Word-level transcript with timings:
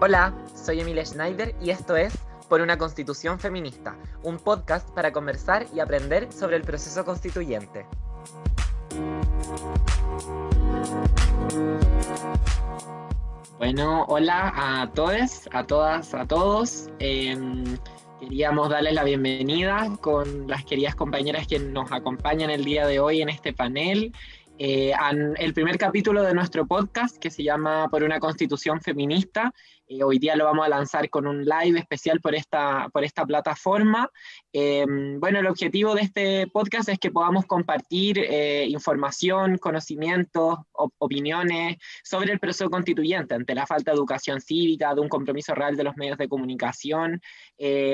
Hola, 0.00 0.34
soy 0.54 0.80
Emilia 0.80 1.04
Schneider 1.04 1.54
y 1.60 1.70
esto 1.70 1.96
es 1.96 2.16
Por 2.48 2.60
una 2.60 2.78
Constitución 2.78 3.38
Feminista, 3.38 3.96
un 4.22 4.38
podcast 4.38 4.88
para 4.90 5.12
conversar 5.12 5.66
y 5.74 5.80
aprender 5.80 6.32
sobre 6.32 6.56
el 6.56 6.62
proceso 6.62 7.04
constituyente. 7.04 7.86
Bueno, 13.58 14.04
hola 14.08 14.52
a 14.54 14.90
todos, 14.92 15.48
a 15.52 15.66
todas, 15.66 16.14
a 16.14 16.26
todos. 16.26 16.88
Em, 16.98 17.64
queríamos 18.20 18.68
darles 18.68 18.94
la 18.94 19.04
bienvenida 19.04 19.88
con 20.00 20.46
las 20.48 20.64
queridas 20.64 20.94
compañeras 20.94 21.46
que 21.46 21.58
nos 21.58 21.90
acompañan 21.90 22.50
el 22.50 22.64
día 22.64 22.86
de 22.86 23.00
hoy 23.00 23.22
en 23.22 23.28
este 23.28 23.52
panel. 23.52 24.12
Eh, 24.62 24.92
el 25.38 25.54
primer 25.54 25.78
capítulo 25.78 26.22
de 26.22 26.34
nuestro 26.34 26.66
podcast 26.66 27.16
que 27.16 27.30
se 27.30 27.42
llama 27.42 27.88
Por 27.88 28.02
una 28.02 28.20
Constitución 28.20 28.78
Feminista 28.82 29.54
eh, 29.90 30.04
hoy 30.04 30.20
día 30.20 30.36
lo 30.36 30.44
vamos 30.44 30.64
a 30.64 30.68
lanzar 30.68 31.10
con 31.10 31.26
un 31.26 31.44
live 31.44 31.80
especial 31.80 32.20
por 32.20 32.36
esta, 32.36 32.88
por 32.92 33.02
esta 33.02 33.26
plataforma. 33.26 34.08
Eh, 34.52 34.86
bueno, 35.18 35.40
el 35.40 35.48
objetivo 35.48 35.96
de 35.96 36.02
este 36.02 36.46
podcast 36.46 36.88
es 36.90 37.00
que 37.00 37.10
podamos 37.10 37.44
compartir 37.46 38.20
eh, 38.20 38.66
información, 38.68 39.58
conocimientos, 39.58 40.60
opiniones 40.72 41.78
sobre 42.04 42.32
el 42.32 42.38
proceso 42.38 42.70
constituyente 42.70 43.34
ante 43.34 43.52
la 43.52 43.66
falta 43.66 43.90
de 43.90 43.96
educación 43.96 44.40
cívica, 44.40 44.94
de 44.94 45.00
un 45.00 45.08
compromiso 45.08 45.56
real 45.56 45.76
de 45.76 45.82
los 45.82 45.96
medios 45.96 46.18
de 46.18 46.28
comunicación. 46.28 47.20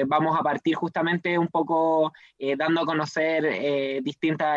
vamos 0.07 0.39
a 0.39 0.43
partir 0.43 0.75
justamente 0.75 1.39
un 1.39 1.49
poco 1.49 2.13
dando 2.59 2.83
a 2.83 2.87
conocer 2.87 4.03
distintos 4.03 4.49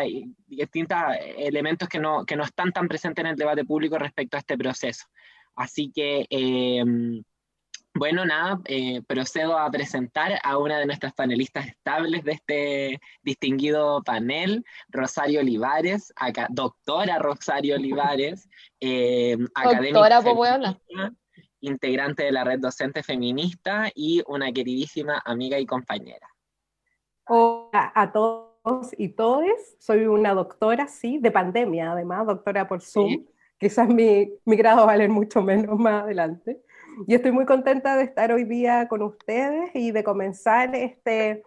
elementos 1.38 1.88
que 1.88 1.98
no, 1.98 2.24
que 2.26 2.36
no 2.36 2.44
están 2.44 2.72
tan 2.72 2.86
presentes 2.86 3.24
en 3.24 3.30
el 3.30 3.36
debate 3.36 3.64
público 3.64 3.98
respecto 3.98 4.36
a 4.36 4.40
este 4.40 4.58
proceso. 4.58 5.06
Así 5.56 5.90
que 5.94 6.26
bueno, 8.00 8.24
nada, 8.24 8.58
eh, 8.64 9.02
procedo 9.06 9.58
a 9.58 9.70
presentar 9.70 10.40
a 10.42 10.56
una 10.56 10.78
de 10.78 10.86
nuestras 10.86 11.12
panelistas 11.12 11.66
estables 11.66 12.24
de 12.24 12.32
este 12.32 13.00
distinguido 13.22 14.02
panel, 14.02 14.64
Rosario 14.88 15.40
Olivares, 15.40 16.10
acá, 16.16 16.46
doctora 16.48 17.18
Rosario 17.18 17.76
Olivares, 17.76 18.48
eh, 18.80 19.36
doctora, 19.62 20.22
integrante 21.60 22.22
de 22.22 22.32
la 22.32 22.42
red 22.42 22.58
docente 22.58 23.02
feminista 23.02 23.90
y 23.94 24.22
una 24.26 24.50
queridísima 24.50 25.20
amiga 25.26 25.58
y 25.58 25.66
compañera. 25.66 26.26
Hola 27.26 27.92
a 27.94 28.10
todos 28.12 28.94
y 28.96 29.10
todes, 29.10 29.76
soy 29.78 30.06
una 30.06 30.32
doctora, 30.32 30.88
sí, 30.88 31.18
de 31.18 31.30
pandemia 31.30 31.92
además, 31.92 32.26
doctora 32.26 32.66
por 32.66 32.80
Zoom. 32.80 33.26
Quizás 33.58 33.86
mi, 33.90 34.32
mi 34.46 34.56
grado 34.56 34.78
va 34.78 34.82
a 34.84 34.86
valer 34.86 35.10
mucho 35.10 35.42
menos 35.42 35.78
más 35.78 36.04
adelante. 36.04 36.62
Y 37.06 37.14
estoy 37.14 37.32
muy 37.32 37.46
contenta 37.46 37.96
de 37.96 38.04
estar 38.04 38.32
hoy 38.32 38.44
día 38.44 38.88
con 38.88 39.02
ustedes 39.02 39.70
y 39.74 39.90
de 39.90 40.04
comenzar 40.04 40.74
este 40.74 41.42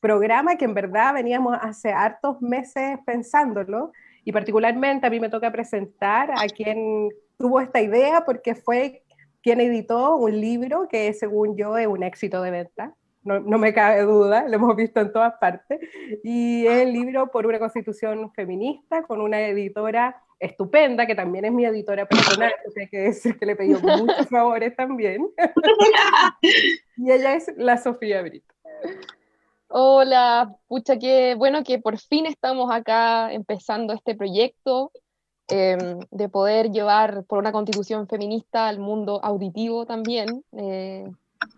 programa 0.00 0.56
que 0.56 0.64
en 0.64 0.74
verdad 0.74 1.14
veníamos 1.14 1.56
hace 1.60 1.90
hartos 1.90 2.40
meses 2.42 2.98
pensándolo 3.06 3.92
y 4.24 4.32
particularmente 4.32 5.06
a 5.06 5.10
mí 5.10 5.20
me 5.20 5.28
toca 5.28 5.50
presentar 5.50 6.30
a 6.30 6.46
quien 6.46 7.08
tuvo 7.38 7.60
esta 7.60 7.80
idea 7.80 8.24
porque 8.24 8.54
fue 8.54 9.02
quien 9.42 9.60
editó 9.60 10.16
un 10.16 10.40
libro 10.40 10.88
que 10.88 11.12
según 11.12 11.56
yo 11.56 11.76
es 11.76 11.86
un 11.86 12.02
éxito 12.02 12.42
de 12.42 12.50
venta. 12.50 12.94
No, 13.22 13.40
no, 13.40 13.56
me 13.56 13.72
cabe 13.72 14.02
duda, 14.02 14.46
lo 14.46 14.54
hemos 14.54 14.76
visto 14.76 15.00
en 15.00 15.10
todas 15.10 15.32
partes, 15.40 15.80
y 16.22 16.66
es 16.66 16.82
el 16.82 16.92
libro 16.92 17.30
por 17.30 17.46
una 17.46 17.58
constitución 17.58 18.30
feminista 18.34 19.02
con 19.04 19.22
una 19.22 19.40
editora 19.40 20.22
estupenda, 20.38 21.06
que 21.06 21.14
también 21.14 21.44
es 21.44 21.52
mi 21.52 21.64
editora 21.64 22.06
personal, 22.06 22.52
hay 22.76 22.88
que 22.88 22.98
decir 22.98 23.38
que 23.38 23.46
le 23.46 23.56
pedí 23.56 23.74
muchos 23.74 24.28
favores 24.28 24.74
también. 24.76 25.28
y 26.96 27.10
ella 27.10 27.34
es 27.34 27.52
la 27.56 27.76
Sofía 27.78 28.22
Brito. 28.22 28.54
Hola, 29.68 30.54
pucha, 30.68 30.98
qué 30.98 31.34
bueno 31.34 31.64
que 31.64 31.78
por 31.78 31.98
fin 31.98 32.26
estamos 32.26 32.70
acá 32.70 33.32
empezando 33.32 33.92
este 33.92 34.14
proyecto 34.14 34.92
em, 35.48 35.98
de 36.10 36.28
poder 36.28 36.70
llevar 36.70 37.24
por 37.24 37.38
una 37.38 37.50
constitución 37.50 38.06
feminista 38.06 38.68
al 38.68 38.78
mundo 38.78 39.20
auditivo 39.24 39.84
también, 39.86 40.44
eh, 40.52 41.10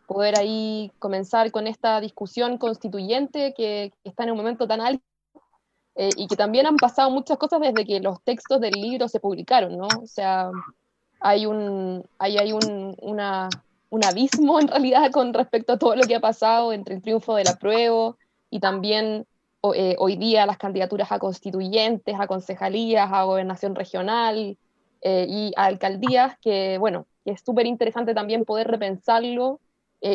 poder 0.06 0.38
ahí 0.38 0.92
comenzar 0.98 1.50
con 1.50 1.66
esta 1.66 2.00
discusión 2.00 2.58
constituyente 2.58 3.52
que, 3.54 3.92
que 4.02 4.08
está 4.08 4.24
en 4.24 4.30
un 4.30 4.38
momento 4.38 4.66
tan 4.66 4.80
alto 4.80 5.04
eh, 5.98 6.10
y 6.14 6.26
que 6.26 6.36
también 6.36 6.66
han 6.66 6.76
pasado 6.76 7.10
muchas 7.10 7.38
cosas 7.38 7.58
desde 7.60 7.86
que 7.86 8.00
los 8.00 8.22
textos 8.22 8.60
del 8.60 8.74
libro 8.74 9.08
se 9.08 9.18
publicaron, 9.18 9.78
¿no? 9.78 9.88
O 10.02 10.06
sea, 10.06 10.50
hay 11.20 11.46
un, 11.46 12.04
hay, 12.18 12.36
hay 12.36 12.52
un, 12.52 12.94
una, 13.00 13.48
un 13.88 14.04
abismo 14.04 14.60
en 14.60 14.68
realidad 14.68 15.10
con 15.12 15.32
respecto 15.32 15.72
a 15.72 15.78
todo 15.78 15.96
lo 15.96 16.04
que 16.04 16.16
ha 16.16 16.20
pasado 16.20 16.74
entre 16.74 16.96
el 16.96 17.02
triunfo 17.02 17.34
del 17.36 17.48
apruebo 17.48 18.18
y 18.50 18.60
también 18.60 19.26
eh, 19.74 19.96
hoy 19.98 20.16
día 20.16 20.44
las 20.44 20.58
candidaturas 20.58 21.10
a 21.12 21.18
constituyentes, 21.18 22.14
a 22.20 22.26
concejalías, 22.26 23.10
a 23.10 23.22
gobernación 23.22 23.74
regional 23.74 24.58
eh, 25.00 25.26
y 25.26 25.52
a 25.56 25.64
alcaldías, 25.64 26.36
que 26.42 26.76
bueno, 26.76 27.06
que 27.24 27.32
es 27.32 27.40
súper 27.40 27.64
interesante 27.64 28.14
también 28.14 28.44
poder 28.44 28.68
repensarlo, 28.68 29.60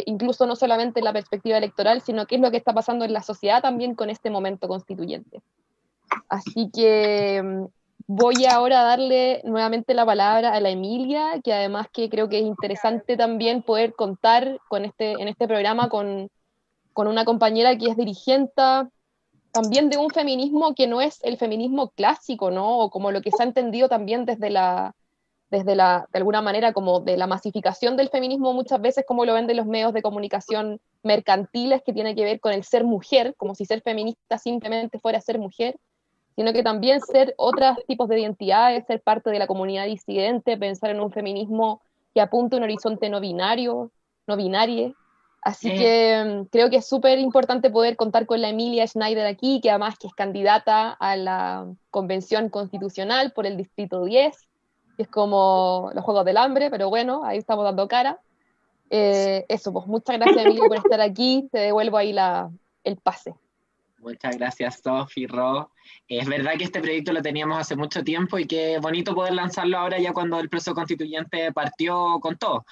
incluso 0.06 0.46
no 0.46 0.56
solamente 0.56 1.02
en 1.02 1.06
la 1.06 1.12
perspectiva 1.12 1.58
electoral, 1.58 2.00
sino 2.02 2.26
qué 2.26 2.36
es 2.36 2.42
lo 2.42 2.50
que 2.50 2.56
está 2.56 2.72
pasando 2.72 3.04
en 3.04 3.12
la 3.12 3.24
sociedad 3.24 3.62
también 3.62 3.94
con 3.94 4.10
este 4.10 4.30
momento 4.30 4.70
constituyente. 4.70 5.42
Así 6.30 6.70
que 6.74 7.42
mm, 7.44 7.66
voy 8.08 8.46
ahora 8.46 8.82
a 8.82 8.84
darle 8.84 9.42
nuevamente 9.44 9.94
la 9.94 10.06
palabra 10.06 10.54
a 10.54 10.60
la 10.60 10.70
Emilia, 10.70 11.40
que 11.44 11.54
además 11.54 11.88
que 11.92 12.10
creo 12.10 12.30
que 12.30 12.40
es 12.40 12.46
interesante 12.46 13.18
también 13.18 13.64
poder 13.64 13.94
contar 13.94 14.60
con 14.68 14.86
este, 14.86 15.14
en 15.14 15.28
este 15.28 15.48
programa 15.48 15.90
con, 15.90 16.30
con 16.94 17.08
una 17.08 17.26
compañera 17.26 17.78
que 17.78 17.88
es 17.88 17.98
dirigente 17.98 18.62
también 19.52 19.90
de 19.90 19.98
un 19.98 20.10
feminismo 20.10 20.74
que 20.76 20.88
no 20.88 21.02
es 21.02 21.20
el 21.24 21.38
feminismo 21.38 21.90
clásico, 21.90 22.52
¿no? 22.52 22.80
O 22.80 22.90
como 22.90 23.12
lo 23.12 23.22
que 23.22 23.32
se 23.32 23.44
ha 23.44 23.46
entendido 23.46 23.90
también 23.90 24.26
desde 24.26 24.50
la, 24.50 24.96
desde 25.50 25.76
la, 25.76 26.08
de 26.12 26.20
alguna 26.20 26.42
manera, 26.42 26.72
como 26.74 27.02
de 27.02 27.18
la 27.18 27.28
masificación 27.28 27.98
del 27.98 28.10
feminismo 28.10 28.54
muchas 28.54 28.82
veces, 28.82 29.04
como 29.06 29.26
lo 29.26 29.34
ven 29.34 29.48
de 29.48 29.54
los 29.54 29.66
medios 29.66 29.94
de 29.94 30.02
comunicación 30.02 30.80
mercantiles, 31.04 31.82
que 31.84 31.94
tiene 31.94 32.16
que 32.16 32.24
ver 32.24 32.40
con 32.40 32.54
el 32.54 32.64
ser 32.64 32.86
mujer, 32.86 33.36
como 33.38 33.54
si 33.54 33.66
ser 33.66 33.82
feminista 33.82 34.38
simplemente 34.38 35.00
fuera 35.00 35.20
ser 35.20 35.38
mujer 35.38 35.76
sino 36.36 36.54
que 36.54 36.64
también 36.64 37.02
ser 37.02 37.34
otros 37.38 37.78
tipos 37.88 38.08
de 38.08 38.20
identidades, 38.20 38.86
ser 38.86 39.02
parte 39.02 39.30
de 39.30 39.40
la 39.40 39.48
comunidad 39.48 39.86
disidente, 39.86 40.58
pensar 40.58 40.92
en 40.92 41.02
un 41.02 41.12
feminismo 41.12 41.82
que 42.14 42.22
apunte 42.22 42.56
a 42.56 42.58
un 42.58 42.64
horizonte 42.64 43.10
no 43.10 43.20
binario, 43.20 43.92
no 44.28 44.38
binario. 44.38 44.96
Así 45.42 45.70
que 45.74 46.24
mm, 46.24 46.46
creo 46.46 46.70
que 46.70 46.78
es 46.78 46.88
súper 46.88 47.18
importante 47.20 47.72
poder 47.72 47.96
contar 47.96 48.26
con 48.28 48.42
la 48.42 48.50
Emilia 48.50 48.86
Schneider 48.86 49.26
aquí, 49.26 49.60
que 49.60 49.72
además 49.72 49.98
que 49.98 50.08
es 50.08 50.14
candidata 50.14 50.92
a 50.92 51.16
la 51.16 51.68
Convención 51.90 52.50
Constitucional 52.50 53.32
por 53.34 53.48
el 53.48 53.58
Distrito 53.58 54.06
10, 54.06 54.38
que 54.98 55.04
es 55.04 55.10
como 55.10 55.90
los 55.96 56.04
Juegos 56.04 56.26
del 56.26 56.38
Hambre, 56.38 56.70
pero 56.70 56.90
bueno, 56.90 57.24
ahí 57.24 57.40
estamos 57.40 57.66
dando 57.66 57.88
cara. 57.88 58.20
Eh, 58.92 59.46
eso, 59.48 59.74
pues 59.74 59.88
muchas 59.88 60.18
gracias 60.18 60.46
Emilia 60.46 60.68
por 60.68 60.78
estar 60.78 61.02
aquí, 61.02 61.48
te 61.52 61.60
devuelvo 61.60 61.98
ahí 61.98 62.14
la, 62.14 62.52
el 62.84 62.98
pase. 62.98 63.34
Muchas 64.02 64.36
gracias, 64.36 64.82
Sofi, 64.84 65.28
Ro. 65.28 65.72
Es 66.08 66.28
verdad 66.28 66.54
que 66.58 66.64
este 66.64 66.82
proyecto 66.82 67.14
lo 67.14 67.22
teníamos 67.22 67.60
hace 67.60 67.76
mucho 67.76 68.04
tiempo 68.04 68.40
y 68.40 68.48
qué 68.48 68.80
bonito 68.80 69.14
poder 69.14 69.34
lanzarlo 69.34 69.78
ahora 69.78 70.00
ya 70.00 70.12
cuando 70.12 70.40
el 70.40 70.50
proceso 70.50 70.74
constituyente 70.74 71.52
partió 71.52 72.20
con 72.20 72.36
todo. 72.36 72.66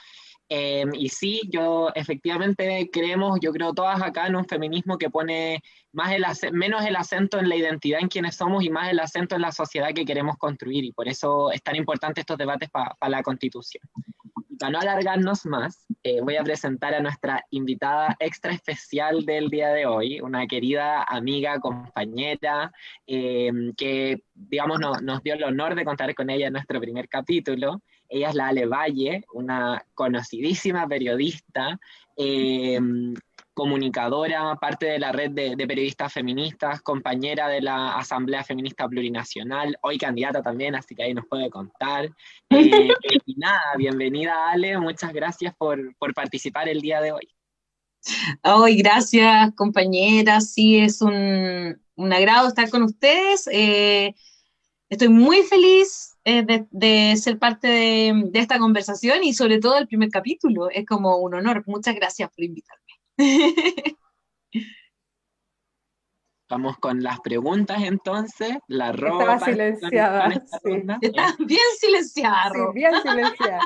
Em, 0.49 0.89
y 0.95 1.09
sí, 1.09 1.41
yo 1.51 1.91
efectivamente 1.93 2.89
creemos, 2.91 3.37
yo 3.39 3.51
creo 3.51 3.73
todas 3.75 4.01
acá 4.01 4.25
en 4.25 4.35
un 4.35 4.45
feminismo 4.45 4.97
que 4.97 5.11
pone 5.11 5.61
más 5.91 6.11
el 6.11 6.25
menos 6.51 6.83
el 6.83 6.95
acento 6.95 7.37
en 7.37 7.47
la 7.47 7.55
identidad 7.55 7.99
en 8.01 8.07
quienes 8.07 8.35
somos 8.35 8.63
y 8.63 8.71
más 8.71 8.89
el 8.89 8.99
acento 8.99 9.35
en 9.35 9.43
la 9.43 9.51
sociedad 9.51 9.93
que 9.93 10.05
queremos 10.05 10.37
construir. 10.37 10.83
Y 10.83 10.91
por 10.93 11.07
eso 11.07 11.51
es 11.51 11.61
tan 11.61 11.75
importante 11.75 12.21
estos 12.21 12.39
debates 12.39 12.71
para 12.71 12.95
la 13.07 13.21
constitución 13.21 13.83
para 14.59 14.71
no 14.71 14.79
alargarnos 14.79 15.45
más, 15.45 15.87
eh, 16.03 16.21
voy 16.21 16.35
a 16.35 16.43
presentar 16.43 16.93
a 16.93 16.99
nuestra 16.99 17.45
invitada 17.49 18.15
extra 18.19 18.51
especial 18.51 19.25
del 19.25 19.49
día 19.49 19.69
de 19.69 19.85
hoy, 19.85 20.19
una 20.19 20.45
querida 20.47 21.03
amiga, 21.03 21.59
compañera, 21.59 22.71
eh, 23.07 23.51
que, 23.77 24.21
digamos, 24.33 24.79
nos 24.79 25.23
dio 25.23 25.35
el 25.35 25.43
honor 25.43 25.75
de 25.75 25.85
contar 25.85 26.13
con 26.13 26.29
ella 26.29 26.47
en 26.47 26.53
nuestro 26.53 26.79
primer 26.79 27.07
capítulo. 27.07 27.81
Ella 28.09 28.29
es 28.29 28.35
la 28.35 28.47
Ale 28.47 28.65
Valle, 28.65 29.23
una 29.33 29.83
conocidísima 29.93 30.87
periodista, 30.87 31.79
eh, 32.17 32.79
comunicadora, 33.53 34.55
parte 34.55 34.85
de 34.85 34.99
la 34.99 35.11
red 35.11 35.31
de, 35.31 35.67
periodistas 35.67 36.13
feministas, 36.13 36.81
compañera 36.81 37.47
de 37.47 37.61
la 37.61 37.97
Asamblea 37.97 38.43
Feminista 38.43 38.87
Plurinacional, 38.87 39.77
hoy 39.81 39.97
candidata 39.97 40.41
también, 40.41 40.75
así 40.75 40.95
que 40.95 41.03
ahí 41.03 41.13
nos 41.13 41.25
puede 41.25 41.49
contar. 41.49 42.09
Eh, 42.51 42.89
y 43.25 43.35
nada, 43.35 43.75
bienvenida 43.77 44.49
Ale, 44.49 44.77
muchas 44.79 45.13
gracias 45.13 45.53
por, 45.55 45.95
por 45.97 46.13
participar 46.13 46.67
el 46.67 46.81
día 46.81 46.99
de 46.99 47.11
hoy. 47.11 47.29
Hoy, 48.43 48.77
gracias 48.77 49.53
compañera, 49.55 50.41
sí, 50.41 50.79
es 50.79 51.01
un, 51.01 51.79
un 51.95 52.13
agrado 52.13 52.47
estar 52.47 52.69
con 52.69 52.83
ustedes. 52.83 53.47
Eh, 53.51 54.15
estoy 54.89 55.09
muy 55.09 55.43
feliz 55.43 56.17
eh, 56.23 56.43
de, 56.71 57.17
ser 57.17 57.39
parte 57.39 57.67
de, 57.67 58.31
esta 58.33 58.59
conversación 58.59 59.23
y 59.23 59.33
sobre 59.33 59.59
todo 59.59 59.77
el 59.77 59.87
primer 59.87 60.09
capítulo. 60.09 60.69
Es 60.69 60.85
como 60.85 61.17
un 61.17 61.35
honor. 61.35 61.63
Muchas 61.67 61.95
gracias 61.95 62.29
por 62.29 62.43
invitarme. 62.43 62.88
Vamos 66.49 66.77
con 66.77 67.03
las 67.03 67.19
preguntas 67.19 67.83
entonces. 67.83 68.57
La 68.67 68.91
ropa. 68.91 69.35
Estaba 69.35 69.39
silenciada. 69.39 70.29
Está 71.01 71.35
bien 71.37 71.59
silenciada. 71.79 72.51
Sí, 72.53 72.59
bien 72.73 72.91
silenciada. 73.03 73.61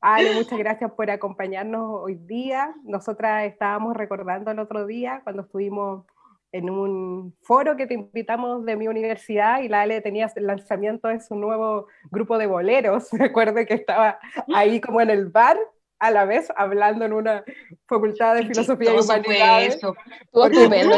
Ale, 0.00 0.34
muchas 0.34 0.58
gracias 0.58 0.92
por 0.92 1.10
acompañarnos 1.10 2.00
hoy 2.02 2.14
día. 2.14 2.72
Nosotras 2.84 3.44
estábamos 3.46 3.96
recordando 3.96 4.52
el 4.52 4.60
otro 4.60 4.86
día 4.86 5.20
cuando 5.24 5.42
estuvimos 5.42 6.04
en 6.52 6.70
un 6.70 7.36
foro 7.42 7.76
que 7.76 7.86
te 7.86 7.94
invitamos 7.94 8.64
de 8.64 8.76
mi 8.76 8.86
universidad 8.86 9.60
y 9.60 9.68
la 9.68 9.82
Ale 9.82 10.00
tenía 10.00 10.30
el 10.34 10.46
lanzamiento 10.46 11.08
de 11.08 11.20
su 11.20 11.34
nuevo 11.34 11.88
grupo 12.10 12.38
de 12.38 12.46
boleros. 12.46 13.08
Recuerdo 13.12 13.66
que 13.66 13.74
estaba 13.74 14.18
ahí 14.54 14.80
como 14.80 15.00
en 15.00 15.10
el 15.10 15.26
bar 15.26 15.58
a 15.98 16.10
la 16.10 16.24
vez 16.24 16.48
hablando 16.56 17.04
en 17.04 17.12
una 17.12 17.44
facultad 17.86 18.34
de 18.34 18.46
filosofía 18.46 18.94
y 18.94 19.00
humanidades. 19.00 19.74
Estuvo 19.74 20.46
estupendo, 20.46 20.96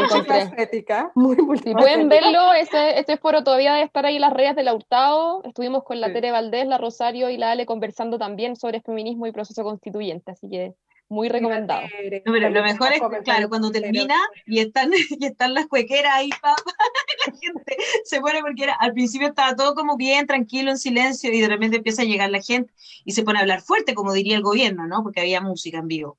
Ética, 0.57 1.11
muy, 1.15 1.35
si 1.63 1.73
pueden 1.73 2.09
verlo, 2.09 2.53
este, 2.53 2.99
este 2.99 3.17
foro 3.17 3.43
todavía 3.43 3.73
debe 3.73 3.85
estar 3.85 4.05
ahí 4.05 4.15
en 4.15 4.21
las 4.21 4.33
redes 4.33 4.55
del 4.55 4.69
Hurtado. 4.69 5.41
Estuvimos 5.43 5.83
con 5.83 5.99
la 5.99 6.13
Tere 6.13 6.31
Valdés, 6.31 6.67
la 6.67 6.77
Rosario 6.77 7.29
y 7.29 7.37
la 7.37 7.51
Ale 7.51 7.65
conversando 7.65 8.17
también 8.17 8.55
sobre 8.55 8.81
feminismo 8.81 9.27
y 9.27 9.31
proceso 9.31 9.63
constituyente, 9.63 10.31
así 10.31 10.49
que 10.49 10.73
muy 11.11 11.27
recomendado. 11.27 11.81
pero 12.23 12.49
lo 12.49 12.63
mejor 12.63 12.93
es, 12.93 13.01
claro, 13.25 13.49
cuando 13.49 13.69
termina 13.69 14.15
y 14.45 14.59
están, 14.59 14.91
y 15.19 15.25
están 15.25 15.53
las 15.53 15.67
cuequeras 15.67 16.13
ahí, 16.15 16.29
la 16.41 17.33
gente 17.37 17.77
se 18.05 18.21
pone 18.21 18.39
porque 18.39 18.63
era, 18.63 18.73
al 18.75 18.93
principio 18.93 19.27
estaba 19.27 19.55
todo 19.55 19.75
como 19.75 19.97
bien, 19.97 20.25
tranquilo, 20.25 20.71
en 20.71 20.77
silencio, 20.77 21.31
y 21.31 21.41
de 21.41 21.49
repente 21.49 21.77
empieza 21.77 22.03
a 22.03 22.05
llegar 22.05 22.29
la 22.31 22.41
gente 22.41 22.71
y 23.03 23.11
se 23.11 23.23
pone 23.23 23.39
a 23.39 23.41
hablar 23.41 23.61
fuerte, 23.61 23.93
como 23.93 24.13
diría 24.13 24.37
el 24.37 24.41
gobierno, 24.41 24.87
¿no? 24.87 25.03
Porque 25.03 25.19
había 25.19 25.41
música 25.41 25.79
en 25.79 25.87
vivo. 25.87 26.17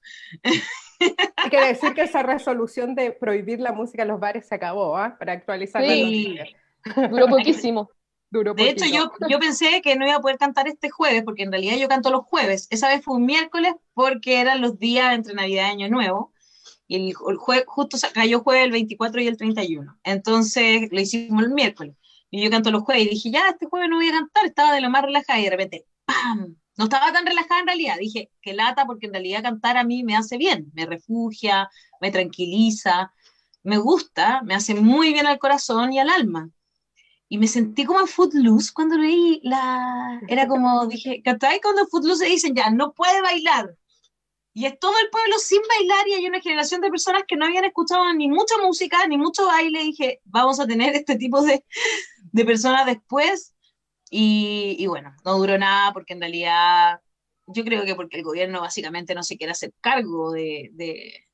Hay 1.37 1.51
que 1.51 1.61
decir 1.61 1.95
que 1.95 2.03
esa 2.03 2.23
resolución 2.23 2.95
de 2.95 3.13
prohibir 3.13 3.61
la 3.61 3.73
música 3.73 4.03
en 4.03 4.09
los 4.09 4.21
bares 4.21 4.47
se 4.47 4.55
acabó, 4.55 4.97
¿ah? 4.99 5.17
Para 5.19 5.33
actualizar 5.33 5.83
sí. 5.85 6.39
Duró 7.11 7.29
poquísimo 7.29 7.91
de 8.33 8.69
hecho, 8.71 8.87
yo, 8.87 9.13
yo 9.29 9.39
pensé 9.39 9.83
que 9.83 9.95
no 9.97 10.07
iba 10.07 10.17
a 10.17 10.21
poder 10.21 10.39
cantar 10.39 10.67
este 10.67 10.91
jueves, 10.91 11.23
porque 11.23 11.43
en 11.43 11.53
realidad 11.53 11.77
yo 11.77 11.89
canto 11.89 12.11
los 12.11 12.25
jueves. 12.25 12.67
Esa 12.71 12.89
vez 12.89 13.05
fue 13.05 13.17
un 13.17 13.27
miércoles 13.27 13.75
porque 13.93 14.41
eran 14.41 14.61
los 14.61 14.79
días 14.79 15.15
entre 15.15 15.35
Navidad 15.35 15.67
y 15.67 15.83
Año 15.83 15.89
Nuevo. 15.89 16.33
Y 16.87 16.97
el, 16.97 17.15
el 17.29 17.37
jueves, 17.37 17.65
justo 17.67 17.99
cayó 18.13 18.41
jueves 18.41 18.65
el 18.65 18.73
24 18.73 19.21
y 19.21 19.27
el 19.27 19.37
31. 19.37 19.99
Entonces 20.05 20.89
lo 20.91 21.01
hicimos 21.01 21.45
el 21.45 21.51
miércoles. 21.51 21.95
Y 22.31 22.43
yo 22.43 22.51
canto 22.51 22.71
los 22.71 22.83
jueves 22.83 23.05
y 23.05 23.11
dije, 23.11 23.31
ya, 23.31 23.49
este 23.49 23.67
jueves 23.67 23.91
no 23.91 23.97
voy 23.97 24.09
a 24.09 24.13
cantar. 24.13 24.47
Estaba 24.47 24.73
de 24.73 24.81
lo 24.81 24.89
más 24.89 25.03
relajada 25.03 25.39
y 25.39 25.45
de 25.45 25.51
repente, 25.51 25.87
¡pam! 26.07 26.57
No 26.79 26.85
estaba 26.85 27.13
tan 27.13 27.27
relajada 27.27 27.61
en 27.61 27.67
realidad. 27.67 27.97
Dije, 27.99 28.31
qué 28.41 28.55
lata, 28.55 28.87
porque 28.87 29.07
en 29.07 29.13
realidad 29.13 29.43
cantar 29.43 29.77
a 29.77 29.85
mí 29.85 30.03
me 30.03 30.17
hace 30.17 30.39
bien. 30.39 30.71
Me 30.73 30.87
refugia, 30.87 31.69
me 32.01 32.11
tranquiliza, 32.11 33.13
me 33.63 33.77
gusta, 33.77 34.41
me 34.43 34.55
hace 34.55 34.75
muy 34.75 35.13
bien 35.13 35.27
al 35.27 35.39
corazón 35.39 35.93
y 35.93 35.99
al 35.99 36.09
alma 36.09 36.51
y 37.33 37.39
me 37.39 37.49
sentí 37.49 37.87
como 37.87 37.99
en 38.01 38.09
Footloose 38.09 38.75
cuando 38.75 38.99
leí 38.99 39.41
la... 39.43 40.21
Era 40.29 40.47
como, 40.47 40.87
dije, 40.87 41.23
¿cachai? 41.25 41.63
Cuando 41.63 41.81
en 41.81 41.89
Footloose 41.89 42.27
se 42.27 42.31
dicen, 42.31 42.55
ya, 42.55 42.69
no 42.69 42.93
puede 42.93 43.23
bailar. 43.23 43.75
Y 44.53 44.67
es 44.67 44.79
todo 44.79 44.93
el 45.03 45.09
pueblo 45.09 45.39
sin 45.39 45.63
bailar 45.67 46.09
y 46.09 46.13
hay 46.13 46.27
una 46.27 46.43
generación 46.43 46.83
de 46.83 46.91
personas 46.91 47.23
que 47.27 47.37
no 47.37 47.47
habían 47.47 47.65
escuchado 47.65 48.13
ni 48.13 48.29
mucha 48.29 48.59
música, 48.63 49.07
ni 49.07 49.17
mucho 49.17 49.47
baile. 49.47 49.81
Y 49.81 49.87
dije, 49.93 50.21
vamos 50.25 50.61
a 50.61 50.67
tener 50.67 50.95
este 50.95 51.17
tipo 51.17 51.41
de, 51.41 51.65
de 52.33 52.45
personas 52.45 52.85
después. 52.85 53.55
Y, 54.11 54.77
y, 54.79 54.87
bueno, 54.87 55.15
no 55.25 55.39
duró 55.39 55.57
nada 55.57 55.95
porque 55.95 56.13
en 56.13 56.21
realidad 56.21 57.01
yo 57.47 57.65
creo 57.65 57.87
que 57.87 57.95
porque 57.95 58.19
el 58.19 58.25
gobierno 58.25 58.61
básicamente 58.61 59.15
no 59.15 59.23
se 59.23 59.39
quiere 59.39 59.53
hacer 59.53 59.73
cargo 59.81 60.33
de, 60.33 60.69
de 60.75 61.25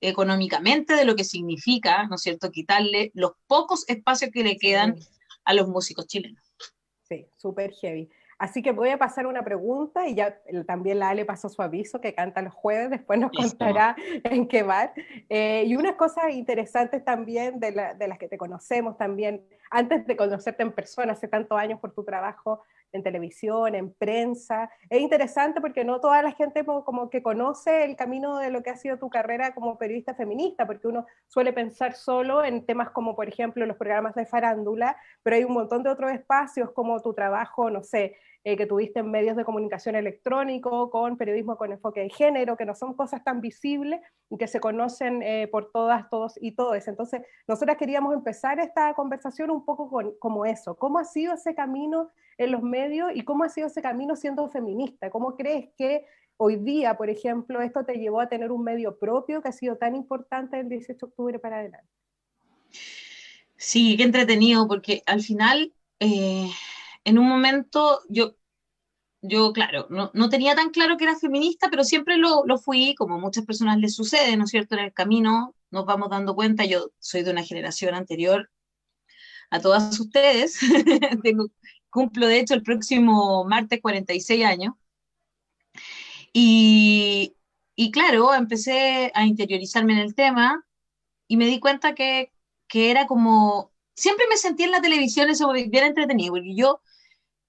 económicamente 0.00 0.94
de 0.94 1.04
lo 1.04 1.16
que 1.16 1.24
significa, 1.24 2.06
¿no 2.06 2.16
es 2.16 2.22
cierto?, 2.22 2.50
quitarle 2.50 3.10
los 3.14 3.32
pocos 3.46 3.88
espacios 3.88 4.30
que 4.30 4.44
le 4.44 4.56
quedan 4.56 4.96
a 5.44 5.54
los 5.54 5.68
músicos 5.68 6.06
chilenos. 6.06 6.42
Sí, 7.08 7.26
súper 7.36 7.72
heavy. 7.72 8.10
Así 8.38 8.62
que 8.62 8.72
voy 8.72 8.90
a 8.90 8.98
pasar 8.98 9.26
una 9.26 9.42
pregunta 9.42 10.06
y 10.06 10.14
ya 10.14 10.38
también 10.66 10.98
la 10.98 11.08
Ale 11.08 11.24
pasó 11.24 11.48
su 11.48 11.62
aviso 11.62 12.02
que 12.02 12.14
canta 12.14 12.42
los 12.42 12.52
jueves, 12.52 12.90
después 12.90 13.18
nos 13.18 13.32
contará 13.32 13.96
en 14.24 14.46
qué 14.46 14.62
bar. 14.62 14.92
Eh, 15.30 15.64
y 15.66 15.74
unas 15.76 15.94
cosas 15.96 16.34
interesantes 16.34 17.02
también 17.02 17.58
de, 17.60 17.72
de, 17.96 18.08
las 18.08 18.18
que 18.18 18.28
te 18.28 18.36
conocemos 18.36 18.98
también, 18.98 19.42
antes 19.70 20.06
de 20.06 20.16
conocerte 20.16 20.62
en 20.62 20.72
persona, 20.72 21.14
hace 21.14 21.28
tantos 21.28 21.58
años 21.58 21.80
por 21.80 21.94
tu 21.94 22.04
trabajo 22.04 22.60
en 22.96 23.02
televisión, 23.02 23.74
en 23.74 23.92
prensa. 23.92 24.70
Es 24.90 25.00
interesante 25.00 25.60
porque 25.60 25.84
no 25.84 26.00
toda 26.00 26.22
la 26.22 26.32
gente 26.32 26.64
como 26.64 27.10
que 27.10 27.22
conoce 27.22 27.84
el 27.84 27.96
camino 27.96 28.38
de 28.38 28.50
lo 28.50 28.62
que 28.62 28.70
ha 28.70 28.76
sido 28.76 28.98
tu 28.98 29.08
carrera 29.08 29.54
como 29.54 29.78
periodista 29.78 30.14
feminista, 30.14 30.66
porque 30.66 30.88
uno 30.88 31.06
suele 31.26 31.52
pensar 31.52 31.94
solo 31.94 32.44
en 32.44 32.66
temas 32.66 32.90
como, 32.90 33.14
por 33.14 33.28
ejemplo, 33.28 33.64
los 33.66 33.76
programas 33.76 34.14
de 34.14 34.26
farándula, 34.26 34.96
pero 35.22 35.36
hay 35.36 35.44
un 35.44 35.52
montón 35.52 35.82
de 35.82 35.90
otros 35.90 36.12
espacios 36.12 36.72
como 36.72 37.00
tu 37.00 37.14
trabajo, 37.14 37.70
no 37.70 37.82
sé, 37.82 38.16
eh, 38.46 38.56
que 38.56 38.66
tuviste 38.66 39.00
en 39.00 39.10
medios 39.10 39.36
de 39.36 39.44
comunicación 39.44 39.96
electrónico, 39.96 40.88
con 40.88 41.16
periodismo 41.16 41.56
con 41.56 41.72
enfoque 41.72 42.02
de 42.02 42.10
género, 42.10 42.56
que 42.56 42.64
no 42.64 42.76
son 42.76 42.94
cosas 42.94 43.24
tan 43.24 43.40
visibles 43.40 44.00
y 44.30 44.38
que 44.38 44.46
se 44.46 44.60
conocen 44.60 45.20
eh, 45.24 45.48
por 45.48 45.72
todas, 45.72 46.08
todos 46.10 46.34
y 46.40 46.52
todas. 46.52 46.86
Entonces, 46.86 47.22
nosotras 47.48 47.76
queríamos 47.76 48.14
empezar 48.14 48.60
esta 48.60 48.94
conversación 48.94 49.50
un 49.50 49.64
poco 49.64 49.90
con, 49.90 50.12
como 50.20 50.46
eso. 50.46 50.76
¿Cómo 50.76 51.00
ha 51.00 51.04
sido 51.04 51.34
ese 51.34 51.56
camino 51.56 52.12
en 52.38 52.52
los 52.52 52.62
medios 52.62 53.10
y 53.16 53.22
cómo 53.22 53.42
ha 53.42 53.48
sido 53.48 53.66
ese 53.66 53.82
camino 53.82 54.14
siendo 54.14 54.48
feminista? 54.48 55.10
¿Cómo 55.10 55.34
crees 55.34 55.70
que 55.76 56.06
hoy 56.36 56.54
día, 56.54 56.96
por 56.96 57.10
ejemplo, 57.10 57.60
esto 57.62 57.84
te 57.84 57.94
llevó 57.94 58.20
a 58.20 58.28
tener 58.28 58.52
un 58.52 58.62
medio 58.62 58.96
propio 58.96 59.42
que 59.42 59.48
ha 59.48 59.52
sido 59.52 59.76
tan 59.76 59.96
importante 59.96 60.60
el 60.60 60.68
18 60.68 61.04
de 61.04 61.10
octubre 61.10 61.38
para 61.40 61.56
adelante? 61.56 61.90
Sí, 63.56 63.96
qué 63.96 64.04
entretenido, 64.04 64.68
porque 64.68 65.02
al 65.04 65.22
final... 65.22 65.72
Eh, 65.98 66.48
en 67.06 67.18
un 67.18 67.28
momento 67.28 68.00
yo, 68.08 68.34
yo 69.22 69.52
claro, 69.52 69.86
no, 69.90 70.10
no, 70.12 70.28
tenía 70.28 70.56
tan 70.56 70.70
claro 70.70 70.96
que 70.96 71.04
era 71.04 71.16
feminista, 71.16 71.68
pero 71.70 71.84
siempre 71.84 72.16
lo, 72.18 72.44
lo 72.46 72.58
fui, 72.58 72.94
como 72.96 73.20
muchas 73.20 73.46
personas 73.46 73.78
les 73.78 73.94
sucede, 73.94 74.36
¿no 74.36 74.44
es 74.44 74.50
cierto? 74.50 74.74
En 74.74 74.84
el 74.84 74.92
camino 74.92 75.54
nos 75.70 75.86
vamos 75.86 76.10
dando 76.10 76.34
cuenta, 76.34 76.64
yo 76.64 76.90
soy 76.98 77.22
de 77.22 77.30
una 77.30 77.44
generación 77.44 77.94
anterior 77.94 78.50
a 79.50 79.60
todas 79.60 79.98
ustedes, 80.00 80.58
Tengo, 81.22 81.46
cumplo 81.90 82.26
de 82.26 82.40
hecho 82.40 82.54
el 82.54 82.62
próximo 82.62 83.44
martes 83.44 83.80
46 83.80 84.44
años, 84.44 84.74
y, 86.32 87.36
y 87.76 87.90
claro, 87.92 88.34
empecé 88.34 89.12
a 89.14 89.24
interiorizarme 89.26 89.92
en 89.94 90.00
el 90.00 90.14
tema 90.16 90.66
y 91.28 91.36
me 91.36 91.46
di 91.46 91.60
cuenta 91.60 91.94
que, 91.94 92.32
que 92.68 92.90
era 92.90 93.06
como, 93.06 93.72
siempre 93.94 94.26
me 94.28 94.36
sentí 94.36 94.64
en 94.64 94.72
la 94.72 94.82
televisión 94.82 95.30
eso 95.30 95.52
bien 95.52 95.84
entretenido, 95.84 96.34
porque 96.34 96.54
yo 96.56 96.80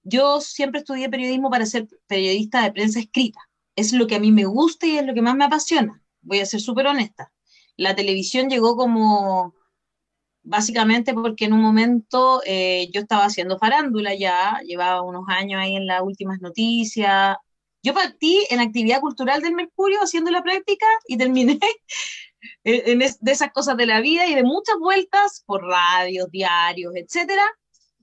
yo 0.07 0.41
siempre 0.41 0.79
estudié 0.79 1.09
periodismo 1.09 1.49
para 1.49 1.65
ser 1.65 1.87
periodista 2.07 2.63
de 2.63 2.71
prensa 2.71 2.99
escrita. 2.99 3.41
Es 3.75 3.91
lo 3.93 4.07
que 4.07 4.15
a 4.15 4.19
mí 4.19 4.31
me 4.31 4.45
gusta 4.45 4.87
y 4.87 4.97
es 4.97 5.05
lo 5.05 5.13
que 5.13 5.21
más 5.21 5.35
me 5.35 5.45
apasiona. 5.45 6.01
Voy 6.21 6.39
a 6.39 6.45
ser 6.45 6.61
súper 6.61 6.87
honesta. 6.87 7.31
La 7.75 7.95
televisión 7.95 8.49
llegó 8.49 8.75
como 8.75 9.53
básicamente 10.43 11.13
porque 11.13 11.45
en 11.45 11.53
un 11.53 11.61
momento 11.61 12.41
eh, 12.45 12.89
yo 12.93 13.01
estaba 13.01 13.25
haciendo 13.25 13.59
farándula 13.59 14.15
ya, 14.15 14.61
llevaba 14.65 15.01
unos 15.01 15.25
años 15.27 15.61
ahí 15.61 15.75
en 15.75 15.85
las 15.85 16.01
últimas 16.01 16.39
noticias. 16.39 17.35
Yo 17.83 17.93
partí 17.93 18.45
en 18.49 18.61
actividad 18.61 19.01
cultural 19.01 19.41
del 19.41 19.55
Mercurio 19.55 19.99
haciendo 20.01 20.31
la 20.31 20.41
práctica 20.41 20.85
y 21.07 21.17
terminé 21.17 21.59
en, 22.63 22.99
de 22.99 23.31
esas 23.31 23.51
cosas 23.51 23.75
de 23.75 23.85
la 23.85 23.99
vida 23.99 24.25
y 24.25 24.35
de 24.35 24.43
muchas 24.43 24.77
vueltas 24.79 25.43
por 25.45 25.63
radios, 25.63 26.31
diarios, 26.31 26.93
etcétera, 26.95 27.43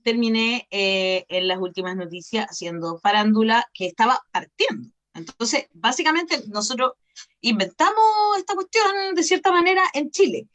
terminé 0.05 0.67
eh, 0.69 1.25
en 1.29 1.47
las 1.47 1.57
últimas 1.57 1.95
noticias 1.95 2.45
haciendo 2.45 2.99
farándula 2.99 3.65
que 3.73 3.87
estaba 3.87 4.21
partiendo. 4.31 4.89
Entonces, 5.15 5.65
básicamente 5.73 6.43
nosotros 6.47 6.93
inventamos 7.41 8.03
esta 8.37 8.53
cuestión 8.53 9.15
de 9.15 9.23
cierta 9.23 9.51
manera 9.51 9.81
en 9.95 10.11
Chile, 10.11 10.47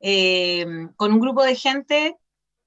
eh, 0.00 0.66
con 0.96 1.12
un 1.12 1.20
grupo 1.20 1.44
de 1.44 1.54
gente 1.54 2.16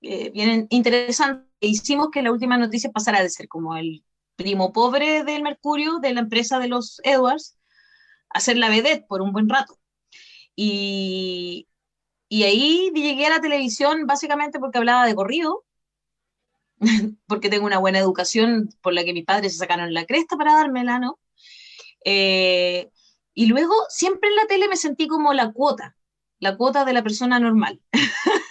eh, 0.02 0.30
bien 0.30 0.68
interesante. 0.70 1.46
Hicimos 1.60 2.10
que 2.10 2.22
la 2.22 2.32
última 2.32 2.58
noticia 2.58 2.90
pasara 2.90 3.22
de 3.22 3.30
ser 3.30 3.50
como 3.50 3.76
el 3.76 4.06
primo 4.38 4.72
pobre 4.72 5.26
del 5.26 5.44
Mercurio, 5.44 6.00
de 6.00 6.14
la 6.14 6.22
empresa 6.22 6.58
de 6.60 6.70
los 6.70 7.02
Edwards, 7.04 7.58
a 8.30 8.40
ser 8.40 8.56
la 8.56 8.70
vedette 8.70 9.06
por 9.08 9.22
un 9.22 9.34
buen 9.34 9.50
rato. 9.50 9.78
Y, 10.56 11.68
y 12.30 12.44
ahí 12.44 12.92
llegué 12.96 13.26
a 13.26 13.32
la 13.32 13.42
televisión 13.42 14.08
básicamente 14.08 14.58
porque 14.58 14.78
hablaba 14.78 15.06
de 15.06 15.16
corrido 15.16 15.66
porque 17.28 17.50
tengo 17.50 17.66
una 17.66 17.80
buena 17.80 18.00
educación 18.00 18.70
por 18.82 18.94
la 18.94 19.04
que 19.04 19.14
mis 19.14 19.26
padres 19.26 19.54
se 19.54 19.60
sacaron 19.60 19.94
la 19.94 20.06
cresta 20.06 20.38
para 20.38 20.54
dármela, 20.54 21.00
¿no? 21.00 21.20
Eh, 22.06 22.90
y 23.34 23.46
luego 23.48 23.74
siempre 23.90 24.30
en 24.30 24.36
la 24.36 24.48
tele 24.48 24.68
me 24.68 24.78
sentí 24.78 25.08
como 25.08 25.34
la 25.34 25.52
cuota, 25.52 25.96
la 26.40 26.58
cuota 26.58 26.86
de 26.86 26.94
la 26.94 27.04
persona 27.04 27.40
normal. 27.40 27.82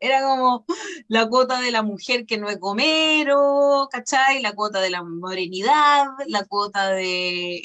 era 0.00 0.22
como 0.22 0.64
la 1.08 1.28
cuota 1.28 1.60
de 1.60 1.70
la 1.70 1.82
mujer 1.82 2.26
que 2.26 2.38
no 2.38 2.48
es 2.48 2.58
gomero, 2.58 3.88
¿cachai? 3.90 4.40
La 4.42 4.52
cuota 4.52 4.80
de 4.80 4.90
la 4.90 5.02
morenidad, 5.02 6.06
la 6.26 6.44
cuota 6.44 6.90
de 6.90 7.58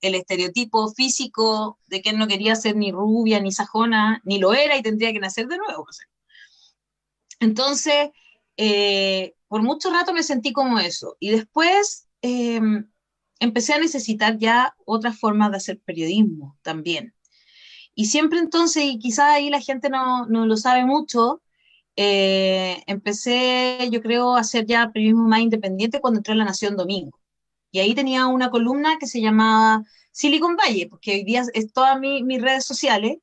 el, 0.00 0.14
estereotipo 0.14 0.92
físico 0.92 1.78
de 1.88 2.02
que 2.02 2.12
no 2.12 2.28
quería 2.28 2.56
ser 2.56 2.76
ni 2.76 2.92
rubia, 2.92 3.40
ni 3.40 3.52
sajona, 3.52 4.20
ni 4.24 4.38
lo 4.38 4.52
era 4.54 4.76
y 4.76 4.82
tendría 4.82 5.12
que 5.12 5.20
nacer 5.20 5.46
de 5.46 5.58
nuevo. 5.58 5.86
Entonces, 7.40 8.10
eh, 8.62 9.36
por 9.48 9.62
mucho 9.62 9.90
rato 9.90 10.12
me 10.12 10.22
sentí 10.22 10.52
como 10.52 10.78
eso. 10.78 11.16
Y 11.18 11.30
después 11.30 12.06
em, 12.20 12.90
empecé 13.38 13.72
a 13.72 13.78
necesitar 13.78 14.36
ya 14.36 14.76
otras 14.84 15.18
formas 15.18 15.50
de 15.50 15.56
hacer 15.56 15.80
periodismo 15.80 16.58
también. 16.60 17.14
Y 17.94 18.06
siempre 18.06 18.38
entonces, 18.38 18.84
y 18.84 18.98
quizás 18.98 19.30
ahí 19.30 19.48
la 19.48 19.62
gente 19.62 19.88
no, 19.88 20.26
no 20.26 20.44
lo 20.44 20.58
sabe 20.58 20.84
mucho, 20.84 21.40
eh, 21.96 22.82
empecé, 22.86 23.88
yo 23.90 24.02
creo, 24.02 24.36
a 24.36 24.40
hacer 24.40 24.66
ya 24.66 24.90
periodismo 24.92 25.26
más 25.26 25.40
independiente 25.40 26.00
cuando 26.00 26.18
entré 26.18 26.34
a 26.34 26.36
La 26.36 26.44
Nación 26.44 26.76
Domingo. 26.76 27.18
Y 27.72 27.78
ahí 27.78 27.94
tenía 27.94 28.26
una 28.26 28.50
columna 28.50 28.98
que 28.98 29.06
se 29.06 29.22
llamaba 29.22 29.84
Silicon 30.12 30.56
Valley, 30.56 30.84
porque 30.86 31.12
hoy 31.14 31.24
día 31.24 31.44
es 31.54 31.72
todas 31.72 31.98
mis 31.98 32.42
redes 32.42 32.66
sociales, 32.66 33.18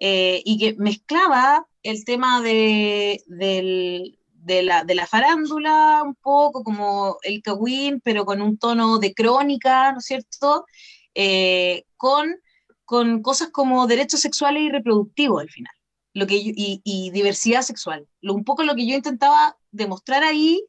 eh, 0.00 0.42
y 0.46 0.58
que 0.58 0.74
mezclaba 0.78 1.66
el 1.82 2.04
tema 2.04 2.40
de, 2.40 3.22
del, 3.26 4.18
de 4.42 4.62
la, 4.62 4.84
de 4.84 4.94
la 4.94 5.06
farándula, 5.06 6.02
un 6.04 6.14
poco 6.16 6.64
como 6.64 7.18
el 7.22 7.42
Kawin, 7.42 8.00
pero 8.00 8.24
con 8.24 8.42
un 8.42 8.58
tono 8.58 8.98
de 8.98 9.14
crónica, 9.14 9.92
¿no 9.92 9.98
es 9.98 10.04
cierto? 10.04 10.66
Eh, 11.14 11.84
con, 11.96 12.36
con 12.84 13.22
cosas 13.22 13.50
como 13.50 13.86
derechos 13.86 14.20
sexuales 14.20 14.62
y 14.62 14.70
reproductivos 14.70 15.40
al 15.40 15.50
final, 15.50 15.72
lo 16.14 16.26
que 16.26 16.34
y, 16.36 17.10
diversidad 17.12 17.62
sexual. 17.62 18.08
Lo, 18.20 18.34
un 18.34 18.44
poco 18.44 18.64
lo 18.64 18.74
que 18.74 18.86
yo 18.86 18.94
intentaba 18.96 19.56
demostrar 19.70 20.24
ahí 20.24 20.64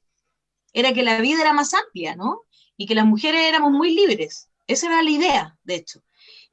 era 0.74 0.94
que 0.94 1.04
la 1.04 1.20
vida 1.22 1.42
era 1.42 1.54
más 1.54 1.74
amplia, 1.74 2.16
¿no? 2.16 2.42
Y 2.78 2.86
que 2.86 2.96
las 2.96 3.06
mujeres 3.06 3.42
éramos 3.42 3.72
muy 3.72 3.94
libres. 3.96 4.50
Esa 4.68 4.88
era 4.88 5.02
la 5.02 5.10
idea, 5.10 5.58
de 5.64 5.76
hecho. 5.76 6.03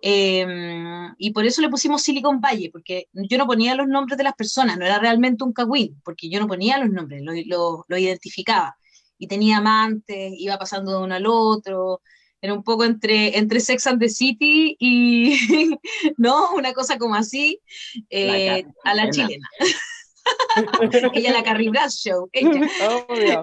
Em, 0.03 1.15
y 1.19 1.31
por 1.33 1.45
eso 1.45 1.61
le 1.61 1.69
pusimos 1.69 2.03
Silicon 2.03 2.41
Valley, 2.41 2.71
porque 2.71 3.09
yo 3.13 3.37
no 3.37 3.47
ponía 3.47 3.75
los 3.75 3.87
nombres 3.87 4.17
de 4.17 4.25
las 4.25 4.35
personas, 4.35 4.79
no 4.79 4.87
era 4.87 4.99
realmente 4.99 5.45
un 5.45 5.53
cagüín, 5.53 6.01
porque 6.05 6.31
yo 6.31 6.41
no 6.41 6.49
ponía 6.49 6.79
los 6.79 6.91
nombres, 6.91 7.23
lo, 7.23 7.85
lo, 7.87 7.99
identificaba. 7.99 8.77
Y 9.19 9.27
tenía 9.27 9.59
amantes, 9.59 10.33
iba 10.37 10.59
pasando 10.59 10.93
de 10.93 11.05
uno 11.05 11.15
al 11.15 11.27
otro, 11.27 12.01
era 12.41 12.55
un 12.55 12.63
poco 12.63 12.85
entre, 12.85 13.37
entre 13.37 13.61
Sex 13.61 13.87
and 13.87 14.01
the 14.01 14.09
City 14.09 14.77
y, 14.79 15.37
¿no? 16.17 16.53
Una 16.53 16.73
cosa 16.73 16.97
como 16.99 17.15
así, 17.15 17.61
eh, 18.09 18.65
a 18.85 18.95
la 18.95 19.11
chilena. 19.11 19.49
ella 21.15 21.33
la 21.33 21.43
Carrie 21.43 21.71
Show. 21.91 22.31
Ella. 22.33 23.41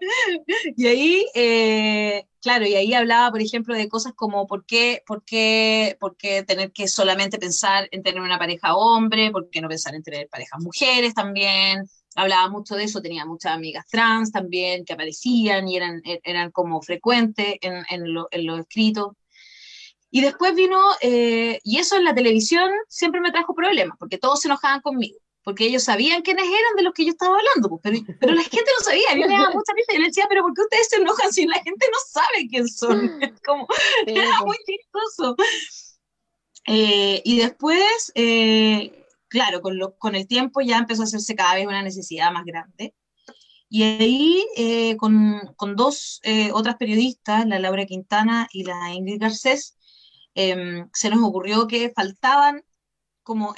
y 0.76 0.86
ahí, 0.86 1.26
eh, 1.34 2.26
claro, 2.40 2.66
y 2.66 2.74
ahí 2.74 2.94
hablaba, 2.94 3.30
por 3.30 3.40
ejemplo, 3.40 3.74
de 3.74 3.88
cosas 3.88 4.12
como 4.14 4.46
por 4.46 4.64
qué, 4.64 5.02
por 5.06 5.24
qué, 5.24 5.96
por 6.00 6.16
qué 6.16 6.42
tener 6.42 6.72
que 6.72 6.88
solamente 6.88 7.38
pensar 7.38 7.88
en 7.90 8.02
tener 8.02 8.20
una 8.20 8.38
pareja 8.38 8.74
hombre, 8.74 9.30
por 9.30 9.50
qué 9.50 9.60
no 9.60 9.68
pensar 9.68 9.94
en 9.94 10.02
tener 10.02 10.28
parejas 10.28 10.60
mujeres 10.60 11.14
también. 11.14 11.86
Hablaba 12.16 12.48
mucho 12.48 12.74
de 12.74 12.84
eso, 12.84 13.00
tenía 13.00 13.24
muchas 13.24 13.52
amigas 13.52 13.86
trans 13.88 14.32
también 14.32 14.84
que 14.84 14.94
aparecían 14.94 15.68
y 15.68 15.76
eran, 15.76 16.02
eran 16.04 16.50
como 16.50 16.82
frecuentes 16.82 17.56
en, 17.60 17.84
en, 17.88 18.12
lo, 18.12 18.28
en 18.30 18.46
los 18.46 18.60
escritos. 18.60 19.12
Y 20.12 20.22
después 20.22 20.56
vino, 20.56 20.80
eh, 21.02 21.60
y 21.62 21.78
eso 21.78 21.96
en 21.96 22.04
la 22.04 22.14
televisión 22.14 22.68
siempre 22.88 23.20
me 23.20 23.30
trajo 23.30 23.54
problemas, 23.54 23.96
porque 23.96 24.18
todos 24.18 24.40
se 24.40 24.48
enojaban 24.48 24.80
conmigo 24.80 25.18
porque 25.42 25.64
ellos 25.66 25.84
sabían 25.84 26.22
quiénes 26.22 26.44
eran 26.44 26.76
de 26.76 26.82
los 26.82 26.92
que 26.92 27.04
yo 27.04 27.10
estaba 27.10 27.36
hablando, 27.36 27.68
pues, 27.68 27.80
pero, 27.82 27.98
pero 28.20 28.34
la 28.34 28.42
gente 28.42 28.70
no 28.78 28.84
sabía, 28.84 29.14
mí 29.14 29.20
me 29.26 29.38
daba 29.38 29.50
mucha 29.52 29.72
risa, 29.74 29.92
y 29.92 29.94
yo 29.94 30.00
le 30.00 30.06
decía, 30.08 30.26
pero 30.28 30.42
¿por 30.42 30.54
qué 30.54 30.62
ustedes 30.62 30.88
se 30.88 30.96
enojan 30.96 31.32
si 31.32 31.46
la 31.46 31.62
gente 31.62 31.86
no 31.90 31.98
sabe 32.08 32.48
quién 32.48 32.68
son? 32.68 33.20
Como, 33.46 33.66
era 34.06 34.30
pues. 34.40 34.46
muy 34.46 34.56
chistoso. 34.66 35.36
Eh, 36.66 37.22
y 37.24 37.38
después, 37.38 38.12
eh, 38.14 39.06
claro, 39.28 39.62
con, 39.62 39.78
lo, 39.78 39.96
con 39.96 40.14
el 40.14 40.26
tiempo 40.26 40.60
ya 40.60 40.78
empezó 40.78 41.02
a 41.02 41.04
hacerse 41.06 41.34
cada 41.34 41.54
vez 41.54 41.66
una 41.66 41.82
necesidad 41.82 42.32
más 42.32 42.44
grande. 42.44 42.94
Y 43.68 43.84
ahí, 43.84 44.44
eh, 44.56 44.96
con, 44.96 45.40
con, 45.56 45.76
dos 45.76 46.20
otras 46.52 46.76
periodistas, 46.76 47.46
la 47.46 47.60
Laura 47.60 47.86
Quintana 47.86 48.48
y 48.52 48.64
la 48.64 48.92
Ingrid 48.92 49.20
Garcés, 49.20 49.76
em, 50.34 50.88
se 50.92 51.08
nos 51.08 51.22
ocurrió 51.22 51.68
que 51.68 51.92
faltaban 51.94 52.64
como 53.22 53.54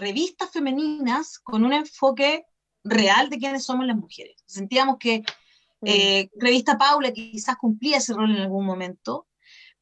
revistas 0.00 0.50
femeninas 0.50 1.38
con 1.38 1.64
un 1.64 1.72
enfoque 1.72 2.44
real 2.82 3.30
de 3.30 3.38
quiénes 3.38 3.64
somos 3.64 3.86
las 3.86 3.96
mujeres. 3.96 4.42
Sentíamos 4.46 4.96
que 4.98 5.20
mm. 5.80 5.86
eh, 5.86 6.30
Revista 6.36 6.78
Paula 6.78 7.12
quizás 7.12 7.56
cumplía 7.56 7.98
ese 7.98 8.14
rol 8.14 8.30
en 8.30 8.42
algún 8.42 8.64
momento, 8.66 9.26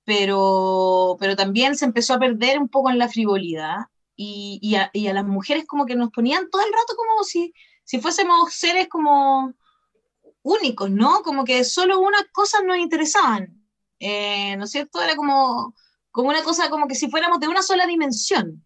pero, 0.05 1.17
pero 1.21 1.37
también 1.37 1.77
se 1.77 1.85
empezó 1.85 2.15
a 2.15 2.19
perder 2.19 2.59
un 2.59 2.69
poco 2.69 2.91
en 2.91 2.99
la 2.99 3.09
frivolidad 3.09 3.87
y, 4.17 4.59
y, 4.63 4.75
a, 4.75 4.91
y, 4.93 5.07
a, 5.07 5.13
las 5.13 5.25
mujeres 5.25 5.65
como 5.67 5.87
que 5.87 5.95
nos 5.95 6.11
ponían 6.11 6.51
todo 6.51 6.63
el 6.63 6.73
rato 6.73 6.95
como 6.97 7.23
si, 7.23 7.53
si 7.85 8.01
fuésemos 8.01 8.53
seres 8.53 8.89
como 8.89 9.55
únicos, 10.43 10.91
¿no? 10.91 11.23
Como 11.23 11.45
que 11.45 11.65
solo 11.65 12.01
unas 12.01 12.25
cosas 12.33 12.63
nos 12.65 12.79
interesaban, 12.79 13.65
eh, 14.01 14.57
¿no 14.57 14.65
es 14.65 14.71
cierto? 14.71 15.03
Era 15.03 15.15
como, 15.15 15.75
como 16.11 16.31
una 16.31 16.43
cosa 16.43 16.71
como 16.71 16.89
que 16.89 16.95
si 16.95 17.11
fuéramos 17.11 17.39
de 17.39 17.49
una 17.49 17.63
sola 17.63 17.87
dimensión. 17.87 18.65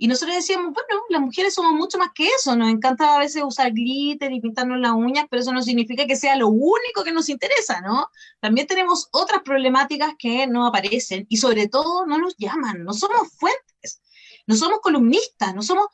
Y 0.00 0.06
nosotros 0.06 0.36
decíamos, 0.36 0.72
bueno, 0.72 1.02
las 1.08 1.20
mujeres 1.20 1.54
somos 1.54 1.72
mucho 1.72 1.98
más 1.98 2.10
que 2.14 2.28
eso, 2.28 2.54
nos 2.54 2.70
encanta 2.70 3.16
a 3.16 3.18
veces 3.18 3.42
usar 3.44 3.72
glitter 3.72 4.30
y 4.30 4.40
pintarnos 4.40 4.78
las 4.78 4.92
uñas, 4.92 5.26
pero 5.28 5.42
eso 5.42 5.52
no 5.52 5.60
significa 5.60 6.06
que 6.06 6.14
sea 6.14 6.36
lo 6.36 6.46
único 6.48 7.02
que 7.02 7.10
nos 7.10 7.28
interesa, 7.28 7.80
¿no? 7.80 8.06
También 8.38 8.68
tenemos 8.68 9.08
otras 9.10 9.42
problemáticas 9.42 10.14
que 10.16 10.46
no 10.46 10.68
aparecen 10.68 11.26
y 11.28 11.38
sobre 11.38 11.66
todo 11.66 12.06
no 12.06 12.16
nos 12.18 12.36
llaman, 12.36 12.84
no 12.84 12.92
somos 12.92 13.32
fuentes, 13.32 14.00
no 14.46 14.54
somos 14.54 14.78
columnistas, 14.80 15.52
no 15.52 15.62
somos... 15.62 15.86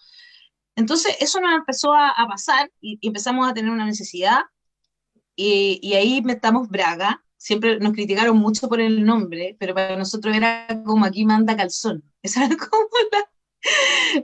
Entonces 0.77 1.17
eso 1.21 1.41
nos 1.41 1.55
empezó 1.55 1.95
a, 1.95 2.15
pasar 2.29 2.71
y, 2.83 2.99
empezamos 3.07 3.49
a 3.49 3.55
tener 3.55 3.71
una 3.71 3.87
necesidad 3.87 4.43
y, 5.35 5.81
y 5.83 5.95
ahí 5.95 6.21
metamos 6.21 6.69
Braga, 6.69 7.25
siempre 7.39 7.79
nos 7.79 7.95
criticaron 7.95 8.37
mucho 8.37 8.69
por 8.69 8.81
el 8.83 9.05
nombre, 9.05 9.57
pero 9.59 9.75
para 9.75 9.97
nosotros 9.97 10.37
era 10.37 10.67
como 10.85 11.07
aquí 11.07 11.25
manda 11.25 11.57
calzón, 11.57 12.05
esa 12.23 12.45
era 12.45 12.57
como 12.57 12.87
la 13.13 13.34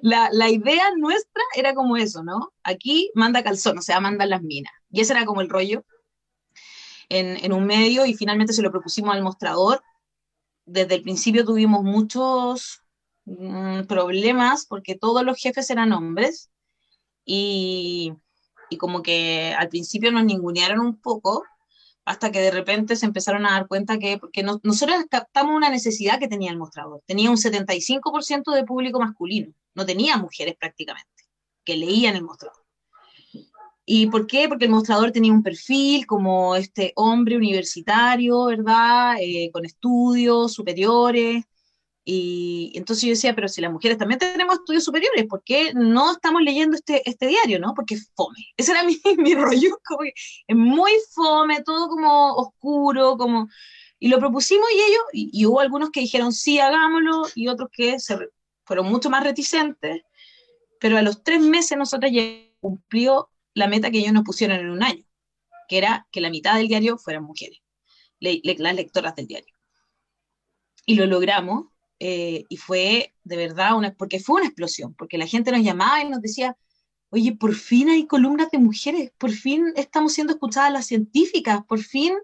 la, 0.03 0.29
la, 0.33 0.49
idea 0.49 0.91
nuestra 0.97 1.43
era 1.55 1.75
como 1.75 1.97
eso, 1.97 2.23
¿no? 2.23 2.53
Aquí 2.63 3.11
manda 3.15 3.43
calzón, 3.43 3.79
o 3.79 3.83
sea, 3.83 4.01
mandan 4.01 4.31
las 4.31 4.43
minas. 4.43 4.73
Y 4.91 5.01
ese 5.01 5.13
era 5.13 5.25
como 5.25 5.41
el 5.41 5.49
rollo 5.49 5.85
en, 7.09 7.37
en 7.45 7.53
un 7.53 7.67
medio 7.67 8.07
y 8.07 8.15
finalmente 8.15 8.53
se 8.53 8.63
lo 8.63 8.71
propusimos 8.71 9.15
al 9.15 9.23
mostrador. 9.23 9.83
Desde 10.65 10.97
el 10.97 11.03
principio 11.03 11.45
tuvimos 11.45 11.83
muchos 11.83 12.83
mm, 13.25 13.83
problemas 13.83 14.67
porque 14.67 14.97
todos 14.97 15.25
los 15.25 15.39
jefes 15.39 15.71
eran 15.71 15.93
hombres 15.93 16.51
y, 17.25 18.13
y 18.71 18.77
como 18.79 19.03
que 19.03 19.55
al 19.59 19.69
principio 19.69 20.13
nos 20.13 20.25
ningunearon 20.25 20.81
un 20.81 21.01
poco 21.01 21.45
hasta 22.05 22.33
que 22.33 22.41
de 22.41 22.51
repente 22.51 22.97
se 22.97 23.07
empezaron 23.07 23.47
a 23.47 23.53
dar 23.53 23.69
cuenta 23.69 23.99
que, 23.99 24.19
porque 24.19 24.43
nosotros 24.43 25.05
captamos 25.11 25.55
una 25.55 25.71
necesidad 25.71 26.19
que 26.19 26.29
tenía 26.29 26.51
el 26.51 26.59
mostrador. 26.59 27.03
Tenía 27.07 27.31
un 27.31 27.37
75% 27.37 28.53
de 28.53 28.65
público 28.65 29.01
masculino, 29.01 29.53
no 29.75 29.87
tenía 29.87 30.17
mujeres 30.17 30.57
prácticamente, 30.59 31.25
que 31.65 31.77
leían 31.77 32.17
el 32.17 32.25
mostrador. 32.25 32.61
¿Y 33.85 34.07
por 34.07 34.27
qué? 34.27 34.49
Porque 34.49 34.67
el 34.67 34.71
mostrador 34.71 35.11
tenía 35.11 35.33
un 35.33 35.43
perfil 35.43 36.07
como 36.07 36.55
este 36.55 36.93
hombre 36.95 37.37
universitario, 37.37 38.45
¿verdad? 38.45 39.17
Eh, 39.21 39.51
con 39.53 39.65
estudios 39.65 40.53
superiores, 40.53 41.45
y 42.05 42.73
entonces 42.75 43.05
yo 43.05 43.11
decía, 43.11 43.35
pero 43.35 43.49
si 43.49 43.61
las 43.61 43.73
mujeres 43.73 43.99
también 43.99 44.19
tenemos 44.19 44.55
estudios 44.57 44.85
superiores, 44.85 45.27
¿por 45.27 45.43
qué 45.45 45.73
no 45.75 46.13
estamos 46.13 46.43
leyendo 46.43 46.77
este, 46.77 47.09
este 47.09 47.27
diario, 47.27 47.59
no? 47.59 47.75
Porque 47.75 47.95
es 47.95 48.11
fome. 48.15 48.39
Ese 48.57 48.73
era 48.73 48.83
mi, 48.85 49.01
mi 49.19 49.35
rollo, 49.35 49.79
como 49.87 50.03
que 50.03 50.13
es 50.47 50.57
muy 50.57 50.93
fome, 51.13 51.63
todo 51.63 51.89
como 51.89 52.35
oscuro, 52.35 53.17
como... 53.17 53.49
Y 54.03 54.09
lo 54.09 54.19
propusimos 54.19 54.67
y 54.73 54.77
ellos, 54.77 55.03
y, 55.13 55.45
hubo 55.45 55.61
algunos 55.61 55.91
que 55.91 56.01
dijeron, 56.01 56.33
sí, 56.33 56.59
hagámoslo, 56.59 57.27
y 57.35 57.49
otros 57.49 57.69
que 57.71 58.01
se, 58.01 58.17
fueron 58.65 58.87
mucho 58.87 59.11
más 59.11 59.23
reticentes, 59.23 60.03
pero 60.81 60.97
a 60.97 61.03
los 61.03 61.23
tres 61.23 61.43
meses 61.43 61.77
nosotros 61.77 62.11
ya 62.11 62.23
cumplió 62.61 63.29
la 63.53 63.69
meta 63.69 63.91
que 63.91 63.99
ellos 63.99 64.15
nos 64.15 64.25
pusieron 64.25 64.59
en 64.59 64.71
un 64.71 64.83
año, 64.83 65.05
que 65.69 65.77
era 65.77 66.09
que 66.11 66.23
la 66.23 66.31
mitad 66.31 66.57
del 66.57 66.69
diario 66.69 66.97
fueran 66.97 67.25
mujeres, 67.25 67.59
las 68.21 68.75
lectoras 68.75 69.15
del 69.17 69.27
diario. 69.27 69.55
Y 70.87 70.95
lo 70.95 71.05
logramos, 71.05 71.67
eh, 72.01 72.47
y 72.49 72.57
fue 72.57 73.15
de 73.25 73.37
verdad 73.37 73.77
una, 73.77 73.95
porque 73.95 74.21
fue 74.21 74.37
una 74.41 74.47
explosión, 74.47 74.95
porque 74.95 75.19
la 75.19 75.27
gente 75.27 75.53
nos 75.53 75.63
llamaba 75.63 76.03
y 76.03 76.09
nos 76.09 76.23
decía, 76.23 76.57
oye, 77.11 77.37
por 77.37 77.55
fin 77.55 77.91
hay 77.91 78.07
columnas 78.07 78.51
de 78.51 78.59
mujeres, 78.59 79.13
por 79.19 79.31
fin 79.33 79.73
estamos 79.77 80.15
siendo 80.15 80.33
escuchadas 80.33 80.73
las 80.73 80.87
científicas, 80.87 81.63
por 81.67 81.81
fin 81.81 82.15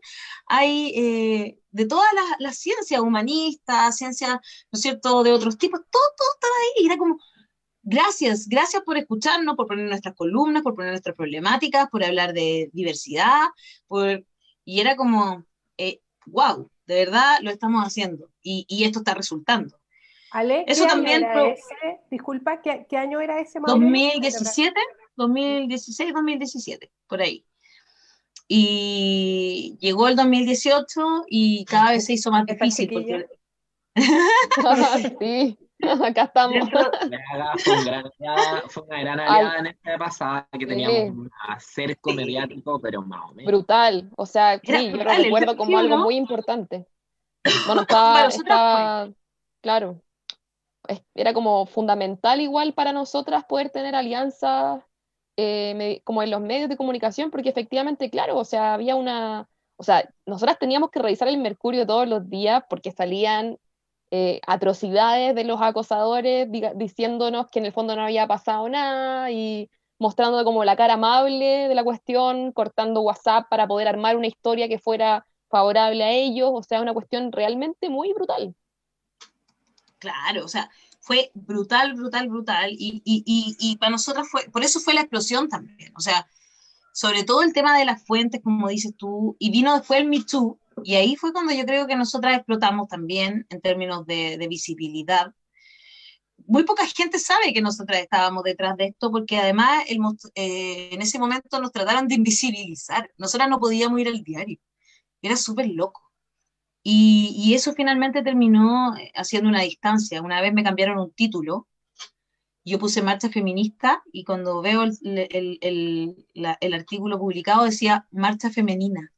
hay 0.46 0.92
eh, 0.96 1.58
de 1.72 1.86
todas 1.86 2.08
las, 2.38 2.58
ciencias 2.58 3.00
humanistas, 3.00 3.96
ciencias, 3.98 4.30
¿no 4.30 4.76
es 4.76 4.80
cierto?, 4.80 5.22
de 5.22 5.32
otros 5.32 5.58
tipos, 5.58 5.80
todo, 5.90 6.02
todo 6.16 6.28
estaba 6.34 6.54
ahí, 6.78 6.86
era 6.86 6.96
como, 6.96 7.18
gracias, 7.82 8.48
gracias 8.48 8.82
por 8.82 8.96
escucharnos, 8.96 9.56
por 9.56 9.66
poner 9.66 9.86
nuestras 9.88 10.14
columnas, 10.14 10.62
por 10.62 10.74
poner 10.74 10.92
nuestras 10.92 11.16
problemáticas, 11.16 11.88
por 11.90 12.04
hablar 12.04 12.32
de 12.32 12.70
diversidad, 12.72 13.48
por... 13.88 14.24
y 14.64 14.80
era 14.80 14.96
como, 14.96 15.44
wow, 16.26 16.70
eh, 16.70 16.75
de 16.86 16.94
verdad 16.94 17.38
lo 17.42 17.50
estamos 17.50 17.84
haciendo, 17.84 18.30
y, 18.42 18.64
y 18.68 18.84
esto 18.84 19.00
está 19.00 19.14
resultando. 19.14 19.76
Ale, 20.30 20.64
Eso 20.66 20.86
también. 20.86 21.24
ese? 21.24 22.00
Disculpa, 22.10 22.60
¿qué, 22.60 22.96
año 22.96 23.20
era 23.20 23.40
ese? 23.40 23.58
2017, 23.58 24.78
2016, 25.16 26.12
2017, 26.12 26.92
por 27.06 27.22
ahí. 27.22 27.44
Y 28.48 29.76
llegó 29.80 30.08
el 30.08 30.16
2018 30.16 31.24
y 31.28 31.64
cada 31.64 31.92
vez 31.92 32.04
se 32.04 32.14
hizo 32.14 32.30
más 32.30 32.44
difícil. 32.46 32.90
Porque... 32.92 33.26
sí, 35.20 35.58
acá 36.04 36.22
estamos. 36.22 36.68
fue, 38.68 38.82
una 38.82 39.00
gran 39.00 39.20
aliada 39.20 39.58
en 39.58 39.66
esta 39.66 39.98
pasada 39.98 40.48
que 40.58 40.66
teníamos 40.66 41.10
un 41.10 41.30
acerco 41.48 42.12
mediático, 42.12 42.80
pero 42.80 43.02
más 43.02 43.30
o 43.30 43.34
menos. 43.34 43.50
Brutal, 43.50 44.10
o 44.16 44.26
sea, 44.26 44.60
sí, 44.62 44.90
yo 44.90 44.96
lo 44.96 45.04
recuerdo 45.04 45.56
como 45.56 45.78
algo 45.78 45.98
muy 45.98 46.16
importante. 46.16 46.86
Bueno, 47.68 47.82
está, 48.28 49.08
claro, 49.60 50.02
era 51.14 51.32
como 51.32 51.66
fundamental 51.66 52.40
igual 52.40 52.74
para 52.74 52.92
nosotras 52.92 53.44
poder 53.44 53.70
tener 53.70 53.94
alianzas 53.94 54.82
eh, 55.36 56.00
como 56.04 56.22
en 56.22 56.30
los 56.30 56.40
medios 56.40 56.68
de 56.68 56.76
comunicación, 56.76 57.30
porque 57.30 57.50
efectivamente, 57.50 58.10
claro, 58.10 58.36
o 58.36 58.44
sea, 58.44 58.74
había 58.74 58.96
una, 58.96 59.48
o 59.76 59.82
sea, 59.82 60.08
nosotras 60.24 60.58
teníamos 60.58 60.90
que 60.90 61.00
revisar 61.00 61.28
el 61.28 61.38
Mercurio 61.38 61.86
todos 61.86 62.08
los 62.08 62.28
días 62.28 62.64
porque 62.68 62.90
salían 62.90 63.58
eh, 64.10 64.40
atrocidades 64.46 65.34
de 65.34 65.44
los 65.44 65.60
acosadores 65.60 66.48
diciéndonos 66.76 67.48
que 67.50 67.58
en 67.58 67.66
el 67.66 67.72
fondo 67.72 67.96
no 67.96 68.02
había 68.02 68.26
pasado 68.26 68.68
nada 68.68 69.30
y 69.30 69.70
mostrando 69.98 70.44
como 70.44 70.64
la 70.64 70.76
cara 70.76 70.94
amable 70.94 71.68
de 71.68 71.74
la 71.74 71.84
cuestión, 71.84 72.52
cortando 72.52 73.00
WhatsApp 73.00 73.48
para 73.48 73.66
poder 73.66 73.88
armar 73.88 74.16
una 74.16 74.26
historia 74.26 74.68
que 74.68 74.78
fuera 74.78 75.26
favorable 75.48 76.04
a 76.04 76.10
ellos, 76.10 76.50
o 76.52 76.62
sea, 76.62 76.82
una 76.82 76.92
cuestión 76.92 77.32
realmente 77.32 77.88
muy 77.88 78.12
brutal. 78.12 78.54
Claro, 79.98 80.44
o 80.44 80.48
sea, 80.48 80.70
fue 81.00 81.30
brutal, 81.34 81.94
brutal, 81.94 82.28
brutal. 82.28 82.70
Y, 82.72 83.00
y, 83.04 83.22
y, 83.24 83.56
y, 83.58 83.76
para 83.76 83.90
nosotras 83.90 84.28
fue, 84.28 84.48
por 84.50 84.62
eso 84.62 84.80
fue 84.80 84.94
la 84.94 85.00
explosión 85.00 85.48
también. 85.48 85.92
O 85.96 86.00
sea, 86.00 86.28
sobre 86.92 87.24
todo 87.24 87.42
el 87.42 87.52
tema 87.52 87.78
de 87.78 87.84
las 87.84 88.04
fuentes, 88.04 88.42
como 88.42 88.68
dices 88.68 88.92
tú, 88.96 89.36
y 89.38 89.50
vino 89.50 89.74
después 89.74 90.00
el 90.00 90.08
Me 90.08 90.22
Too, 90.24 90.58
y 90.84 90.94
ahí 90.94 91.16
fue 91.16 91.32
cuando 91.32 91.52
yo 91.52 91.64
creo 91.64 91.86
que 91.86 91.96
nosotras 91.96 92.36
explotamos 92.36 92.88
también 92.88 93.46
en 93.50 93.60
términos 93.60 94.06
de, 94.06 94.36
de 94.38 94.48
visibilidad. 94.48 95.32
Muy 96.46 96.64
poca 96.64 96.86
gente 96.86 97.18
sabe 97.18 97.52
que 97.52 97.62
nosotras 97.62 98.00
estábamos 98.00 98.44
detrás 98.44 98.76
de 98.76 98.86
esto, 98.86 99.10
porque 99.10 99.38
además 99.38 99.84
el, 99.88 99.98
eh, 100.34 100.90
en 100.92 101.02
ese 101.02 101.18
momento 101.18 101.60
nos 101.60 101.72
trataron 101.72 102.08
de 102.08 102.14
invisibilizar. 102.16 103.10
Nosotras 103.18 103.48
no 103.48 103.58
podíamos 103.58 104.00
ir 104.00 104.08
al 104.08 104.22
diario. 104.22 104.58
Era 105.22 105.36
súper 105.36 105.68
loco. 105.68 106.02
Y, 106.82 107.52
eso 107.54 107.72
finalmente 107.74 108.22
terminó 108.22 108.96
eh, 108.96 109.10
haciendo 109.16 109.48
una 109.48 109.62
distancia. 109.62 110.22
Una 110.22 110.40
vez 110.40 110.52
me 110.54 110.62
cambiaron 110.62 110.98
un 110.98 111.12
título, 111.12 111.66
yo 112.64 112.78
puse 112.78 113.02
marcha 113.02 113.28
feminista 113.28 114.02
y 114.12 114.24
cuando 114.24 114.62
veo 114.62 114.84
el, 114.84 114.98
el, 115.02 116.74
artículo 116.74 117.18
publicado 117.18 117.64
decía 117.64 118.06
marcha 118.12 118.50
femenina. 118.50 119.12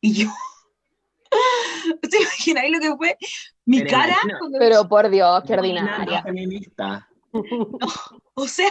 Y 0.02 0.14
yo, 0.14 0.30
¿te 2.00 2.16
imagináis 2.16 2.72
lo 2.72 2.80
que 2.80 2.96
fue? 2.96 3.18
Mi 3.66 3.84
cara. 3.84 4.16
Pero 4.58 4.88
por 4.88 5.10
Dios, 5.10 5.42
qué 5.46 5.52
ordinaria. 5.52 6.22
Feminista. 6.22 7.06
o 8.34 8.48
sea, 8.48 8.70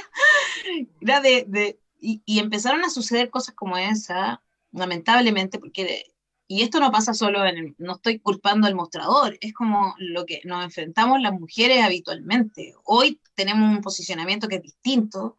era 0.99 1.21
de. 1.21 1.45
de 1.47 1.79
y, 2.01 2.23
y, 2.25 2.39
empezaron 2.39 2.83
a 2.83 2.89
suceder 2.89 3.29
cosas 3.29 3.53
como 3.53 3.77
esa, 3.77 4.41
lamentablemente, 4.71 5.59
porque 5.59 6.05
y 6.51 6.63
esto 6.63 6.79
no 6.79 6.91
pasa 6.91 7.13
solo 7.13 7.45
en, 7.45 7.75
no 7.77 7.93
estoy 7.93 8.17
culpando 8.17 8.65
al 8.65 8.73
mostrador, 8.73 9.37
es 9.39 9.53
como 9.53 9.93
lo 9.99 10.25
que 10.25 10.41
nos 10.45 10.63
enfrentamos 10.63 11.21
las 11.21 11.39
mujeres 11.39 11.83
habitualmente. 11.83 12.73
Hoy 12.85 13.21
tenemos 13.35 13.69
un 13.69 13.83
posicionamiento 13.83 14.47
que 14.47 14.55
es 14.55 14.63
distinto, 14.63 15.37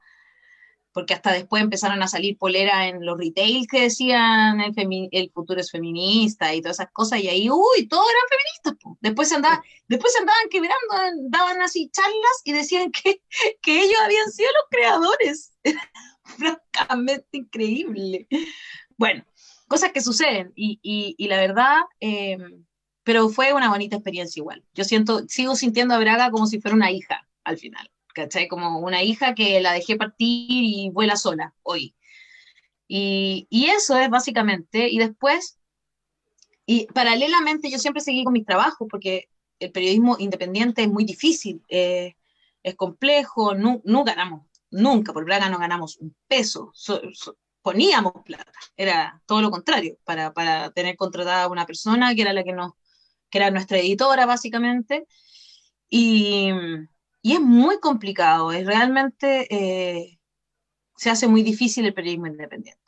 porque 0.92 1.14
hasta 1.14 1.33
después 1.33 1.62
empezaron 1.62 2.03
a 2.03 2.09
salir 2.09 2.37
poleras 2.38 2.88
en 2.88 3.05
los 3.05 3.18
retail 3.18 3.66
que 3.68 3.83
decían 3.83 4.61
el, 4.61 5.09
el, 5.12 5.31
futuro 5.31 5.61
es 5.61 5.70
feminista 5.70 6.55
y 6.55 6.62
todas 6.62 6.81
esas 6.81 6.92
cosas, 6.92 7.20
y 7.20 7.29
ahí, 7.29 7.48
uy, 7.50 7.87
todos 7.88 8.07
eran 8.09 8.29
feministas. 8.29 8.96
Después, 9.00 9.29
se 9.29 9.37
andaban, 9.37 9.61
después 9.88 10.12
se 10.12 10.18
andaban 10.20 10.48
quebrando, 10.50 11.29
daban 11.29 11.61
así 11.61 11.90
charlas 11.90 12.42
y 12.44 12.53
decían 12.53 12.90
que, 13.03 13.22
que 13.62 13.83
ellos 13.83 14.00
habían 14.03 14.31
sido 14.31 14.48
los 14.53 14.64
creadores. 14.70 15.53
francamente 16.38 17.29
increíble. 17.33 18.26
Bueno, 18.96 19.24
cosas 19.68 19.92
que 19.92 20.00
suceden 20.00 20.53
y, 20.55 20.79
y, 21.16 21.29
la 21.29 21.37
verdad, 21.37 21.79
eh, 22.00 22.38
pero 23.03 23.29
fue 23.29 23.53
una 23.53 23.70
bonita 23.70 23.96
experiencia 23.96 24.40
igual. 24.40 24.64
Yo 24.74 24.85
siento, 24.85 25.26
sigo 25.29 25.57
sintiendo 25.57 25.94
a 25.94 25.98
Braga 25.98 26.31
como 26.31 26.46
si 26.46 26.61
fuera 26.61 26.76
una 26.76 26.90
hija 26.90 27.26
al 27.44 27.59
final, 27.59 27.90
¿cachai? 28.14 28.49
Como 28.49 28.79
una 28.81 29.03
hija 29.03 29.35
que 29.35 29.61
la 29.61 29.73
dejé 29.73 29.96
partir 29.96 30.46
y 30.64 30.90
vuela 30.90 31.16
sola 31.16 31.55
hoy. 31.62 31.94
Y, 32.88 33.46
y 33.51 33.66
eso 33.66 33.96
es 33.96 34.11
básicamente, 34.11 34.88
y 34.88 34.99
después, 34.99 35.59
y 36.66 36.87
paralelamente 36.87 37.70
yo 37.70 37.79
siempre 37.79 38.03
seguí 38.03 38.25
con 38.25 38.33
mis 38.33 38.46
trabajos 38.46 38.88
porque 38.90 39.29
el 39.61 39.70
periodismo 39.70 40.16
independiente 40.18 40.83
es 40.83 40.88
muy 40.88 41.05
difícil, 41.05 41.62
eh, 41.68 42.16
es 42.62 42.75
complejo, 42.75 43.55
no, 43.55 43.81
no, 43.85 44.03
ganamos, 44.03 44.46
nunca 44.70 45.12
por 45.12 45.25
Braga 45.25 45.49
no 45.49 45.59
ganamos 45.59 45.99
un 45.99 46.16
peso 46.27 46.73
poníamos 47.62 48.12
plata, 48.25 48.53
era 48.77 49.23
todo 49.27 49.42
lo 49.42 49.51
contrario, 49.51 49.99
para, 50.05 50.33
para 50.33 50.70
tener 50.70 50.96
contratada 50.96 51.44
a 51.44 51.49
una 51.49 51.66
persona 51.66 52.14
que 52.14 52.23
era 52.23 52.33
la 52.33 52.42
que 52.42 52.53
nos, 52.53 52.73
que 53.31 53.38
era 53.38 53.51
nuestra 53.51 53.79
editora 53.79 54.27
básicamente, 54.27 55.07
y, 55.88 56.51
y 57.22 57.35
es 57.35 57.40
muy 57.40 57.78
complicado, 57.80 58.52
es 58.52 58.66
realmente, 58.66 59.46
eh, 59.54 60.18
se 60.96 61.11
hace 61.11 61.28
muy 61.28 61.42
difícil 61.42 61.87
el 61.87 61.94
periodismo 61.94 62.26
independiente. 62.28 62.80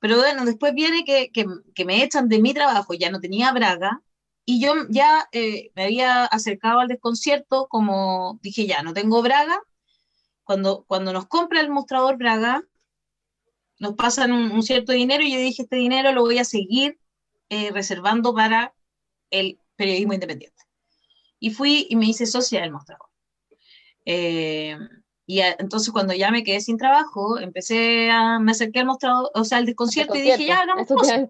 Pero 0.00 0.16
bueno, 0.16 0.44
después 0.44 0.74
viene 0.74 1.04
que, 1.04 1.30
que, 1.32 1.84
me 1.84 2.02
echan 2.02 2.28
de 2.28 2.40
mi 2.40 2.54
trabajo, 2.54 2.94
ya 2.94 3.10
no 3.10 3.20
tenía 3.20 3.52
Braga, 3.52 4.02
y 4.44 4.60
yo 4.60 4.74
ya 4.90 5.28
eh, 5.32 5.70
me 5.76 5.84
había 5.84 6.24
acercado 6.24 6.80
al 6.80 6.88
desconcierto, 6.88 7.68
como 7.68 8.40
dije, 8.42 8.66
ya 8.66 8.82
no 8.82 8.92
tengo 8.94 9.22
Braga, 9.22 9.60
cuando, 10.44 10.84
cuando 10.88 11.12
nos 11.12 11.26
compra 11.26 11.60
el 11.60 11.70
mostrador 11.70 12.16
Braga, 12.16 12.64
nos 13.78 13.94
pasan 13.94 14.32
un, 14.32 14.62
cierto 14.62 14.92
dinero 14.92 15.22
y 15.22 15.32
yo 15.32 15.38
dije, 15.38 15.62
este 15.62 15.76
dinero 15.76 16.12
lo 16.12 16.22
voy 16.22 16.38
a 16.38 16.44
seguir 16.44 16.98
eh, 17.48 17.70
reservando 17.72 18.34
para 18.34 18.74
el 19.30 19.58
periodismo 19.76 20.14
independiente. 20.14 20.62
Y 21.38 21.50
fui 21.50 21.86
y 21.90 21.96
me 21.96 22.06
hice 22.06 22.26
socia 22.26 22.60
del 22.60 22.72
mostrador. 22.72 23.11
Eh, 24.04 24.76
y 25.26 25.40
entonces 25.40 25.92
cuando 25.92 26.14
ya 26.14 26.30
me 26.30 26.44
quedé 26.44 26.60
sin 26.60 26.76
trabajo, 26.76 27.38
empecé 27.38 28.10
a, 28.10 28.38
me 28.38 28.52
acerqué 28.52 28.80
al 28.80 28.86
mostrador, 28.86 29.30
o 29.34 29.44
sea, 29.44 29.58
al 29.58 29.66
desconcierto 29.66 30.14
y 30.14 30.22
dije, 30.22 30.46
ya 30.46 30.60
hagamos 30.60 30.86
cosas. 30.88 31.28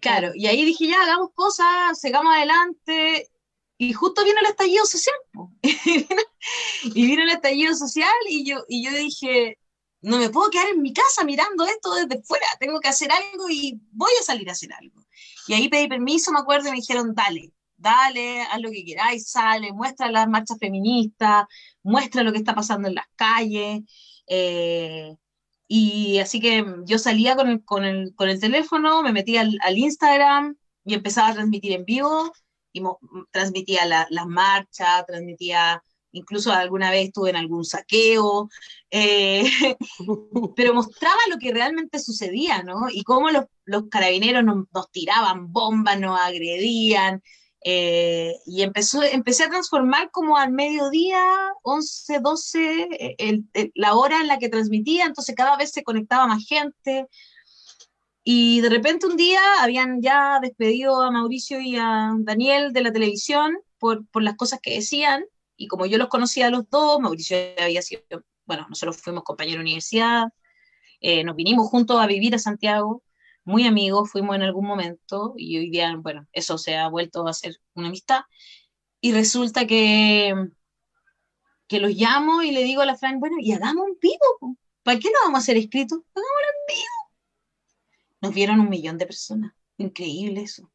Claro, 0.00 0.30
y 0.34 0.46
ahí 0.46 0.64
dije, 0.64 0.86
ya 0.86 1.02
hagamos 1.02 1.30
cosas, 1.34 1.98
sigamos 2.00 2.34
adelante. 2.34 3.28
Y 3.76 3.92
justo 3.92 4.24
vino 4.24 4.38
el 4.40 4.46
estallido 4.46 4.84
social. 4.86 5.14
y 5.62 7.06
vino 7.06 7.22
el 7.22 7.30
estallido 7.30 7.74
social 7.74 8.14
y 8.28 8.44
yo, 8.44 8.64
y 8.68 8.84
yo 8.84 8.92
dije, 8.92 9.58
no 10.00 10.18
me 10.18 10.30
puedo 10.30 10.50
quedar 10.50 10.68
en 10.68 10.82
mi 10.82 10.92
casa 10.92 11.24
mirando 11.24 11.64
esto 11.66 11.94
desde 11.94 12.22
fuera, 12.22 12.46
tengo 12.60 12.80
que 12.80 12.88
hacer 12.88 13.10
algo 13.10 13.48
y 13.50 13.80
voy 13.92 14.10
a 14.20 14.24
salir 14.24 14.48
a 14.48 14.52
hacer 14.52 14.72
algo. 14.72 15.00
Y 15.46 15.54
ahí 15.54 15.68
pedí 15.68 15.88
permiso, 15.88 16.32
me 16.32 16.40
acuerdo, 16.40 16.68
y 16.68 16.70
me 16.72 16.76
dijeron, 16.76 17.14
dale, 17.14 17.52
dale, 17.78 18.42
haz 18.42 18.60
lo 18.60 18.70
que 18.70 18.84
queráis, 18.84 19.30
sale, 19.30 19.72
muestra 19.72 20.10
las 20.10 20.28
marchas 20.28 20.58
feministas, 20.60 21.46
muestra 21.82 22.22
lo 22.22 22.32
que 22.32 22.38
está 22.38 22.54
pasando 22.54 22.88
en 22.88 22.94
las 22.96 23.06
calles. 23.16 23.82
Eh, 24.26 25.16
y 25.68 26.18
así 26.18 26.40
que 26.40 26.64
yo 26.84 26.98
salía 26.98 27.36
con 27.36 27.48
el, 27.48 27.64
con 27.64 27.84
el, 27.84 28.14
con 28.14 28.28
el 28.28 28.40
teléfono, 28.40 29.02
me 29.02 29.12
metía 29.12 29.42
al, 29.42 29.78
Instagram 29.78 30.56
y 30.84 30.94
empezaba 30.94 31.28
a 31.28 31.34
transmitir 31.34 31.72
en 31.72 31.84
vivo, 31.84 32.32
y 32.72 32.82
transmitía 33.32 33.86
las 33.86 34.26
marchas, 34.26 35.06
transmitía 35.06 35.82
incluso 36.12 36.52
alguna 36.52 36.90
vez 36.90 37.06
estuve 37.06 37.30
en 37.30 37.36
algún 37.36 37.64
saqueo, 37.64 38.48
eh, 38.90 39.44
pero 40.56 40.74
mostraba 40.74 41.18
lo 41.30 41.38
que 41.38 41.52
realmente 41.52 41.98
sucedía, 41.98 42.62
¿no? 42.62 42.88
Y 42.90 43.02
cómo 43.02 43.28
los, 43.30 43.44
carabineros 43.90 44.44
nos, 44.44 44.90
tiraban 44.90 45.52
bombas, 45.52 45.98
nos 46.00 46.18
agredían, 46.18 47.22
Eh, 47.64 48.34
y 48.46 48.62
empezó, 48.62 49.02
empecé 49.02 49.44
a 49.44 49.50
transformar 49.50 50.10
como 50.10 50.36
al 50.36 50.52
mediodía, 50.52 51.20
11, 51.62 52.20
12, 52.20 53.16
la 53.74 53.94
hora 53.94 54.20
en 54.20 54.28
la 54.28 54.38
que 54.38 54.48
transmitía, 54.48 55.06
entonces 55.06 55.34
cada 55.34 55.56
vez 55.56 55.72
se 55.72 55.82
conectaba 55.82 56.26
más 56.26 56.44
gente. 56.46 57.06
Y 58.22 58.60
de 58.60 58.68
repente 58.68 59.06
un 59.06 59.16
día 59.16 59.40
habían 59.60 60.02
ya 60.02 60.38
despedido 60.40 61.02
a 61.02 61.10
Mauricio 61.10 61.60
y 61.60 61.76
a 61.76 62.12
Daniel 62.18 62.72
de 62.72 62.82
la 62.82 62.92
televisión 62.92 63.58
por, 63.78 64.06
por 64.08 64.22
las 64.22 64.36
cosas 64.36 64.60
que 64.60 64.74
decían, 64.74 65.24
y 65.56 65.66
como 65.66 65.86
yo 65.86 65.98
los 65.98 66.08
conocía 66.08 66.46
a 66.46 66.50
los 66.50 66.68
dos, 66.70 67.00
Mauricio 67.00 67.36
había 67.58 67.82
sido, 67.82 68.02
bueno, 68.46 68.66
nosotros 68.68 68.98
fuimos 68.98 69.24
compañeros 69.24 69.58
de 69.58 69.62
universidad, 69.62 70.28
eh, 71.00 71.24
nos 71.24 71.36
vinimos 71.36 71.68
juntos 71.68 72.00
a 72.00 72.06
vivir 72.06 72.34
a 72.34 72.38
Santiago, 72.38 73.02
muy 73.48 73.66
amigos, 73.66 74.10
fuimos 74.10 74.36
en 74.36 74.42
algún 74.42 74.66
momento 74.66 75.32
y 75.34 75.56
hoy 75.56 75.70
día, 75.70 75.96
bueno, 75.96 76.28
eso 76.32 76.58
se 76.58 76.76
ha 76.76 76.86
vuelto 76.88 77.26
a 77.26 77.32
ser 77.32 77.56
una 77.72 77.88
amistad. 77.88 78.20
Y 79.00 79.12
resulta 79.12 79.66
que, 79.66 80.34
que 81.66 81.80
los 81.80 81.92
llamo 81.92 82.42
y 82.42 82.50
le 82.50 82.62
digo 82.62 82.82
a 82.82 82.86
la 82.86 82.94
Fran, 82.94 83.20
bueno, 83.20 83.36
y 83.40 83.52
hagamos 83.52 83.86
un 83.86 83.98
vivo, 84.02 84.58
¿para 84.82 84.98
qué 84.98 85.08
no 85.08 85.20
vamos 85.24 85.38
a 85.38 85.42
hacer 85.42 85.56
escrito? 85.56 85.94
Hagámoslo 85.94 86.46
en 86.46 86.76
vivo. 86.76 87.10
Nos 88.20 88.34
vieron 88.34 88.60
un 88.60 88.68
millón 88.68 88.98
de 88.98 89.06
personas, 89.06 89.54
increíble 89.78 90.42
eso. 90.42 90.70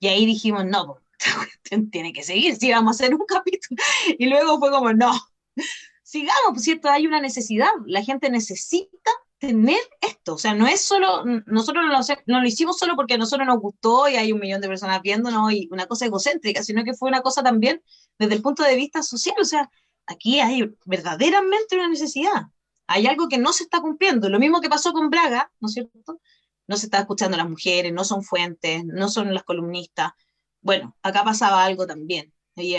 Y 0.00 0.08
ahí 0.08 0.26
dijimos, 0.26 0.66
no, 0.66 0.98
tiene 1.90 2.12
que 2.12 2.22
seguir, 2.22 2.56
si 2.56 2.70
vamos 2.70 3.00
a 3.00 3.04
hacer 3.04 3.14
un 3.14 3.24
capítulo. 3.26 3.82
Y 4.18 4.26
luego 4.26 4.58
fue 4.58 4.70
como, 4.70 4.92
no, 4.92 5.18
sigamos, 6.02 6.50
por 6.50 6.60
cierto, 6.60 6.90
hay 6.90 7.06
una 7.06 7.22
necesidad, 7.22 7.72
la 7.86 8.02
gente 8.04 8.28
necesita 8.28 9.10
tener 9.40 9.80
esto. 10.02 10.34
O 10.34 10.38
sea, 10.38 10.54
no 10.54 10.68
es 10.68 10.82
solo, 10.82 11.24
nosotros 11.46 11.84
no 12.26 12.40
lo, 12.40 12.46
hicimos 12.46 12.78
solo 12.78 12.94
porque 12.94 13.14
a 13.14 13.18
nosotros 13.18 13.46
nos 13.46 13.58
gustó 13.58 14.08
y 14.08 14.16
hay 14.16 14.32
un 14.32 14.38
millón 14.38 14.60
de 14.60 14.68
personas 14.68 15.00
viéndonos 15.02 15.52
y 15.52 15.68
una 15.72 15.86
cosa 15.86 16.06
egocéntrica, 16.06 16.62
sino 16.62 16.84
que 16.84 16.94
fue 16.94 17.08
una 17.08 17.22
cosa 17.22 17.42
también 17.42 17.82
desde 18.18 18.34
el 18.34 18.42
punto 18.42 18.62
de 18.62 18.76
vista 18.76 19.02
social. 19.02 19.36
O 19.40 19.44
sea, 19.44 19.70
aquí 20.06 20.40
hay 20.40 20.70
verdaderamente 20.84 21.76
una 21.76 21.88
necesidad. 21.88 22.48
Hay 22.86 23.06
algo 23.06 23.28
que 23.28 23.38
no 23.38 23.52
se 23.52 23.64
está 23.64 23.80
cumpliendo. 23.80 24.28
Lo 24.28 24.38
mismo 24.38 24.60
que 24.60 24.68
pasó 24.68 24.92
con 24.92 25.08
Braga, 25.10 25.50
¿no 25.58 25.68
es 25.68 25.74
cierto? 25.74 26.20
No 26.66 26.76
se 26.76 26.86
está 26.86 27.00
escuchando 27.00 27.36
las 27.36 27.48
mujeres, 27.48 27.92
no 27.92 28.04
son 28.04 28.22
fuentes, 28.22 28.84
no 28.84 29.08
son 29.08 29.32
las 29.32 29.44
columnistas. 29.44 30.12
Bueno, 30.60 30.96
acá 31.02 31.24
pasaba 31.24 31.64
algo 31.64 31.86
también. 31.86 32.34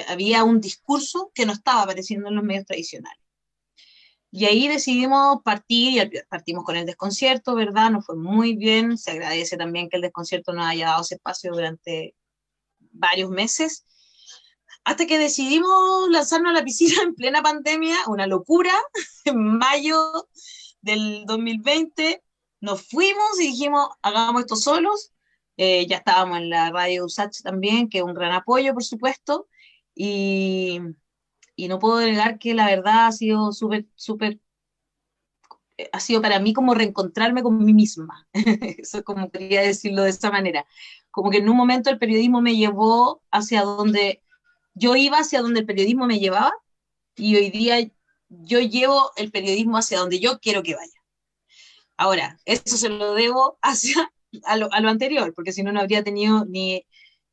Había 0.07 0.43
un 0.43 0.61
discurso 0.61 1.31
que 1.33 1.45
no 1.47 1.53
estaba 1.53 1.83
apareciendo 1.83 2.29
en 2.29 2.35
los 2.35 2.43
medios 2.43 2.65
tradicionales. 2.65 3.20
Y 4.31 4.45
ahí 4.45 4.69
decidimos 4.69 5.41
partir 5.43 6.01
y 6.01 6.21
partimos 6.29 6.63
con 6.63 6.77
el 6.77 6.85
desconcierto, 6.85 7.53
¿verdad? 7.53 7.91
Nos 7.91 8.05
fue 8.05 8.15
muy 8.15 8.55
bien. 8.55 8.97
Se 8.97 9.11
agradece 9.11 9.57
también 9.57 9.89
que 9.89 9.97
el 9.97 10.01
desconcierto 10.01 10.53
nos 10.53 10.65
haya 10.67 10.87
dado 10.87 11.01
ese 11.01 11.15
espacio 11.15 11.51
durante 11.51 12.15
varios 12.79 13.29
meses. 13.29 13.85
Hasta 14.85 15.05
que 15.05 15.19
decidimos 15.19 16.09
lanzarnos 16.09 16.51
a 16.51 16.53
la 16.53 16.63
piscina 16.63 17.03
en 17.03 17.13
plena 17.13 17.41
pandemia, 17.41 17.97
una 18.07 18.25
locura, 18.25 18.71
en 19.25 19.57
mayo 19.57 19.97
del 20.81 21.25
2020. 21.25 22.23
Nos 22.61 22.87
fuimos 22.87 23.39
y 23.39 23.47
dijimos, 23.47 23.89
hagamos 24.01 24.41
esto 24.41 24.55
solos. 24.55 25.11
Eh, 25.57 25.85
ya 25.87 25.97
estábamos 25.97 26.37
en 26.37 26.49
la 26.49 26.71
radio 26.71 27.05
USACH 27.05 27.41
también, 27.43 27.89
que 27.89 27.97
es 27.97 28.03
un 28.03 28.13
gran 28.13 28.31
apoyo, 28.31 28.73
por 28.73 28.83
supuesto. 28.83 29.47
Y, 29.93 30.79
y 31.61 31.67
no 31.67 31.77
puedo 31.77 31.99
negar 32.01 32.39
que 32.39 32.55
la 32.55 32.65
verdad 32.65 33.05
ha 33.05 33.11
sido 33.11 33.51
súper, 33.51 33.85
súper, 33.93 34.39
eh, 35.77 35.89
ha 35.93 35.99
sido 35.99 36.19
para 36.19 36.39
mí 36.39 36.53
como 36.53 36.73
reencontrarme 36.73 37.43
con 37.43 37.63
mí 37.63 37.71
misma. 37.71 38.27
Eso 38.79 39.03
como 39.03 39.29
quería 39.29 39.61
decirlo 39.61 40.01
de 40.01 40.09
esta 40.09 40.31
manera. 40.31 40.65
Como 41.11 41.29
que 41.29 41.37
en 41.37 41.47
un 41.49 41.55
momento 41.55 41.91
el 41.91 41.99
periodismo 41.99 42.41
me 42.41 42.55
llevó 42.55 43.21
hacia 43.29 43.61
donde 43.61 44.23
yo 44.73 44.95
iba, 44.95 45.19
hacia 45.19 45.43
donde 45.43 45.59
el 45.59 45.67
periodismo 45.67 46.07
me 46.07 46.17
llevaba, 46.17 46.51
y 47.15 47.35
hoy 47.35 47.51
día 47.51 47.77
yo 48.29 48.59
llevo 48.59 49.11
el 49.15 49.29
periodismo 49.31 49.77
hacia 49.77 49.99
donde 49.99 50.19
yo 50.19 50.39
quiero 50.39 50.63
que 50.63 50.73
vaya. 50.73 50.99
Ahora, 51.95 52.39
eso 52.45 52.75
se 52.75 52.89
lo 52.89 53.13
debo 53.13 53.59
hacia 53.61 54.11
a 54.45 54.57
lo, 54.57 54.73
a 54.73 54.79
lo 54.79 54.89
anterior, 54.89 55.31
porque 55.35 55.51
si 55.51 55.61
no, 55.61 55.71
no 55.71 55.79
habría 55.81 56.03
tenido 56.03 56.43
ni 56.45 56.87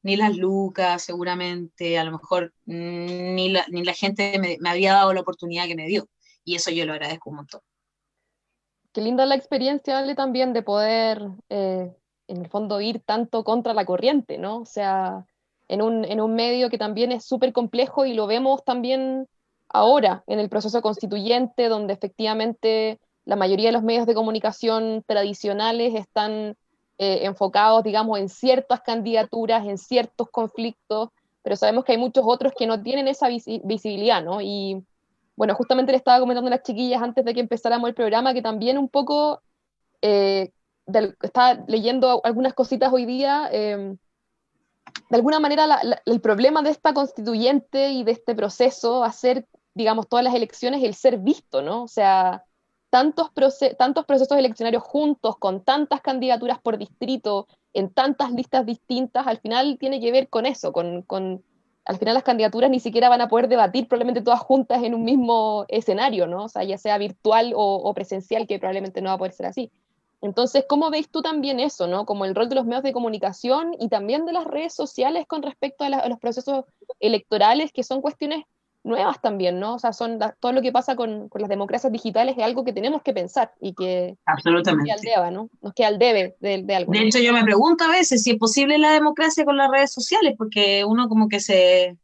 ni 0.09 0.16
las 0.16 0.35
lucas, 0.38 1.03
seguramente, 1.03 1.99
a 1.99 2.05
lo 2.05 2.12
mejor 2.12 2.55
mm, 2.64 3.35
ni 3.35 3.51
la, 3.51 3.66
ni 3.68 3.85
la 3.85 3.92
gente 3.92 4.38
me, 4.38 4.57
había 4.71 4.94
dado 4.94 5.12
la 5.12 5.21
oportunidad 5.21 5.66
que 5.66 5.77
me 5.77 5.87
dio. 5.87 6.09
Y 6.44 6.55
eso 6.55 6.71
yo 6.71 6.87
lo 6.87 6.94
agradezco 6.94 7.29
un 7.29 7.37
montón. 7.37 7.61
Qué 8.92 9.03
linda 9.03 9.27
la 9.27 9.35
experiencia, 9.35 9.99
Ale, 9.99 10.14
también 10.14 10.55
de 10.55 10.62
poder, 10.62 11.29
eh, 11.51 11.94
en 12.27 12.37
el 12.38 12.49
fondo, 12.49 12.81
ir 12.81 13.01
tanto 13.01 13.44
contra 13.44 13.75
la 13.75 13.85
corriente, 13.85 14.38
¿no? 14.38 14.61
O 14.61 14.64
sea, 14.64 15.27
en 15.68 15.83
un, 15.83 16.07
en 16.07 16.23
un 16.23 16.35
medio 16.35 16.71
que 16.71 16.79
también 16.79 17.12
es 17.12 17.27
súper 17.27 17.53
complejo 17.53 18.07
y 18.07 18.14
lo 18.14 18.27
vemos 18.27 18.64
también 18.64 19.29
ahora 19.68 20.25
en 20.27 20.38
el 20.38 20.49
proceso 20.49 20.81
constituyente, 20.81 21.68
donde 21.68 21.92
efectivamente 21.92 22.99
la 23.27 23.37
mayoría 23.37 23.66
de 23.66 23.73
los 23.73 23.83
medios 23.83 24.07
de 24.07 24.14
comunicación 24.14 25.05
tradicionales 25.07 25.94
están 25.94 26.57
eh, 26.98 27.20
enfocados, 27.22 27.84
digamos, 27.84 28.18
en 28.18 28.28
ciertas 28.28 28.80
candidaturas, 28.80 29.66
en 29.66 29.78
ciertos 29.78 30.28
conflictos, 30.30 31.11
pero 31.42 31.56
sabemos 31.56 31.84
que 31.84 31.92
hay 31.92 31.98
muchos 31.98 32.24
otros 32.26 32.52
que 32.58 32.66
no 32.66 32.82
tienen 32.82 33.08
esa 33.08 33.28
visibilidad, 33.28 34.22
¿no? 34.22 34.40
Y 34.40 34.84
bueno, 35.37 35.54
justamente 35.54 35.92
le 35.92 35.98
estaba 35.98 36.18
comentando 36.18 36.48
a 36.48 36.50
las 36.50 36.64
chiquillas 36.64 37.00
antes 37.00 37.24
de 37.24 37.32
que 37.32 37.40
empezáramos 37.40 37.88
el 37.88 37.94
programa 37.94 38.34
que 38.34 38.42
también 38.42 38.76
un 38.76 38.88
poco 38.88 39.40
eh, 40.02 40.50
estaba 41.22 41.64
leyendo 41.68 42.20
algunas 42.24 42.54
cositas 42.54 42.92
hoy 42.92 43.06
día. 43.06 43.48
Em, 43.52 43.96
de 45.11 45.16
alguna 45.16 45.38
manera, 45.38 45.80
el 46.04 46.20
problema 46.20 46.62
de 46.62 46.70
esta 46.70 46.92
constituyente 46.92 47.90
y 47.90 48.04
de 48.04 48.12
este 48.12 48.34
proceso 48.34 49.00
va 49.00 49.06
a 49.06 49.12
ser, 49.12 49.46
digamos, 49.74 50.08
todas 50.08 50.24
las 50.24 50.34
elecciones, 50.34 50.82
el 50.82 50.94
ser 50.94 51.18
visto, 51.18 51.62
¿no? 51.62 51.84
O 51.84 51.88
sea, 51.88 52.44
tantos, 52.90 53.31
tantos 53.77 54.05
procesos 54.07 54.38
eleccionarios 54.38 54.83
juntos, 54.83 55.37
con 55.38 55.62
tantas 55.62 56.01
candidaturas 56.01 56.59
por 56.61 56.79
distrito, 56.79 57.46
en 57.72 57.90
tantas 57.90 58.33
listas 58.33 58.64
distintas, 58.64 59.27
al 59.27 59.38
final 59.38 59.77
tiene 59.79 60.01
que 60.01 60.11
ver 60.11 60.29
con 60.29 60.46
eso, 60.46 60.72
con, 60.72 61.03
con, 61.03 61.44
al 61.85 61.98
final 61.98 62.14
las 62.14 62.22
candidaturas 62.22 62.70
ni 62.70 62.81
siquiera 62.81 63.09
van 63.09 63.20
a 63.20 63.29
poder 63.29 63.48
debatir 63.48 63.88
probablemente 63.88 64.22
todas 64.22 64.40
juntas 64.40 64.83
en 64.83 64.94
un 64.94 65.05
mismo 65.05 65.64
escenario, 65.68 66.27
¿no? 66.27 66.44
O 66.44 66.48
sea, 66.48 66.64
ya 66.64 66.79
sea 66.79 66.98
virtual 66.98 67.53
o, 67.55 67.77
o 67.77 67.94
presencial, 67.94 68.46
que 68.46 68.59
probablemente 68.59 69.01
no 69.01 69.11
va 69.11 69.14
a 69.14 69.18
poder 69.18 69.33
ser 69.33 69.46
así. 69.46 69.70
Entonces, 70.20 70.64
¿cómo 70.68 70.90
veis 70.90 71.09
tú 71.11 71.22
también 71.22 71.61
eso, 71.61 71.87
¿no? 71.87 72.05
Como 72.05 72.24
el 72.24 72.35
rol 72.35 72.48
de 72.48 72.57
los 72.57 72.64
medios 72.66 72.83
de 72.83 72.92
comunicación 72.92 73.77
y 73.79 73.88
también 73.88 74.27
de 74.27 74.33
las 74.33 74.44
redes 74.44 74.74
sociales 74.74 75.27
con 75.29 75.42
respecto 75.42 75.85
a, 75.85 75.88
la, 75.90 75.98
a 75.98 76.09
los 76.09 76.18
procesos 76.18 76.64
electorales, 76.98 77.72
que 77.72 77.85
son 77.85 78.01
cuestiones 78.01 78.44
nuevas 78.88 79.20
también, 79.20 79.61
¿no? 79.61 79.74
O 79.74 79.79
sea, 79.79 79.92
son 79.92 80.18
todo 80.40 80.53
lo 80.53 80.62
que 80.62 80.72
pasa 80.72 80.96
con, 80.96 81.29
con, 81.29 81.40
las 81.40 81.48
democracias 81.48 81.92
digitales 81.92 82.37
es 82.37 82.44
algo 82.44 82.64
que 82.64 82.72
tenemos 82.72 83.03
que 83.03 83.12
pensar 83.12 83.53
y 83.61 83.74
que 83.74 84.16
Absolutamente. 84.27 84.90
Nos, 84.90 85.01
queda 85.01 85.14
al 85.16 85.22
debe, 85.22 85.37
¿no? 85.37 85.51
nos 85.61 85.74
queda 85.74 85.88
al 85.88 85.98
debe 85.98 86.37
de, 86.40 86.62
de 86.62 86.74
algo. 86.74 86.92
De 86.92 87.01
hecho, 87.01 87.18
yo 87.18 87.33
me 87.33 87.44
pregunto 87.44 87.85
a 87.85 87.90
veces 87.90 88.22
si 88.22 88.33
es 88.33 88.37
posible 88.37 88.79
la 88.79 88.92
democracia 88.92 89.44
con 89.44 89.57
las 89.57 89.70
redes 89.70 89.92
sociales, 89.92 90.35
porque 90.37 90.85
uno 90.85 91.09
como 91.09 91.29
que 91.29 91.40
se, 91.40 91.96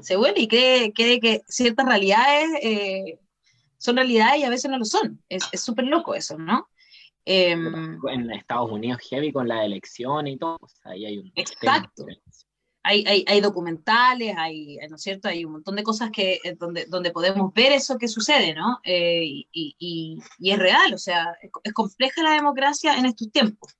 se 0.00 0.16
vuelve 0.16 0.40
y 0.40 0.48
cree, 0.48 0.92
cree 0.92 1.20
que 1.20 1.42
ciertas 1.48 1.86
realidades 1.86 2.48
eh, 2.62 3.18
son 3.76 3.96
realidades 3.96 4.40
y 4.40 4.44
a 4.44 4.50
veces 4.50 4.70
no 4.70 4.78
lo 4.78 4.84
son. 4.84 5.22
Es 5.28 5.44
súper 5.54 5.84
loco 5.84 6.14
eso, 6.14 6.38
¿no? 6.38 6.68
Eh, 7.24 7.50
en 7.50 8.30
Estados 8.30 8.70
Unidos, 8.70 9.00
heavy 9.10 9.32
con 9.32 9.46
la 9.46 9.62
elección 9.62 10.26
y 10.26 10.38
todo, 10.38 10.56
o 10.62 10.68
sea, 10.68 10.92
ahí 10.92 11.04
hay 11.04 11.18
un... 11.18 11.30
Exacto 11.34 12.06
hay, 12.82 13.04
hay, 13.06 13.24
hay, 13.26 13.40
documentales, 13.40 14.34
hay, 14.36 14.78
¿no 14.88 14.96
es 14.96 15.02
cierto? 15.02 15.28
Hay 15.28 15.44
un 15.44 15.52
montón 15.52 15.76
de 15.76 15.82
cosas 15.82 16.10
que, 16.10 16.40
eh, 16.44 16.54
donde, 16.58 16.86
donde 16.86 17.10
podemos 17.10 17.52
ver 17.52 17.72
eso 17.72 17.98
que 17.98 18.08
sucede, 18.08 18.54
¿no? 18.54 18.80
Eh, 18.84 19.24
y, 19.24 19.48
y, 19.52 20.18
y, 20.38 20.50
es 20.50 20.58
real, 20.58 20.94
o 20.94 20.98
sea, 20.98 21.36
es 21.62 21.72
compleja 21.72 22.22
la 22.22 22.32
democracia 22.32 22.96
en 22.96 23.06
estos 23.06 23.30
tiempos. 23.30 23.76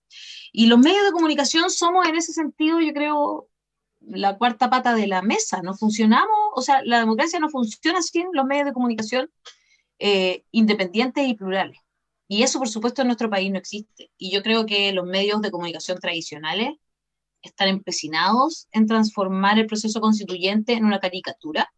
Y 0.52 0.66
los 0.66 0.78
medios 0.78 1.04
de 1.04 1.12
comunicación 1.12 1.70
somos 1.70 2.06
en 2.08 2.16
ese 2.16 2.32
sentido, 2.32 2.80
yo 2.80 2.92
creo, 2.92 3.48
la 4.00 4.38
cuarta 4.38 4.70
pata 4.70 4.94
de 4.94 5.06
la 5.06 5.22
mesa. 5.22 5.62
No 5.62 5.74
funcionamos, 5.74 6.28
o 6.54 6.62
sea, 6.62 6.82
la 6.84 7.00
democracia 7.00 7.38
no 7.38 7.48
funciona 7.48 8.02
sin 8.02 8.26
los 8.32 8.46
medios 8.46 8.66
de 8.66 8.72
comunicación 8.72 9.30
eh, 9.98 10.44
independientes 10.50 11.26
y 11.26 11.34
plurales. 11.34 11.78
Y 12.28 12.42
eso, 12.42 12.58
por 12.58 12.68
supuesto, 12.68 13.02
en 13.02 13.08
nuestro 13.08 13.30
país 13.30 13.50
no 13.50 13.58
existe. 13.58 14.10
Y 14.18 14.30
yo 14.30 14.42
creo 14.42 14.66
que 14.66 14.92
los 14.92 15.06
medios 15.06 15.40
de 15.40 15.50
comunicación 15.50 15.98
tradicionales 15.98 16.72
están 17.42 17.68
empecinados 17.68 18.68
en 18.72 18.86
transformar 18.86 19.58
el 19.58 19.66
proceso 19.66 20.00
constituyente 20.00 20.72
en 20.72 20.84
una 20.84 21.00
caricatura. 21.00 21.72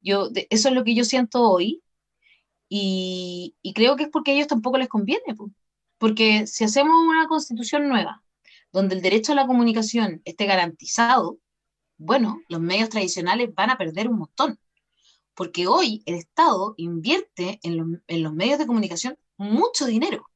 Yo, 0.00 0.28
de, 0.28 0.46
eso 0.50 0.68
es 0.68 0.74
lo 0.74 0.84
que 0.84 0.94
yo 0.94 1.04
siento 1.04 1.42
hoy 1.42 1.82
y, 2.68 3.54
creo 3.74 3.96
que 3.96 4.04
es 4.04 4.08
porque 4.08 4.32
a 4.32 4.34
ellos 4.34 4.48
tampoco 4.48 4.78
les 4.78 4.88
conviene, 4.88 5.22
porque 5.98 6.46
si 6.46 6.64
hacemos 6.64 6.94
una 7.06 7.28
constitución 7.28 7.88
nueva, 7.88 8.22
donde 8.72 8.96
el 8.96 9.02
derecho 9.02 9.32
a 9.32 9.36
la 9.36 9.46
comunicación 9.46 10.20
esté 10.24 10.46
garantizado, 10.46 11.38
bueno, 11.96 12.40
los 12.48 12.60
medios 12.60 12.88
tradicionales 12.88 13.54
van 13.54 13.70
a 13.70 13.78
perder 13.78 14.08
un 14.08 14.18
montón, 14.18 14.58
porque 15.34 15.66
hoy 15.66 16.02
el 16.06 16.16
Estado 16.16 16.74
invierte 16.76 17.60
en, 17.62 18.02
en 18.06 18.22
los 18.22 18.32
medios 18.32 18.58
de 18.58 18.66
comunicación 18.66 19.16
mucho 19.36 19.86
dinero. 19.86 20.28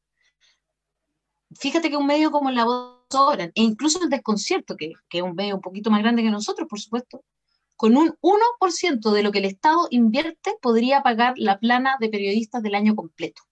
Fíjate 1.59 1.91
que 1.91 1.97
un 1.97 2.07
medio 2.07 2.31
como 2.31 2.51
La 2.51 2.65
Voz 2.65 2.98
sobran. 3.11 3.53
E 3.55 3.63
incluso 3.63 4.03
el 4.03 4.11
desconcierto, 4.11 4.77
que, 4.77 4.93
que 5.09 5.19
es 5.19 5.25
un 5.25 5.35
medio 5.35 5.57
un 5.57 5.61
poquito 5.61 5.91
más 5.91 6.03
grande 6.03 6.23
que 6.23 6.31
nosotros, 6.31 6.69
por 6.69 6.81
supuesto, 6.81 7.25
con 7.77 7.97
un 7.97 8.17
1% 8.21 9.13
de 9.13 9.23
lo 9.23 9.31
que 9.31 9.39
el 9.39 9.45
Estado 9.45 9.87
invierte 9.91 10.57
podría 10.61 11.03
pagar 11.03 11.35
la 11.37 11.59
plana 11.59 11.97
de 12.01 12.09
periodistas 12.09 12.63
del 12.63 12.75
año 12.75 12.97
completo. 12.97 13.43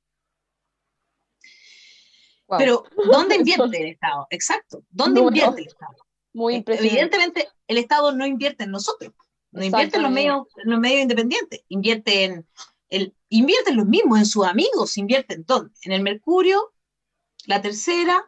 Pero, 2.59 2.85
¿dónde 3.11 3.37
invierte 3.37 3.83
el 3.83 3.89
Estado? 3.89 4.27
Exacto, 4.31 4.83
¿dónde 4.91 5.21
invierte 5.21 5.63
el 5.63 5.67
Estado? 5.69 5.97
Muy 6.33 6.55
Eh, 6.55 6.57
impresionante. 6.59 6.93
Evidentemente, 6.93 7.49
el 7.67 7.79
Estado 7.79 8.13
no 8.13 8.27
invierte 8.27 8.65
en 8.65 8.71
nosotros, 8.71 9.13
no 9.53 9.65
invierte 9.65 9.97
en 9.97 10.03
los 10.03 10.13
medios, 10.13 10.47
en 10.57 10.71
los 10.71 10.81
medios 10.81 11.03
independientes, 11.03 11.61
invierte 11.69 12.25
en, 12.25 12.49
el, 12.89 13.15
invierte 13.29 13.71
en 13.71 13.77
los 13.77 13.87
mismos, 13.87 14.19
en 14.19 14.27
sus 14.27 14.45
amigos, 14.45 14.97
invierte 14.99 15.35
en 15.35 15.45
dónde? 15.45 15.73
En 15.83 15.93
el 15.93 16.03
Mercurio, 16.03 16.73
la 17.47 17.63
tercera, 17.63 18.25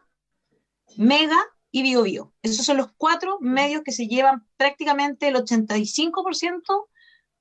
Mega 0.99 1.41
y 1.71 1.81
Bio 1.81 2.03
Bio. 2.03 2.33
Esos 2.41 2.65
son 2.65 2.75
los 2.75 2.91
cuatro 2.97 3.39
medios 3.39 3.83
que 3.83 3.93
se 3.93 4.07
llevan 4.07 4.45
prácticamente 4.57 5.29
el 5.29 5.35
85% 5.35 6.89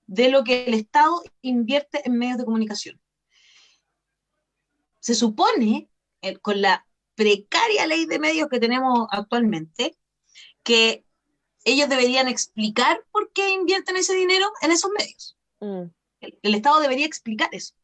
de 0.07 0.29
lo 0.29 0.45
que 0.45 0.67
el 0.67 0.75
Estado 0.75 1.21
invierte 1.43 2.07
en 2.07 2.19
medios 2.19 2.39
de 2.39 2.45
comunicación. 2.45 3.01
Se 5.01 5.17
supone, 5.17 5.91
eh, 6.23 6.37
con 6.37 6.63
la 6.63 6.87
precaria 7.17 7.89
ley 7.89 8.07
de 8.07 8.21
medios 8.21 8.49
que 8.49 8.61
tenemos 8.61 9.09
actualmente, 9.11 9.99
que 10.63 11.05
ellos 11.65 11.89
deberían 11.89 12.29
explicar 12.29 13.05
por 13.11 13.33
qué 13.33 13.51
invierten 13.51 13.97
ese 13.97 14.15
dinero 14.15 14.47
en 14.61 14.71
esos 14.71 14.93
medios. 14.97 15.37
Mm. 15.59 15.91
El, 16.21 16.39
el 16.43 16.55
Estado 16.55 16.79
debería 16.79 17.07
explicar 17.07 17.49
eso. 17.51 17.75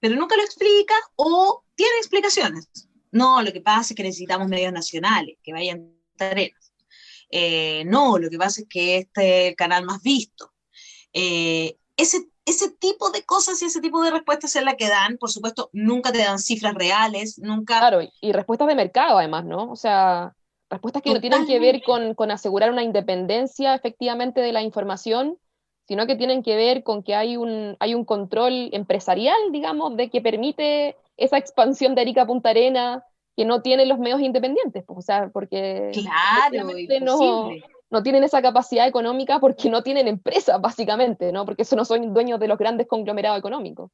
Pero 0.00 0.16
nunca 0.16 0.36
lo 0.36 0.42
explica 0.42 0.94
o 1.14 1.64
tiene 1.76 1.98
explicaciones. 1.98 2.88
No, 3.12 3.42
lo 3.42 3.52
que 3.52 3.60
pasa 3.60 3.92
es 3.92 3.96
que 3.96 4.02
necesitamos 4.02 4.48
medios 4.48 4.72
nacionales, 4.72 5.38
que 5.42 5.52
vayan 5.52 5.92
tareas. 6.16 6.72
Eh, 7.30 7.84
no, 7.86 8.18
lo 8.18 8.28
que 8.30 8.38
pasa 8.38 8.62
es 8.62 8.68
que 8.68 8.98
este 8.98 9.44
es 9.46 9.50
el 9.50 9.56
canal 9.56 9.84
más 9.84 10.02
visto. 10.02 10.52
Eh, 11.12 11.76
ese, 11.96 12.28
ese 12.46 12.70
tipo 12.72 13.10
de 13.10 13.22
cosas 13.24 13.60
y 13.62 13.66
ese 13.66 13.80
tipo 13.80 14.02
de 14.02 14.10
respuestas 14.10 14.56
es 14.56 14.64
la 14.64 14.76
que 14.76 14.88
dan. 14.88 15.18
Por 15.18 15.30
supuesto, 15.30 15.70
nunca 15.72 16.12
te 16.12 16.18
dan 16.18 16.38
cifras 16.38 16.74
reales, 16.74 17.38
nunca... 17.38 17.78
Claro, 17.80 18.02
y- 18.02 18.12
y 18.20 18.32
respuestas 18.32 18.68
de 18.68 18.74
mercado 18.74 19.18
además, 19.18 19.44
¿no? 19.44 19.70
O 19.70 19.76
sea, 19.76 20.34
respuestas 20.70 21.02
que 21.02 21.12
no 21.14 21.20
tienen 21.20 21.46
que 21.46 21.58
ver 21.58 21.82
con, 21.82 22.14
con 22.14 22.30
asegurar 22.30 22.70
una 22.70 22.82
independencia 22.82 23.74
efectivamente 23.74 24.40
de 24.40 24.52
la 24.52 24.62
información, 24.62 25.38
sino 25.86 26.06
que 26.06 26.16
tienen 26.16 26.42
que 26.42 26.56
ver 26.56 26.82
con 26.82 27.02
que 27.02 27.14
hay 27.14 27.36
un, 27.36 27.76
hay 27.80 27.94
un 27.94 28.04
control 28.04 28.70
empresarial, 28.72 29.36
digamos, 29.52 29.96
de 29.96 30.10
que 30.10 30.20
permite 30.20 30.96
esa 31.16 31.38
expansión 31.38 31.94
de 31.94 32.02
Arica 32.02 32.22
a 32.22 32.26
Punta 32.26 32.50
Arena 32.50 33.04
que 33.36 33.44
no 33.44 33.62
tienen 33.62 33.88
los 33.88 33.98
medios 33.98 34.20
independientes, 34.20 34.84
pues, 34.86 34.98
o 34.98 35.02
sea, 35.02 35.30
porque 35.30 35.90
Claro, 35.92 36.68
no, 37.00 37.50
no 37.90 38.02
tienen 38.02 38.24
esa 38.24 38.42
capacidad 38.42 38.86
económica 38.86 39.40
porque 39.40 39.70
no 39.70 39.82
tienen 39.82 40.08
empresas, 40.08 40.60
básicamente, 40.60 41.32
¿no? 41.32 41.44
Porque 41.44 41.62
eso 41.62 41.76
no 41.76 41.84
son 41.84 42.12
dueños 42.12 42.40
de 42.40 42.48
los 42.48 42.58
grandes 42.58 42.86
conglomerados 42.86 43.38
económicos. 43.38 43.90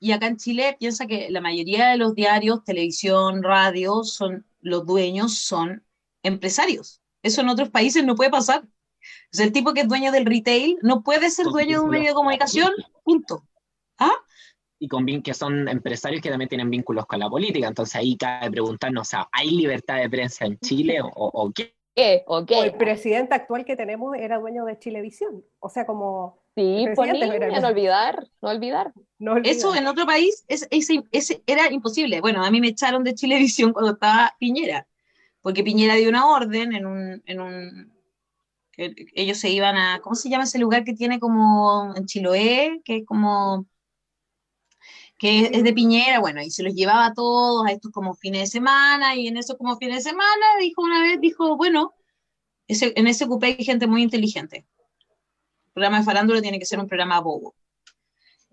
Y 0.00 0.12
acá 0.12 0.26
en 0.28 0.36
Chile 0.36 0.76
piensa 0.78 1.06
que 1.06 1.28
la 1.30 1.40
mayoría 1.40 1.88
de 1.88 1.96
los 1.96 2.14
diarios, 2.14 2.62
televisión, 2.64 3.42
radio, 3.42 4.04
son 4.04 4.46
los 4.60 4.86
dueños 4.86 5.38
son 5.38 5.84
empresarios. 6.22 7.00
Eso 7.22 7.40
en 7.40 7.48
otros 7.48 7.70
países 7.70 8.04
no 8.04 8.14
puede 8.14 8.30
pasar. 8.30 8.62
O 8.62 9.36
sea, 9.36 9.44
el 9.44 9.52
tipo 9.52 9.74
que 9.74 9.80
es 9.80 9.88
dueño 9.88 10.12
del 10.12 10.26
retail 10.26 10.78
no 10.82 11.02
puede 11.02 11.30
ser 11.30 11.46
dueño 11.46 11.78
de 11.78 11.84
un 11.84 11.90
medio 11.90 12.08
de 12.08 12.14
comunicación, 12.14 12.72
punto. 13.02 13.44
¿Ah? 13.98 14.14
Y 14.78 14.88
con 14.88 15.04
que 15.22 15.34
son 15.34 15.68
empresarios 15.68 16.22
que 16.22 16.30
también 16.30 16.48
tienen 16.48 16.70
vínculos 16.70 17.06
con 17.06 17.18
la 17.18 17.28
política. 17.28 17.66
Entonces 17.68 17.96
ahí 17.96 18.16
cabe 18.16 18.50
preguntarnos, 18.50 19.08
o 19.08 19.10
sea, 19.10 19.28
¿hay 19.32 19.50
libertad 19.50 19.96
de 19.98 20.08
prensa 20.08 20.44
en 20.46 20.58
Chile 20.58 21.00
o, 21.02 21.08
o 21.14 21.50
qué? 21.52 21.74
¿Qué? 21.94 22.22
¿O 22.26 22.46
qué? 22.46 22.54
O 22.54 22.62
el 22.64 22.74
presidente 22.74 23.34
actual 23.34 23.64
que 23.64 23.74
tenemos 23.74 24.16
era 24.16 24.38
dueño 24.38 24.64
de 24.64 24.78
Chilevisión. 24.78 25.44
O 25.58 25.68
sea, 25.68 25.84
como 25.84 26.38
Sí, 26.54 26.84
pues 26.94 27.08
presidente 27.10 27.36
era- 27.46 27.60
no 27.60 27.68
olvidar, 27.68 28.26
no 28.40 28.48
olvidar. 28.50 28.92
no 29.18 29.32
olvida. 29.32 29.50
Eso 29.50 29.74
en 29.74 29.86
otro 29.88 30.06
país 30.06 30.44
es, 30.48 30.68
es- 30.70 30.90
es- 31.10 31.40
era 31.46 31.72
imposible. 31.72 32.20
Bueno, 32.20 32.44
a 32.44 32.50
mí 32.52 32.60
me 32.60 32.68
echaron 32.68 33.02
de 33.02 33.14
Chilevisión 33.14 33.72
cuando 33.72 33.92
estaba 33.92 34.34
Piñera, 34.38 34.86
porque 35.42 35.64
Piñera 35.64 35.94
dio 35.96 36.08
una 36.08 36.26
orden 36.28 36.72
en 36.72 36.86
un... 36.86 37.22
En 37.26 37.40
un 37.40 37.92
que 38.70 38.94
ellos 39.14 39.38
se 39.38 39.50
iban 39.50 39.76
a... 39.76 39.98
¿Cómo 40.00 40.14
se 40.14 40.28
llama 40.28 40.44
ese 40.44 40.60
lugar 40.60 40.84
que 40.84 40.92
tiene 40.94 41.18
como 41.18 41.92
en 41.96 42.06
Chiloé? 42.06 42.80
Que 42.84 42.98
es 42.98 43.06
como... 43.06 43.66
que 45.18 45.50
es 45.52 45.64
de 45.64 45.72
Piñera, 45.72 46.20
bueno, 46.20 46.42
y 46.42 46.50
se 46.50 46.62
los 46.62 46.74
llevaba 46.74 47.06
a 47.06 47.14
todos 47.14 47.66
a 47.66 47.72
estos 47.72 47.92
como 47.92 48.14
fines 48.14 48.42
de 48.42 48.46
semana, 48.48 49.16
y 49.16 49.28
en 49.28 49.36
esos 49.36 49.56
como 49.56 49.76
fines 49.78 50.04
de 50.04 50.10
semana, 50.10 50.46
dijo 50.60 50.82
una 50.82 51.02
vez, 51.02 51.20
dijo, 51.20 51.56
bueno, 51.56 51.94
ese, 52.68 52.92
en 52.96 53.08
ese 53.08 53.26
cupé 53.28 53.48
hay 53.58 53.64
gente 53.64 53.86
muy 53.88 54.02
inteligente. 54.02 54.66
El 55.68 55.72
programa 55.72 56.00
de 56.00 56.04
farándula 56.04 56.42
tiene 56.42 56.58
que 56.58 56.66
ser 56.66 56.78
un 56.78 56.86
programa 56.86 57.20
bobo. 57.20 57.54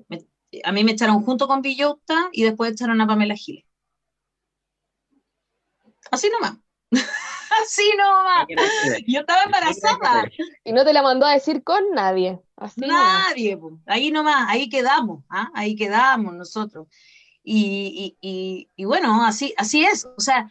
Me- 0.09 0.25
a 0.63 0.71
mí 0.71 0.83
me 0.83 0.93
echaron 0.93 1.21
junto 1.23 1.47
con 1.47 1.61
Villota 1.61 2.29
y 2.31 2.41
después 2.43 2.71
echaron 2.71 2.99
a 3.01 3.07
Pamela 3.07 3.35
Giles. 3.35 3.65
Así 6.11 6.29
nomás. 6.29 6.57
Así 7.63 7.83
nomás. 7.97 8.45
Yo 9.07 9.19
estaba 9.21 9.43
embarazada. 9.43 10.29
Y 10.63 10.73
no 10.73 10.83
te 10.83 10.93
la 10.93 11.01
mandó 11.01 11.25
a 11.25 11.33
decir 11.33 11.63
con 11.63 11.91
nadie. 11.93 12.39
Así 12.55 12.81
nomás. 12.81 13.29
Nadie, 13.29 13.57
po. 13.57 13.79
ahí 13.85 14.11
nomás, 14.11 14.45
ahí 14.49 14.69
quedamos, 14.69 15.23
¿ah? 15.29 15.49
ahí 15.53 15.75
quedamos 15.75 16.33
nosotros. 16.33 16.87
Y, 17.43 18.15
y- 18.21 18.27
y- 18.29 18.69
y 18.75 18.85
bueno, 18.85 19.23
así, 19.23 19.53
así 19.57 19.85
es. 19.85 20.05
O 20.05 20.19
sea, 20.19 20.49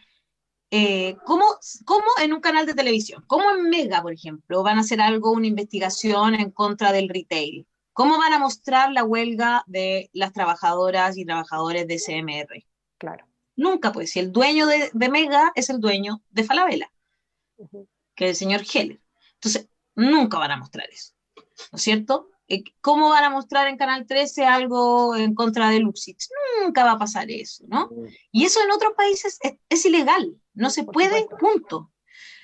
eh, 0.71 1.15
¿cómo, 1.25 1.45
cómo 1.85 2.05
en 2.21 2.33
un 2.33 2.41
canal 2.41 2.65
de 2.65 2.73
televisión, 2.73 3.23
cómo 3.27 3.49
en 3.51 3.69
Mega, 3.69 4.01
por 4.01 4.13
ejemplo, 4.13 4.63
van 4.63 4.77
a 4.77 4.81
hacer 4.81 5.01
algo, 5.01 5.31
una 5.31 5.47
investigación 5.47 6.35
en 6.35 6.51
contra 6.51 6.91
del 6.91 7.09
retail? 7.09 7.67
¿Cómo 7.93 8.17
van 8.17 8.33
a 8.33 8.39
mostrar 8.39 8.91
la 8.91 9.03
huelga 9.05 9.63
de 9.67 10.09
las 10.13 10.33
trabajadoras 10.33 11.17
y 11.17 11.25
trabajadores 11.25 11.87
de 11.87 11.97
CMR? 11.97 12.65
Claro. 12.97 13.25
Nunca, 13.55 13.93
pues, 13.93 14.11
si 14.11 14.19
el 14.19 14.33
dueño 14.33 14.67
de, 14.67 14.89
de 14.93 15.09
Mega 15.09 15.51
es 15.55 15.69
el 15.69 15.79
dueño 15.79 16.21
de 16.29 16.43
Falabella, 16.43 16.91
Que 18.15 18.25
es 18.25 18.29
el 18.31 18.35
señor 18.35 18.61
Heller. 18.73 19.01
Entonces, 19.35 19.69
nunca 19.95 20.37
van 20.37 20.51
a 20.51 20.57
mostrar 20.57 20.87
eso, 20.89 21.13
¿no 21.71 21.77
es 21.77 21.81
cierto? 21.81 22.29
Eh, 22.47 22.63
¿Cómo 22.81 23.09
van 23.09 23.23
a 23.23 23.29
mostrar 23.29 23.67
en 23.67 23.77
Canal 23.77 24.05
13 24.05 24.45
algo 24.45 25.15
en 25.15 25.33
contra 25.33 25.69
de 25.69 25.79
Luxich? 25.79 26.27
Nunca 26.63 26.83
va 26.83 26.91
a 26.91 26.99
pasar 26.99 27.29
eso, 27.31 27.63
¿no? 27.67 27.89
Y 28.31 28.45
eso 28.45 28.59
en 28.63 28.71
otros 28.71 28.93
países 28.95 29.39
es, 29.41 29.53
es 29.67 29.85
ilegal, 29.85 30.35
no 30.53 30.69
se 30.69 30.83
Por 30.83 30.93
puede, 30.93 31.21
supuesto. 31.21 31.37
punto. 31.37 31.91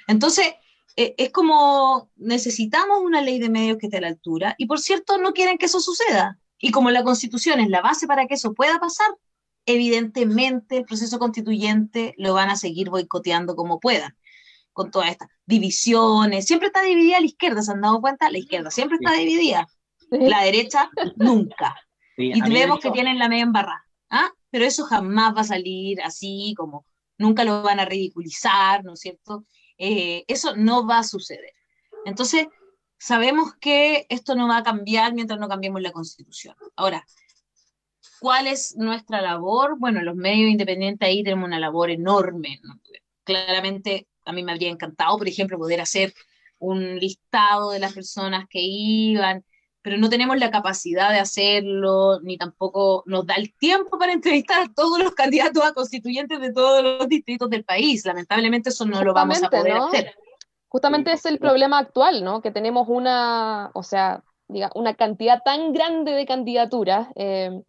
Entonces, 0.07 0.53
eh, 0.95 1.13
es 1.17 1.31
como 1.31 2.09
necesitamos 2.15 2.99
una 3.01 3.21
ley 3.21 3.39
de 3.39 3.49
medios 3.49 3.77
que 3.77 3.87
esté 3.87 3.97
a 3.97 4.01
la 4.01 4.07
altura, 4.07 4.55
y 4.57 4.65
por 4.65 4.79
cierto, 4.79 5.17
no 5.17 5.33
quieren 5.33 5.57
que 5.57 5.67
eso 5.67 5.79
suceda. 5.79 6.39
Y 6.57 6.71
como 6.71 6.91
la 6.91 7.03
constitución 7.03 7.59
es 7.59 7.69
la 7.69 7.81
base 7.81 8.07
para 8.07 8.27
que 8.27 8.35
eso 8.35 8.53
pueda 8.53 8.79
pasar, 8.79 9.07
evidentemente 9.65 10.77
el 10.77 10.85
proceso 10.85 11.19
constituyente 11.19 12.13
lo 12.17 12.33
van 12.33 12.49
a 12.49 12.55
seguir 12.55 12.89
boicoteando 12.89 13.55
como 13.55 13.79
puedan, 13.79 14.15
con 14.81 14.91
todas 14.91 15.09
estas 15.11 15.29
divisiones. 15.45 16.45
Siempre 16.45 16.67
está 16.67 16.81
dividida 16.81 17.19
la 17.19 17.25
izquierda, 17.25 17.61
¿se 17.61 17.71
han 17.71 17.81
dado 17.81 18.01
cuenta? 18.01 18.29
La 18.29 18.37
izquierda 18.37 18.71
siempre 18.71 18.97
está 19.01 19.13
dividida, 19.13 19.67
la 20.09 20.43
derecha 20.43 20.89
nunca 21.17 21.75
Sí, 22.17 22.31
y 22.33 22.41
vemos 22.41 22.79
que 22.79 22.91
tienen 22.91 23.19
la 23.19 23.29
media 23.29 23.43
embarrada. 23.43 23.85
¿ah? 24.09 24.29
Pero 24.49 24.65
eso 24.65 24.83
jamás 24.83 25.35
va 25.35 25.41
a 25.41 25.45
salir 25.45 26.01
así, 26.01 26.53
como 26.57 26.85
nunca 27.17 27.43
lo 27.43 27.61
van 27.63 27.79
a 27.79 27.85
ridiculizar, 27.85 28.83
¿no 28.83 28.93
es 28.93 28.99
cierto? 28.99 29.45
Eh, 29.77 30.25
eso 30.27 30.55
no 30.55 30.85
va 30.85 30.99
a 30.99 31.03
suceder. 31.03 31.53
Entonces, 32.05 32.47
sabemos 32.99 33.53
que 33.55 34.05
esto 34.09 34.35
no 34.35 34.47
va 34.47 34.57
a 34.57 34.63
cambiar 34.63 35.13
mientras 35.13 35.39
no 35.39 35.47
cambiemos 35.47 35.81
la 35.81 35.91
constitución. 35.91 36.55
Ahora, 36.75 37.05
¿cuál 38.19 38.47
es 38.47 38.75
nuestra 38.75 39.21
labor? 39.21 39.79
Bueno, 39.79 40.01
los 40.01 40.15
medios 40.15 40.51
independientes 40.51 41.07
ahí 41.07 41.23
tenemos 41.23 41.47
una 41.47 41.59
labor 41.59 41.91
enorme. 41.91 42.59
¿no? 42.63 42.79
Claramente, 43.23 44.07
a 44.31 44.33
mí 44.33 44.43
me 44.43 44.51
habría 44.51 44.69
encantado, 44.69 45.17
por 45.17 45.27
ejemplo, 45.27 45.57
poder 45.57 45.81
hacer 45.81 46.13
un 46.59 46.99
listado 46.99 47.71
de 47.71 47.79
las 47.79 47.93
personas 47.93 48.45
que 48.49 48.59
iban, 48.61 49.43
pero 49.81 49.97
no 49.97 50.09
tenemos 50.09 50.37
la 50.37 50.51
capacidad 50.51 51.09
de 51.11 51.19
hacerlo, 51.19 52.19
ni 52.21 52.37
tampoco 52.37 53.03
nos 53.07 53.25
da 53.25 53.35
el 53.35 53.53
tiempo 53.55 53.97
para 53.97 54.13
entrevistar 54.13 54.61
a 54.61 54.73
todos 54.73 54.99
los 54.99 55.13
candidatos 55.13 55.63
a 55.63 55.73
constituyentes 55.73 56.39
de 56.39 56.53
todos 56.53 56.83
los 56.83 57.07
distritos 57.07 57.49
del 57.49 57.63
país. 57.63 58.05
Lamentablemente 58.05 58.69
eso 58.69 58.85
no 58.85 59.03
lo 59.03 59.13
vamos 59.13 59.41
a 59.41 59.49
poder 59.49 59.75
¿no? 59.75 59.87
hacer. 59.87 60.15
Justamente 60.67 61.11
es 61.11 61.25
el 61.25 61.39
problema 61.39 61.79
actual, 61.79 62.23
¿no? 62.23 62.41
Que 62.41 62.51
tenemos 62.51 62.87
una, 62.87 63.71
o 63.73 63.83
sea, 63.83 64.23
diga, 64.47 64.71
una 64.75 64.93
cantidad 64.93 65.41
tan 65.43 65.73
grande 65.73 66.11
de 66.11 66.25
candidaturas, 66.25 67.07
eh, 67.15 67.61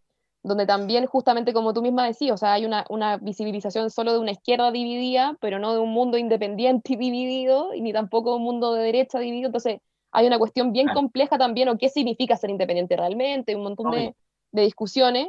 donde 0.42 0.66
también, 0.66 1.06
justamente 1.06 1.52
como 1.52 1.72
tú 1.72 1.82
misma 1.82 2.06
decías, 2.06 2.34
o 2.34 2.36
sea, 2.36 2.54
hay 2.54 2.64
una, 2.64 2.84
una 2.88 3.16
visibilización 3.18 3.90
solo 3.90 4.12
de 4.12 4.18
una 4.18 4.32
izquierda 4.32 4.72
dividida, 4.72 5.36
pero 5.40 5.58
no 5.58 5.72
de 5.72 5.78
un 5.78 5.90
mundo 5.90 6.18
independiente 6.18 6.94
y 6.94 6.96
dividido, 6.96 7.74
y 7.74 7.80
ni 7.80 7.92
tampoco 7.92 8.36
un 8.36 8.42
mundo 8.42 8.74
de 8.74 8.82
derecha 8.82 9.18
dividido. 9.20 9.46
Entonces, 9.46 9.80
hay 10.10 10.26
una 10.26 10.38
cuestión 10.38 10.72
bien 10.72 10.88
compleja 10.88 11.38
también, 11.38 11.68
o 11.68 11.78
qué 11.78 11.88
significa 11.88 12.36
ser 12.36 12.50
independiente 12.50 12.96
realmente, 12.96 13.54
un 13.54 13.62
montón 13.62 13.92
de, 13.92 14.14
de 14.50 14.62
discusiones, 14.62 15.28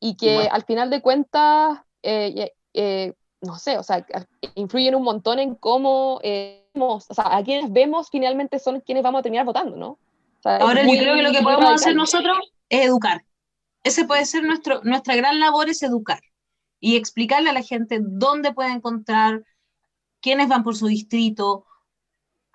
y 0.00 0.16
que 0.16 0.48
al 0.50 0.64
final 0.64 0.90
de 0.90 1.02
cuentas, 1.02 1.78
eh, 2.02 2.52
eh, 2.72 3.12
no 3.42 3.58
sé, 3.58 3.78
o 3.78 3.82
sea, 3.82 4.06
influyen 4.54 4.94
un 4.94 5.02
montón 5.02 5.38
en 5.38 5.54
cómo, 5.54 6.20
eh, 6.22 6.66
o 6.74 7.00
sea, 7.00 7.36
a 7.36 7.42
quienes 7.42 7.72
vemos 7.72 8.08
finalmente 8.10 8.58
son 8.58 8.80
quienes 8.80 9.02
vamos 9.02 9.20
a 9.20 9.22
terminar 9.22 9.46
votando, 9.46 9.76
¿no? 9.76 9.98
Ahora 10.44 10.82
yo 10.82 10.90
creo 10.90 11.14
que 11.14 11.22
lo 11.22 11.32
que 11.32 11.42
podemos 11.42 11.70
hacer 11.70 11.94
nosotros 11.94 12.38
es 12.68 12.86
educar. 12.86 13.24
Ese 13.84 14.04
puede 14.04 14.26
ser 14.26 14.42
nuestro, 14.42 14.80
nuestra 14.82 15.14
gran 15.14 15.38
labor, 15.38 15.68
es 15.68 15.82
educar 15.82 16.20
y 16.80 16.96
explicarle 16.96 17.50
a 17.50 17.54
la 17.54 17.62
gente 17.62 18.00
dónde 18.02 18.52
puede 18.52 18.72
encontrar, 18.72 19.44
quiénes 20.20 20.48
van 20.48 20.64
por 20.64 20.76
su 20.76 20.88
distrito, 20.88 21.66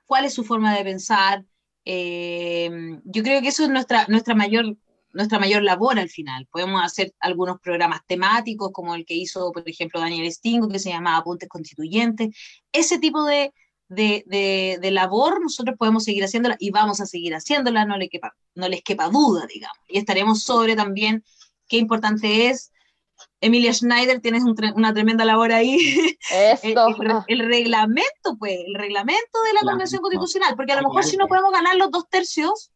cuál 0.06 0.26
es 0.26 0.34
su 0.34 0.44
forma 0.44 0.76
de 0.76 0.84
pensar. 0.84 1.46
Eh, 1.86 2.70
yo 3.06 3.24
creo 3.24 3.42
que 3.42 3.48
eso 3.48 3.64
es 3.64 3.70
nuestra, 3.70 4.06
nuestra 4.08 4.36
mayor 4.36 4.76
nuestra 5.14 5.40
mayor 5.40 5.64
labor 5.64 6.00
al 6.00 6.10
final. 6.10 6.48
Podemos 6.52 6.84
hacer 6.84 7.14
algunos 7.20 7.60
programas 7.60 8.02
temáticos, 8.06 8.72
como 8.72 8.96
el 8.96 9.06
que 9.06 9.16
hizo, 9.16 9.52
por 9.52 9.68
ejemplo, 9.68 10.00
Daniel 10.00 10.32
Stingo, 10.32 10.70
que 10.70 10.80
se 10.80 10.90
llamaba 10.90 11.18
Apuntes 11.18 11.50
Constituyentes. 11.50 12.30
Ese 12.72 13.00
tipo 13.00 13.24
de, 13.26 13.54
de, 13.90 14.90
labor 14.92 15.42
nosotros 15.42 15.76
podemos 15.78 16.04
seguir 16.04 16.24
haciéndola 16.24 16.56
y 16.60 16.70
vamos 16.72 17.02
a 17.02 17.06
seguir 17.06 17.34
haciéndola, 17.34 17.86
no, 17.86 17.98
le 17.98 18.10
quepa, 18.10 18.36
no 18.56 18.70
les 18.70 18.84
quepa 18.84 19.10
duda, 19.10 19.46
digamos. 19.48 19.78
Y 19.88 19.98
estaremos 19.98 20.44
sobre 20.44 20.76
también 20.76 21.24
qué 21.68 21.78
importante 21.78 22.48
es. 22.48 22.72
Emilia 23.42 23.74
Schneider, 23.74 24.22
tienes 24.22 24.44
una 24.44 24.94
tremenda 24.94 25.26
labor 25.26 25.52
ahí. 25.52 25.78
Esto. 26.32 26.88
el, 27.28 27.40
reglamento, 27.40 28.38
pues, 28.38 28.58
el 28.66 28.76
reglamento 28.76 29.42
de 29.46 29.54
la 29.54 29.62
Convención 29.62 30.02
Constitucional, 30.02 30.56
porque 30.56 30.74
a 30.74 30.82
lo 30.82 30.88
mejor 30.88 31.04
si 31.04 31.18
no 31.18 31.28
podemos 31.28 31.52
ganar 31.52 31.76
los 31.76 31.92
dos 31.92 32.10
tercios, 32.10 32.72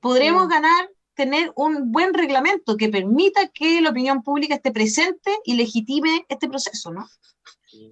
podremos 0.00 0.48
ganar 0.48 0.88
tener 1.14 1.52
un 1.54 1.92
buen 1.92 2.12
reglamento 2.12 2.76
que 2.76 2.88
permita 2.88 3.48
que 3.48 3.80
la 3.80 3.90
opinión 3.90 4.22
pública 4.22 4.56
esté 4.56 4.72
presente 4.72 5.30
y 5.44 5.54
legitime 5.54 6.26
este 6.28 6.48
proceso, 6.48 6.90
¿no? 6.90 7.06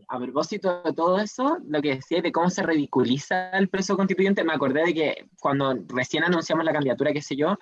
A 0.08 0.18
propósito 0.18 0.82
de 0.82 0.92
todo 0.92 1.18
eso, 1.18 1.58
lo 1.66 1.80
que 1.82 1.96
decía 1.96 2.20
de 2.20 2.32
cómo 2.32 2.50
se 2.50 2.62
ridiculiza 2.62 3.50
el 3.50 3.68
proceso 3.68 3.96
constituyente, 3.96 4.44
me 4.44 4.52
acordé 4.52 4.84
de 4.84 4.94
que 4.94 5.26
cuando 5.40 5.74
recién 5.88 6.24
anunciamos 6.24 6.64
la 6.64 6.72
candidatura, 6.72 7.12
qué 7.12 7.22
sé 7.22 7.36
yo, 7.36 7.56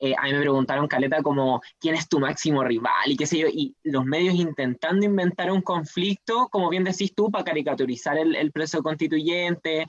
eh, 0.00 0.14
a 0.18 0.24
mí 0.24 0.32
me 0.32 0.40
preguntaron, 0.40 0.88
Caleta, 0.88 1.22
como, 1.22 1.62
¿quién 1.78 1.94
es 1.94 2.08
tu 2.08 2.18
máximo 2.18 2.64
rival? 2.64 3.10
Y 3.10 3.16
qué 3.16 3.26
sé 3.26 3.38
yo, 3.38 3.46
y 3.48 3.74
los 3.84 4.04
medios 4.04 4.34
intentando 4.34 5.06
inventar 5.06 5.50
un 5.52 5.62
conflicto, 5.62 6.48
como 6.50 6.68
bien 6.68 6.84
decís 6.84 7.14
tú, 7.14 7.30
para 7.30 7.44
caricaturizar 7.44 8.18
el, 8.18 8.34
el 8.34 8.50
proceso 8.50 8.82
constituyente, 8.82 9.86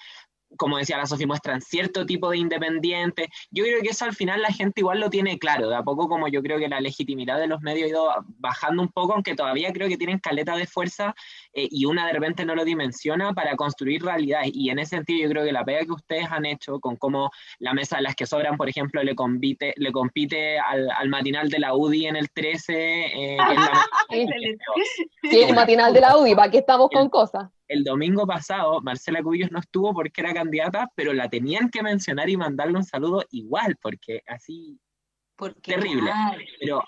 como 0.57 0.77
decía 0.77 0.97
la 0.97 1.05
Sofía, 1.05 1.27
muestran 1.27 1.61
cierto 1.61 2.05
tipo 2.05 2.29
de 2.29 2.37
independiente. 2.37 3.29
Yo 3.51 3.63
creo 3.63 3.81
que 3.81 3.89
eso 3.89 4.05
al 4.05 4.15
final 4.15 4.41
la 4.41 4.49
gente 4.49 4.81
igual 4.81 4.99
lo 4.99 5.09
tiene 5.09 5.37
claro, 5.39 5.69
de 5.69 5.75
a 5.75 5.83
poco 5.83 6.07
como 6.07 6.27
yo 6.27 6.41
creo 6.41 6.59
que 6.59 6.67
la 6.67 6.79
legitimidad 6.79 7.39
de 7.39 7.47
los 7.47 7.61
medios 7.61 7.87
ha 7.87 7.89
ido 7.89 8.09
bajando 8.37 8.81
un 8.81 8.89
poco, 8.89 9.13
aunque 9.13 9.35
todavía 9.35 9.71
creo 9.73 9.87
que 9.87 9.97
tienen 9.97 10.19
caleta 10.19 10.55
de 10.55 10.67
fuerza 10.67 11.15
eh, 11.53 11.67
y 11.69 11.85
una 11.85 12.07
de 12.07 12.13
repente 12.13 12.45
no 12.45 12.55
lo 12.55 12.65
dimensiona 12.65 13.33
para 13.33 13.55
construir 13.55 14.03
realidades. 14.03 14.51
Y 14.53 14.69
en 14.69 14.79
ese 14.79 14.97
sentido 14.97 15.23
yo 15.23 15.29
creo 15.29 15.45
que 15.45 15.51
la 15.51 15.65
pega 15.65 15.85
que 15.85 15.91
ustedes 15.91 16.27
han 16.29 16.45
hecho 16.45 16.79
con 16.79 16.95
cómo 16.95 17.31
la 17.59 17.73
mesa 17.73 17.97
de 17.97 18.03
las 18.03 18.15
que 18.15 18.25
sobran, 18.25 18.57
por 18.57 18.69
ejemplo, 18.69 19.03
le 19.03 19.15
compite, 19.15 19.73
le 19.77 19.91
compite 19.91 20.59
al, 20.59 21.09
matinal 21.09 21.49
de 21.49 21.59
la 21.59 21.75
UDI 21.75 22.07
en 22.07 22.15
el 22.15 22.29
13. 22.29 22.75
Eh, 22.75 23.37
sí, 25.23 25.41
el 25.41 25.55
matinal 25.55 25.93
de 25.93 26.01
la 26.01 26.17
UDI, 26.17 26.35
¿para 26.35 26.51
qué 26.51 26.57
estamos 26.59 26.89
con 26.89 27.09
cosas? 27.09 27.49
El 27.67 27.83
domingo 27.83 28.25
pasado 28.27 28.81
Marcela 28.81 29.23
Cubillos 29.23 29.51
no 29.51 29.59
estuvo 29.59 29.93
porque 29.93 30.21
era 30.21 30.33
candidata, 30.33 30.89
pero 30.95 31.13
la 31.13 31.29
tenían 31.29 31.69
que 31.69 31.83
mencionar 31.83 32.29
y 32.29 32.37
mandarle 32.37 32.77
un 32.77 32.83
saludo 32.83 33.23
igual, 33.31 33.77
porque 33.81 34.21
así 34.27 34.79
terrible. 35.61 36.11
Pero 36.59 36.83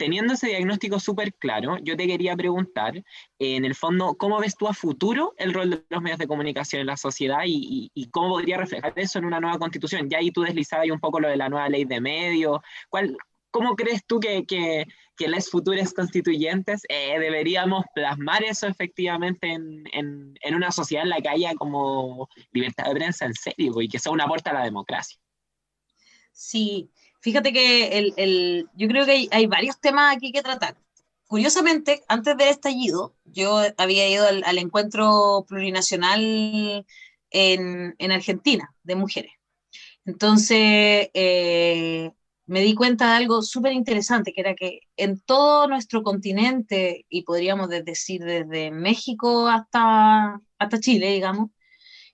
teniendo 0.00 0.32
ese 0.32 0.46
diagnóstico 0.46 0.98
súper 0.98 1.34
claro, 1.34 1.76
yo 1.82 1.94
te 1.94 2.06
quería 2.06 2.34
preguntar, 2.34 3.04
en 3.38 3.66
el 3.66 3.74
fondo, 3.74 4.14
¿cómo 4.14 4.40
ves 4.40 4.56
tú 4.56 4.66
a 4.66 4.72
futuro 4.72 5.34
el 5.36 5.52
rol 5.52 5.68
de 5.68 5.84
los 5.90 6.00
medios 6.00 6.18
de 6.18 6.26
comunicación 6.26 6.80
en 6.80 6.86
la 6.86 6.96
sociedad 6.96 7.42
y, 7.44 7.90
cómo 8.10 8.30
podría 8.30 8.56
reflejar 8.56 8.94
eso 8.96 9.18
en 9.18 9.26
una 9.26 9.40
nueva 9.40 9.58
constitución? 9.58 10.08
Ya 10.08 10.16
ahí 10.16 10.30
tú 10.30 10.40
deslizabas 10.40 10.88
un 10.90 11.00
poco 11.00 11.20
lo 11.20 11.28
de 11.28 11.36
la 11.36 11.50
nueva 11.50 11.68
ley 11.68 11.84
de 11.84 12.00
medios. 12.00 12.60
¿Cuál, 12.88 13.14
¿Cómo 13.50 13.74
crees 13.74 14.04
tú 14.06 14.20
que, 14.20 14.44
que, 14.44 14.86
que 15.16 15.28
las 15.28 15.50
futuras 15.50 15.92
constituyentes 15.92 16.82
eh, 16.88 17.18
deberíamos 17.18 17.84
plasmar 17.94 18.42
eso 18.44 18.66
efectivamente 18.66 19.52
en, 19.52 19.84
en, 19.92 20.34
en, 20.40 20.54
una 20.54 20.72
sociedad 20.72 21.04
en 21.04 21.10
la 21.10 21.20
que 21.20 21.28
haya 21.28 21.54
como 21.54 22.28
libertad 22.52 22.86
de 22.86 22.94
prensa 22.94 23.26
en 23.26 23.34
serio 23.34 23.80
y 23.80 23.88
que 23.88 23.98
sea 23.98 24.12
un 24.12 24.20
aporte 24.20 24.50
a 24.50 24.54
la 24.54 24.64
democracia? 24.64 25.18
Sí, 26.32 26.90
fíjate 27.20 27.52
que 27.52 27.98
el, 27.98 28.14
el, 28.16 28.68
yo 28.74 28.88
creo 28.88 29.04
que 29.04 29.28
hay, 29.30 29.46
varios 29.46 29.78
temas 29.80 30.16
aquí 30.16 30.32
que 30.32 30.42
tratar. 30.42 30.76
Curiosamente, 31.26 32.02
antes 32.08 32.36
del 32.36 32.48
estallido, 32.48 33.14
yo 33.24 33.60
había 33.76 34.08
ido 34.08 34.26
al, 34.26 34.42
al 34.44 34.58
encuentro 34.58 35.44
plurinacional 35.46 36.86
en, 37.30 37.94
en, 37.98 38.12
Argentina 38.12 38.74
de 38.82 38.96
mujeres. 38.96 39.32
Entonces, 40.04 41.10
eh, 41.14 42.10
me 42.50 42.62
di 42.62 42.74
cuenta 42.74 43.12
de 43.12 43.16
algo 43.18 43.42
súper 43.42 43.72
interesante, 43.72 44.32
que 44.32 44.40
era 44.40 44.54
que 44.56 44.80
en 44.96 45.20
todo 45.20 45.68
nuestro 45.68 46.02
continente, 46.02 47.06
y 47.08 47.22
podríamos 47.22 47.68
decir 47.68 48.24
desde 48.24 48.72
México 48.72 49.46
hasta, 49.46 50.40
hasta 50.58 50.80
Chile, 50.80 51.12
digamos, 51.12 51.50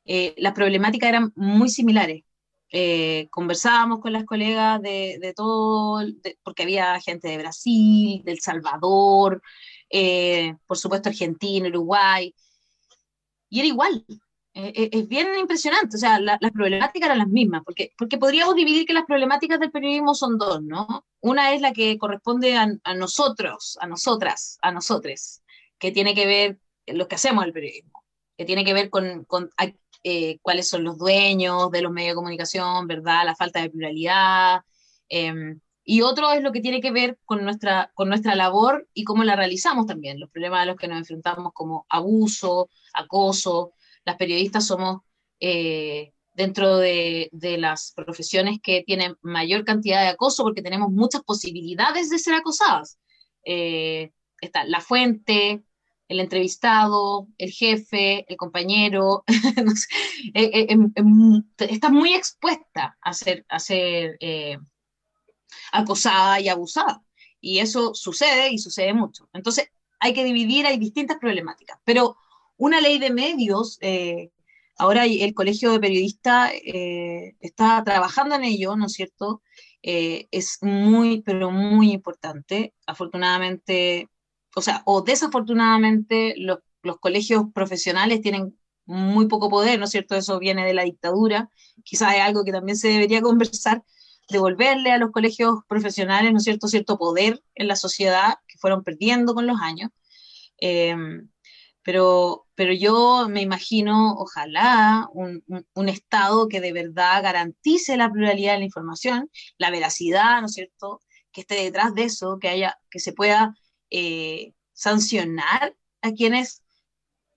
eh, 0.05 0.35
las 0.37 0.53
problemáticas 0.53 1.09
eran 1.09 1.33
muy 1.37 1.71
similares. 1.71 2.23
Eh, 2.71 3.29
conversábamos 3.31 4.01
con 4.01 4.13
las 4.13 4.25
colegas 4.25 4.83
de, 4.83 5.33
todo, 5.35 6.05
porque 6.43 6.65
había 6.65 7.01
gente 7.01 7.29
de 7.29 7.39
Brasil, 7.39 8.23
del 8.23 8.41
Salvador, 8.41 9.41
eh, 9.89 10.55
por 10.67 10.77
supuesto 10.77 11.09
Argentina, 11.09 11.69
Uruguay, 11.69 12.35
y 13.49 13.61
era 13.61 13.69
igual, 13.69 14.05
eh, 14.59 14.73
eh, 14.75 14.89
es 14.91 15.07
bien 15.07 15.39
impresionante, 15.39 15.97
o 15.97 16.01
sea, 16.01 16.19
las 16.19 16.39
problemáticas 16.51 17.09
eran 17.09 17.19
las 17.19 17.29
mismas, 17.29 17.63
porque, 17.63 17.93
porque 17.99 18.17
podríamos 18.17 18.55
dividir 18.55 18.87
que 18.87 18.95
las 18.95 19.05
problemáticas 19.05 19.61
del 19.61 19.71
periodismo 19.71 20.15
son 20.15 20.39
dos, 20.39 20.63
¿no? 20.63 21.05
Una 21.21 21.53
es 21.53 21.61
la 21.61 21.75
que 21.75 21.99
corresponde 21.99 22.57
a, 22.57 22.95
nosotros, 22.95 23.77
a 23.83 23.87
nosotras, 23.87 24.57
a 24.63 24.73
nosotres, 24.73 25.43
que 25.79 25.93
tiene 25.93 26.15
que 26.15 26.27
ver 26.27 26.59
lo 26.87 27.07
que 27.07 27.17
hacemos 27.17 27.45
el 27.45 27.53
periodismo, 27.53 28.03
que 28.35 28.47
tiene 28.47 28.65
que 28.65 28.73
ver 28.73 28.89
con, 28.89 29.25
con 29.27 29.51
eh, 30.03 30.39
cuáles 30.41 30.71
son 30.71 30.85
los 30.85 30.97
dueños 30.97 31.71
de 31.71 31.83
los 31.83 31.93
medios 31.93 32.13
de 32.13 32.17
comunicación, 32.17 32.87
¿verdad? 32.87 33.27
La 33.27 33.37
falta 33.37 33.61
de 33.61 33.69
pluralidad. 33.69 34.63
Em, 35.11 35.61
y 35.85 36.01
otro 36.01 36.33
es 36.33 36.43
lo 36.43 36.53
que 36.53 36.63
tiene 36.63 36.81
que 36.81 36.93
ver 36.93 37.19
con 37.27 37.45
nuestra, 37.45 37.93
con 37.95 38.09
nuestra 38.09 38.35
labor 38.35 38.89
y 38.95 39.05
cómo 39.05 39.23
la 39.23 39.37
realizamos 39.37 39.85
también, 39.85 40.19
los 40.19 40.31
problemas 40.31 40.63
a 40.63 40.67
los 40.67 40.77
que 40.77 40.89
nos 40.89 40.97
enfrentamos 40.97 41.53
como 41.53 41.85
abuso, 41.91 42.71
acoso, 42.95 43.75
las 44.07 44.17
periodistas 44.17 44.67
somos 44.67 45.03
eh, 45.41 46.13
dentro 46.33 46.79
de, 46.79 47.29
las 47.59 47.93
profesiones 47.95 48.61
que 48.63 48.83
tienen 48.87 49.17
mayor 49.21 49.65
cantidad 49.65 50.03
de 50.03 50.09
acoso 50.09 50.45
porque 50.45 50.63
tenemos 50.63 50.91
muchas 50.91 51.23
posibilidades 51.23 52.09
de 52.09 52.19
ser 52.19 52.35
acosadas. 52.35 52.99
Eh, 53.45 54.13
está 54.41 54.65
la 54.65 54.81
fuente, 54.81 55.65
el 56.09 56.21
entrevistado, 56.21 57.29
el 57.37 57.51
jefe, 57.51 58.25
el 58.29 58.37
compañero, 58.37 59.25
eh, 60.35 60.67
em, 60.69 60.93
em, 60.95 61.43
está 61.59 61.91
muy 61.91 62.15
expuesta 62.15 62.97
a 63.01 63.13
ser, 63.13 63.45
a 63.49 63.59
ser 63.59 64.19
acosada 65.73 66.41
y 66.41 66.49
abusada. 66.49 67.03
Y 67.41 67.59
eso 67.59 67.95
sucede 67.95 68.51
y 68.51 68.59
sucede 68.59 68.95
mucho. 68.95 69.29
Entonces, 69.33 69.69
hay 69.99 70.13
que 70.13 70.25
dividir, 70.25 70.67
hay 70.67 70.79
distintas 70.79 71.19
problemáticas. 71.19 71.79
Pero 71.85 72.17
una 72.57 72.81
ley 72.81 72.99
de 72.99 73.11
medios, 73.11 73.79
eh, 73.81 74.31
ahora 74.79 75.07
el 75.07 75.35
Colegio 75.35 75.73
de 75.73 75.81
Periodistas 75.81 76.53
eh, 76.65 77.37
está 77.41 77.83
trabajando 77.85 78.35
en 78.35 78.45
ello, 78.45 78.77
¿no 78.77 78.87
es 78.87 78.93
cierto? 78.93 79.43
Eh, 79.83 80.29
es 80.31 80.59
muy, 80.63 81.23
pero 81.23 81.51
muy 81.51 81.93
importante. 81.93 82.75
Afortunadamente, 82.87 84.09
o 84.55 84.63
sea, 84.63 84.83
o 84.87 85.03
desafortunadamente, 85.03 86.35
los, 86.39 86.59
colegios 87.01 87.47
profesionales 87.53 88.21
tienen 88.21 88.57
muy 88.85 89.27
poco 89.27 89.51
poder, 89.51 89.79
¿no 89.79 89.87
es 89.87 89.91
cierto? 89.91 90.15
Eso 90.15 90.39
viene 90.39 90.65
de 90.65 90.75
la 90.75 90.85
dictadura. 90.85 91.51
Quizás 91.85 92.15
es 92.15 92.21
algo 92.21 92.45
que 92.45 92.53
también 92.53 92.77
se 92.77 92.89
debería 92.89 93.21
conversar, 93.23 93.83
devolverle 94.29 94.93
a 94.93 94.99
los 94.99 95.11
colegios 95.11 95.61
profesionales, 95.69 96.33
¿no 96.33 96.39
es 96.39 96.45
cierto?, 96.45 96.69
cierto 96.69 96.97
poder 96.97 97.43
en 97.55 97.69
la 97.69 97.77
sociedad 97.77 98.37
que 98.47 98.59
fueron 98.59 98.85
perdiendo 98.85 99.35
con 99.35 99.47
los 99.47 99.61
años. 99.61 99.91
Pero, 101.87 102.49
pero 102.57 102.73
yo 102.73 103.29
me 103.29 103.43
imagino, 103.43 104.15
ojalá, 104.19 105.09
un, 105.13 105.45
un, 105.73 105.89
Estado 105.89 106.49
que 106.49 106.61
de 106.61 106.73
verdad 106.73 107.23
garantice 107.23 107.97
la 107.97 108.11
pluralidad 108.11 108.55
de 108.55 108.59
la 108.59 108.65
información, 108.65 109.31
la 109.57 109.71
veracidad, 109.71 110.41
¿no 110.41 110.47
es 110.47 110.55
cierto?, 110.55 111.01
que 111.31 111.43
esté 111.43 111.55
detrás 111.55 111.95
de 111.95 112.05
eso, 112.05 112.39
que, 112.41 112.49
haya, 112.49 112.77
que 112.91 112.99
se 112.99 113.13
pueda 113.13 113.55
eh, 113.91 114.55
sancionar 114.73 115.77
a 116.03 116.13
quienes 116.13 116.65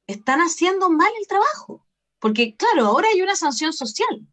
están 0.08 0.40
haciendo 0.40 0.90
mal 0.90 1.12
el 1.20 1.28
trabajo. 1.28 1.86
Porque, 2.18 2.56
claro, 2.56 2.88
ahora 2.88 3.08
hay 3.14 3.22
una 3.22 3.36
sanción 3.36 3.72
social, 3.72 4.28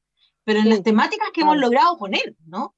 pero 0.45 0.61
en 0.61 0.71
las 0.71 0.83
temáticas 0.83 1.29
que 1.35 1.43
hemos 1.43 1.59
logrado 1.59 1.99
poner, 1.99 2.37
¿no? 2.47 2.76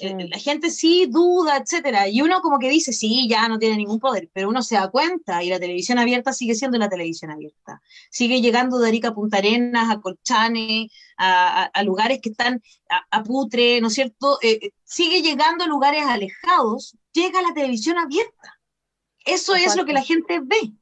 Eh, 0.00 0.14
Mm. 0.14 0.28
la 0.30 0.38
gente 0.38 0.70
sí 0.70 1.06
duda, 1.08 1.58
etcétera, 1.58 2.08
y 2.08 2.22
uno 2.22 2.40
como 2.42 2.58
que 2.58 2.68
dice, 2.70 2.92
sí, 2.92 3.28
ya 3.28 3.48
no 3.48 3.58
tiene 3.58 3.76
ningún 3.76 3.98
poder, 4.00 4.28
pero 4.32 4.48
uno 4.48 4.62
se 4.62 4.74
da 4.76 4.90
cuenta 4.90 5.42
y 5.42 5.48
la 5.50 5.60
televisión 5.60 5.98
abierta 5.98 6.32
sigue 6.32 6.54
siendo 6.54 6.78
la 6.78 6.88
televisión 6.88 7.30
abierta. 7.30 7.80
Sigue 8.10 8.40
llegando 8.40 8.78
de 8.78 8.88
Arica 8.88 9.08
a 9.08 9.14
Punta 9.14 9.38
Arenas, 9.38 9.90
a 9.90 10.00
Colchane, 10.00 10.88
a, 11.16 11.62
a- 11.62 11.64
a 11.66 11.82
lugares 11.82 12.20
que 12.22 12.30
están 12.30 12.62
a, 12.88 13.18
a 13.18 13.22
Putre, 13.22 13.80
¿no 13.80 13.88
es 13.88 13.94
cierto? 13.94 14.38
Eh, 14.42 14.58
eh, 14.62 14.70
sigue 14.84 15.22
llegando 15.22 15.64
a 15.64 15.66
lugares 15.68 16.02
alejados, 16.04 16.96
llega 17.12 17.42
la 17.42 17.52
televisión 17.54 17.98
abierta. 17.98 18.58
Eso 19.24 19.54
es 19.54 19.76
lo 19.76 19.84
que 19.84 19.92
la 19.92 20.02
gente 20.02 20.40
ve. 20.40 20.72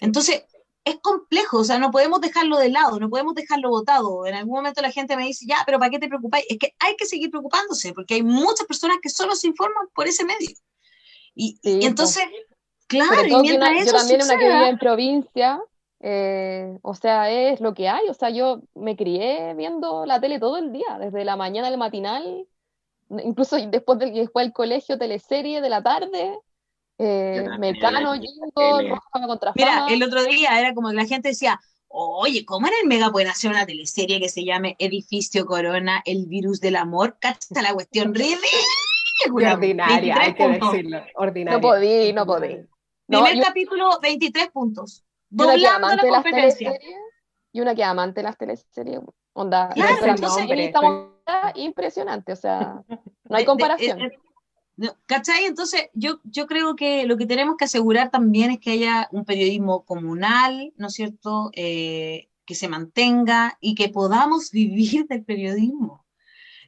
Entonces, 0.00 0.44
es 0.84 0.96
complejo, 1.00 1.58
o 1.58 1.64
sea, 1.64 1.78
no 1.78 1.90
podemos 1.90 2.20
dejarlo 2.20 2.56
de 2.58 2.70
lado, 2.70 2.98
no 2.98 3.10
podemos 3.10 3.34
dejarlo 3.34 3.68
botado. 3.70 4.26
En 4.26 4.34
algún 4.34 4.54
momento 4.56 4.80
la 4.82 4.90
gente 4.90 5.16
me 5.16 5.24
dice, 5.26 5.44
ya, 5.46 5.56
pero 5.66 5.78
¿para 5.78 5.90
qué 5.90 5.98
te 5.98 6.08
preocupáis? 6.08 6.46
Es 6.48 6.58
que 6.58 6.74
hay 6.78 6.96
que 6.96 7.06
seguir 7.06 7.30
preocupándose, 7.30 7.92
porque 7.92 8.14
hay 8.14 8.22
muchas 8.22 8.66
personas 8.66 8.98
que 9.02 9.08
solo 9.10 9.34
se 9.34 9.46
informan 9.48 9.88
por 9.94 10.08
ese 10.08 10.24
medio. 10.24 10.48
Y, 11.34 11.58
Sí, 11.62 11.78
y 11.82 11.86
entonces, 11.86 12.24
claro, 12.86 13.24
y 13.26 13.36
mientras 13.42 13.70
una- 13.70 13.80
eso 13.80 13.92
yo 13.92 13.98
también 13.98 14.22
una 14.22 14.34
que 14.34 14.40
suceda- 14.40 14.58
vive 14.58 14.68
en 14.70 14.78
provincia, 14.78 15.62
eh, 16.00 16.78
o 16.82 16.94
sea, 16.94 17.30
es 17.30 17.60
lo 17.60 17.74
que 17.74 17.88
hay, 17.88 18.08
o 18.08 18.14
sea, 18.14 18.30
yo 18.30 18.62
me 18.74 18.96
crié 18.96 19.54
viendo 19.54 20.06
la 20.06 20.20
tele 20.20 20.40
todo 20.40 20.56
el 20.56 20.72
día, 20.72 20.98
desde 20.98 21.24
la 21.24 21.36
mañana 21.36 21.68
al 21.68 21.76
matinal, 21.78 22.46
incluso 23.22 23.56
después 23.56 23.98
del, 23.98 24.14
después 24.14 24.46
del 24.46 24.52
colegio, 24.54 24.96
teleserie 24.98 25.60
de 25.60 25.68
la 25.68 25.82
tarde, 25.82 26.38
eh, 27.02 27.46
Mecano, 27.58 28.12
Jingo. 28.14 28.50
Roja 28.88 29.26
contra 29.26 29.52
Mira, 29.56 29.72
Fama. 29.74 29.92
el 29.92 30.02
otro 30.02 30.22
día 30.24 30.58
era 30.60 30.74
como 30.74 30.90
que 30.90 30.94
la 30.96 31.06
gente 31.06 31.28
decía, 31.28 31.58
oye, 31.88 32.44
¿cómo 32.44 32.66
en 32.66 32.74
el 32.82 32.88
Mega 32.88 33.10
pueden 33.10 33.28
hacer 33.28 33.50
una 33.50 33.64
teleserie 33.66 34.20
que 34.20 34.28
se 34.28 34.44
llame 34.44 34.76
Edificio 34.78 35.46
Corona, 35.46 36.02
el 36.04 36.26
virus 36.26 36.60
del 36.60 36.76
amor? 36.76 37.16
Cacha 37.18 37.62
la 37.62 37.72
cuestión 37.72 38.14
ridícula. 39.24 39.54
ordinaria, 39.54 40.14
23 40.16 40.18
hay 40.28 40.34
que 40.34 40.44
puntos. 40.44 40.72
decirlo. 40.72 41.02
Ordinaria. 41.16 41.58
No 41.58 41.60
podí, 41.62 42.12
no 42.12 42.26
podí. 42.26 42.56
No, 43.08 43.22
Primer 43.24 43.36
yo- 43.38 43.44
capítulo, 43.44 43.98
23 44.00 44.48
puntos. 44.50 45.04
y 45.30 45.34
una 45.42 45.46
que 45.46 45.56
es 45.56 45.62
Doblando 45.62 45.76
amante 45.86 46.06
la 46.06 46.12
las 46.12 46.22
competencia. 46.22 46.68
teleseries, 46.70 47.00
y 47.52 47.60
una 47.60 47.74
que 47.74 47.84
amante 47.84 48.20
de 48.20 48.24
las 48.24 48.36
teleseries, 48.38 49.00
onda, 49.32 49.68
Claro, 49.70 50.06
entonces- 50.06 50.58
estamos 50.58 51.06
impresionante, 51.54 52.32
o 52.32 52.36
sea, 52.36 52.82
no 52.88 52.96
hay 53.30 53.36
De- 53.36 53.38
de- 53.38 53.44
comparación. 53.46 54.00
eh, 54.00 54.04
eh, 54.06 54.18
¿Cachai? 55.06 55.44
Entonces, 55.44 55.88
yo, 55.94 56.20
yo 56.24 56.46
creo 56.46 56.74
que 56.76 57.04
lo 57.06 57.16
que 57.16 57.26
tenemos 57.26 57.56
que 57.56 57.64
asegurar 57.64 58.10
también 58.10 58.50
es 58.50 58.60
que 58.60 58.72
haya 58.72 59.08
un 59.12 59.24
periodismo 59.24 59.84
comunal, 59.84 60.72
¿no 60.76 60.86
es 60.86 60.94
cierto? 60.94 61.50
Eh, 61.54 62.28
que 62.46 62.54
se 62.54 62.68
mantenga 62.68 63.58
y 63.60 63.74
que 63.74 63.88
podamos 63.88 64.50
vivir 64.52 65.06
del 65.06 65.24
periodismo. 65.24 66.06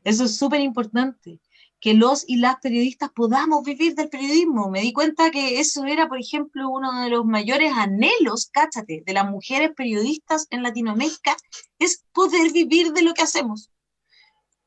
Eso 0.05 0.25
es 0.25 0.37
súper 0.37 0.61
importante, 0.61 1.41
que 1.81 1.95
los 1.95 2.25
y 2.29 2.37
las 2.37 2.57
periodistas 2.57 3.11
podamos 3.11 3.65
vivir 3.65 3.95
del 3.95 4.09
periodismo. 4.09 4.69
Me 4.71 4.83
di 4.83 4.93
cuenta 4.93 5.31
que 5.31 5.61
eso 5.61 5.85
era, 5.85 6.09
por 6.09 6.19
ejemplo, 6.19 6.69
uno 6.69 7.03
de 7.03 7.11
los 7.11 7.25
mayores 7.25 7.73
anhelos, 7.75 8.49
cáchate, 8.53 9.03
de 9.07 9.13
las 9.13 9.31
mujeres 9.31 9.71
periodistas 9.77 10.47
en 10.51 10.63
Latinoamérica, 10.63 11.37
es 11.79 12.05
poder 12.13 12.53
vivir 12.53 12.93
de 12.93 13.03
lo 13.03 13.15
que 13.15 13.23
hacemos. 13.23 13.71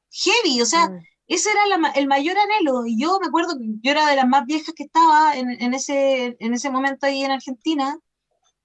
Heavy, 0.09 0.61
o 0.61 0.65
sea, 0.65 0.89
Mm. 0.89 0.99
Ese 1.27 1.49
era 1.49 1.77
la 1.77 1.89
el 1.91 2.07
mayor 2.07 2.37
anhelo. 2.37 2.85
Y 2.85 2.99
yo 2.99 3.19
me 3.19 3.27
acuerdo 3.27 3.57
que 3.57 3.65
yo 3.81 3.91
era 3.91 4.07
de 4.07 4.15
las 4.15 4.27
más 4.27 4.45
viejas 4.45 4.73
que 4.75 4.83
estaba 4.83 5.35
en, 5.35 5.73
ese, 5.73 6.35
en 6.39 6.53
ese 6.53 6.69
momento 6.69 7.05
ahí 7.05 7.23
en 7.23 7.31
Argentina. 7.31 7.97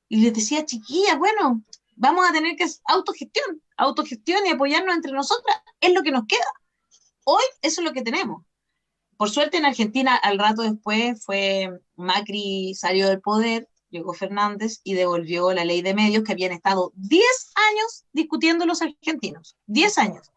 Y 0.08 0.22
les 0.22 0.34
decía, 0.34 0.64
chiquillas, 0.66 1.18
bueno, 1.18 1.62
vamos 1.96 2.28
a 2.28 2.32
tener 2.32 2.56
que 2.56 2.66
autogestión, 2.86 3.62
autogestión 3.76 4.46
y 4.46 4.50
apoyarnos 4.50 4.94
entre 4.94 5.12
nosotras. 5.12 5.56
Es 5.80 5.92
lo 5.94 6.02
que 6.02 6.10
nos 6.10 6.26
queda. 6.26 6.50
Hoy 7.24 7.42
eso 7.62 7.80
es 7.80 7.84
lo 7.84 7.92
que 7.92 8.02
tenemos. 8.02 8.44
Por 9.16 9.30
suerte 9.30 9.58
en 9.58 9.66
Argentina, 9.66 10.16
al 10.16 10.38
rato 10.38 10.62
después 10.62 11.22
fue 11.24 11.70
Macri 11.94 12.74
salió 12.74 13.06
del 13.08 13.20
poder, 13.20 13.68
llegó 13.90 14.14
Fernández 14.14 14.80
y 14.82 14.94
devolvió 14.94 15.52
la 15.52 15.64
ley 15.64 15.82
de 15.82 15.94
medios 15.94 16.24
que 16.24 16.32
habían 16.32 16.52
estado 16.52 16.92
10 16.96 17.22
años 17.70 18.04
discutiendo 18.12 18.64
los 18.64 18.80
argentinos. 18.80 19.56
10 19.66 19.98
años. 19.98 20.30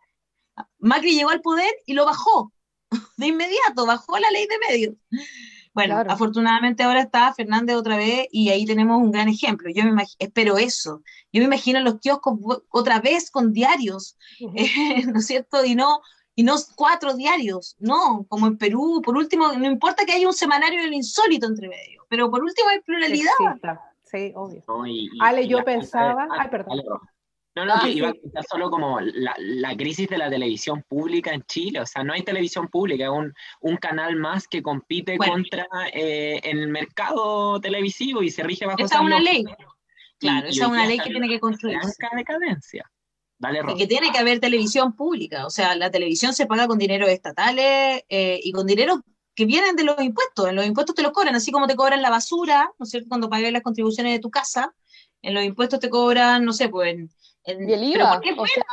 Macri 0.79 1.15
llegó 1.15 1.29
al 1.29 1.41
poder 1.41 1.71
y 1.85 1.93
lo 1.93 2.05
bajó 2.05 2.51
de 3.17 3.27
inmediato, 3.27 3.85
bajó 3.85 4.17
la 4.19 4.29
ley 4.31 4.47
de 4.47 4.57
medios. 4.69 4.95
Bueno, 5.73 5.95
Claro. 5.95 6.11
afortunadamente 6.11 6.83
ahora 6.83 7.01
está 7.01 7.33
Fernández 7.33 7.75
otra 7.75 7.97
vez 7.97 8.27
y 8.31 8.49
ahí 8.49 8.63
tenemos 8.65 9.01
un 9.01 9.11
gran 9.11 9.27
ejemplo. 9.27 9.71
Yo 9.73 9.83
me 9.85 10.03
espero 10.19 10.57
eso. 10.57 11.01
Yo 11.31 11.39
me 11.41 11.45
imagino 11.45 11.79
los 11.79 11.99
kioscos 11.99 12.37
otra 12.69 12.99
vez 12.99 13.31
con 13.31 13.53
diarios, 13.53 14.15
eh, 14.55 15.03
¿no 15.11 15.19
es 15.19 15.25
cierto? 15.25 15.65
Y 15.65 15.73
no, 15.73 16.01
y 16.35 16.43
no 16.43 16.55
cuatro 16.75 17.15
diarios, 17.15 17.75
no, 17.79 18.23
como 18.29 18.45
en 18.45 18.57
Perú. 18.59 19.01
Por 19.03 19.17
último, 19.17 19.51
no 19.53 19.65
importa 19.65 20.05
que 20.05 20.11
haya 20.13 20.27
un 20.27 20.33
semanario 20.33 20.81
del 20.83 20.93
insólito 20.93 21.47
entre 21.47 21.67
medio, 21.69 22.05
pero 22.07 22.29
por 22.29 22.43
último 22.43 22.69
hay 22.69 22.81
pluralidad. 22.81 23.31
Exista. 23.47 23.81
Sí, 24.03 24.31
obvio. 24.35 24.63
¿no? 24.67 24.85
Y- 24.85 25.05
y- 25.05 25.09
Ale, 25.21 25.41
y 25.41 25.47
yo 25.47 25.63
pensaba- 25.63 26.27
ay, 26.37 26.49
perdón. 26.49 26.79
No, 27.55 27.65
no, 27.65 27.79
que 27.81 27.91
iba 27.91 28.09
a 28.09 28.13
contar 28.13 28.43
solo 28.49 28.71
como 28.71 28.99
la, 28.99 29.35
la 29.37 29.77
crisis 29.77 30.09
de 30.09 30.17
la 30.17 30.29
televisión 30.29 30.83
pública 30.87 31.33
en 31.33 31.43
Chile. 31.43 31.81
O 31.81 31.85
sea, 31.85 32.03
no 32.03 32.13
hay 32.13 32.23
televisión 32.23 32.67
pública, 32.67 33.03
es 33.03 33.09
un, 33.11 33.33
un 33.61 33.77
canal 33.77 34.15
más 34.15 34.47
que 34.47 34.63
compite 34.63 35.17
Bueno. 35.17 35.33
contra 35.33 35.67
eh, 35.93 36.39
el 36.43 36.67
mercado 36.69 37.59
televisivo 37.61 38.23
y 38.23 38.31
se 38.31 38.41
rige 38.43 38.65
bajo 38.65 38.83
Esa 38.83 39.01
una 39.01 39.19
ley. 39.19 39.43
Claro, 40.17 40.47
esa 40.47 40.63
es 40.63 40.69
una 40.69 40.87
ley 40.87 40.97
que 40.97 41.07
en 41.07 41.11
tiene 41.11 41.29
que 41.29 41.39
construirse. 41.39 41.93
Decadencia. 42.15 42.89
Dale, 43.37 43.61
Y 43.67 43.77
que 43.77 43.87
tiene 43.87 44.11
que 44.11 44.19
haber 44.19 44.39
televisión 44.39 44.95
pública, 44.95 45.45
o 45.45 45.49
sea, 45.49 45.75
la 45.75 45.91
televisión 45.91 46.33
se 46.33 46.45
paga 46.45 46.65
con 46.65 46.77
dinero 46.77 47.07
estatales 47.07 48.03
eh, 48.07 48.39
y 48.41 48.51
con 48.53 48.65
dinero 48.65 49.01
que 49.35 49.45
vienen 49.45 49.75
de 49.75 49.83
los 49.83 49.99
impuestos. 50.01 50.47
En 50.47 50.55
los 50.55 50.65
impuestos 50.65 50.95
te 50.95 51.01
los 51.01 51.11
cobran, 51.11 51.35
así 51.35 51.51
como 51.51 51.67
te 51.67 51.75
cobran 51.75 52.01
la 52.01 52.09
basura, 52.09 52.71
¿no 52.79 52.83
es 52.83 52.89
cierto? 52.89 53.09
Cuando 53.09 53.29
pagas 53.29 53.51
las 53.51 53.61
contribuciones 53.61 54.13
de 54.13 54.19
tu 54.19 54.29
casa, 54.29 54.73
en 55.21 55.33
los 55.33 55.43
impuestos 55.43 55.79
te 55.79 55.89
cobran, 55.89 56.45
no 56.45 56.53
sé, 56.53 56.69
pues 56.69 56.93
en... 56.93 57.09
en- 57.45 57.69
Y 57.69 57.73
el 57.73 57.83
¿pero 57.91 58.05
IVA, 58.05 58.27
o 58.35 58.47
sea, 58.47 58.63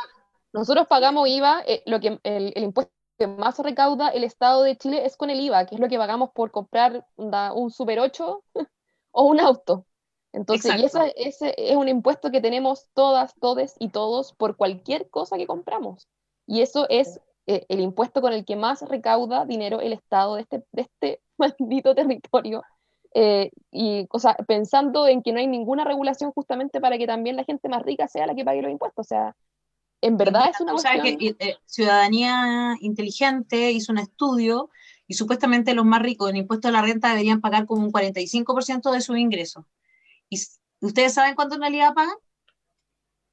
nosotros 0.53 0.87
pagamos 0.87 1.27
IVA, 1.29 1.63
eh, 1.67 1.83
lo 1.85 1.99
que, 1.99 2.19
el, 2.23 2.53
el 2.55 2.63
impuesto 2.63 2.91
que 3.17 3.27
más 3.27 3.59
recauda 3.59 4.09
el 4.09 4.23
Estado 4.23 4.63
de 4.63 4.77
Chile 4.77 5.05
es 5.05 5.15
con 5.17 5.29
el 5.29 5.39
IVA, 5.39 5.65
que 5.65 5.75
es 5.75 5.81
lo 5.81 5.87
que 5.89 5.97
pagamos 5.97 6.31
por 6.31 6.51
comprar 6.51 7.05
un 7.17 7.71
Super 7.71 7.99
8 7.99 8.43
o 9.11 9.23
un 9.25 9.39
auto. 9.39 9.85
Entonces, 10.33 10.73
y 10.75 10.83
esa- 10.85 11.07
ese 11.07 11.53
es 11.57 11.75
un 11.77 11.89
impuesto 11.89 12.31
que 12.31 12.41
tenemos 12.41 12.87
todas, 12.93 13.35
todes 13.39 13.75
y 13.79 13.89
todos 13.89 14.33
por 14.33 14.55
cualquier 14.57 15.09
cosa 15.09 15.37
que 15.37 15.47
compramos. 15.47 16.07
Y 16.47 16.61
eso 16.61 16.87
es 16.89 17.19
eh, 17.47 17.65
el 17.69 17.79
impuesto 17.81 18.21
con 18.21 18.33
el 18.33 18.45
que 18.45 18.55
más 18.55 18.81
recauda 18.83 19.45
dinero 19.45 19.81
el 19.81 19.93
Estado 19.93 20.35
de 20.35 20.41
este, 20.43 20.63
de 20.71 20.81
este 20.81 21.21
maldito 21.37 21.95
territorio. 21.95 22.65
Eh, 23.13 23.51
y 23.71 24.07
o 24.09 24.19
sea, 24.19 24.35
pensando 24.35 25.07
en 25.07 25.21
que 25.21 25.33
no 25.33 25.39
hay 25.39 25.47
ninguna 25.47 25.83
regulación 25.83 26.31
justamente 26.31 26.79
para 26.79 26.97
que 26.97 27.07
también 27.07 27.35
la 27.35 27.43
gente 27.43 27.67
más 27.67 27.83
rica 27.83 28.07
sea 28.07 28.25
la 28.25 28.35
que 28.35 28.45
pague 28.45 28.61
los 28.61 28.71
impuestos. 28.71 29.05
O 29.05 29.07
sea, 29.07 29.35
en 30.01 30.17
verdad 30.17 30.49
es 30.49 30.59
una 30.61 30.77
sabes 30.77 31.01
cuestión... 31.01 31.35
que 31.37 31.45
eh, 31.45 31.57
Ciudadanía 31.65 32.75
Inteligente 32.79 33.71
hizo 33.71 33.91
un 33.91 33.99
estudio 33.99 34.69
y 35.07 35.13
supuestamente 35.13 35.73
los 35.73 35.85
más 35.85 36.01
ricos 36.01 36.29
en 36.29 36.37
impuestos 36.37 36.69
a 36.69 36.71
la 36.71 36.81
renta 36.81 37.09
deberían 37.09 37.41
pagar 37.41 37.65
como 37.65 37.83
un 37.83 37.91
45% 37.91 38.91
de 38.91 39.01
sus 39.01 39.17
ingresos. 39.17 39.65
¿Y 40.29 40.39
ustedes 40.79 41.13
saben 41.13 41.35
cuánto 41.35 41.55
en 41.55 41.61
realidad 41.61 41.93
pagan? 41.93 42.15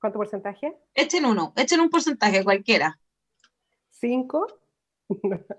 ¿Cuánto 0.00 0.18
porcentaje? 0.18 0.76
Echen 0.94 1.24
uno, 1.24 1.52
echen 1.56 1.80
un 1.80 1.88
porcentaje 1.88 2.42
cualquiera. 2.44 2.98
¿Cinco? 3.90 4.46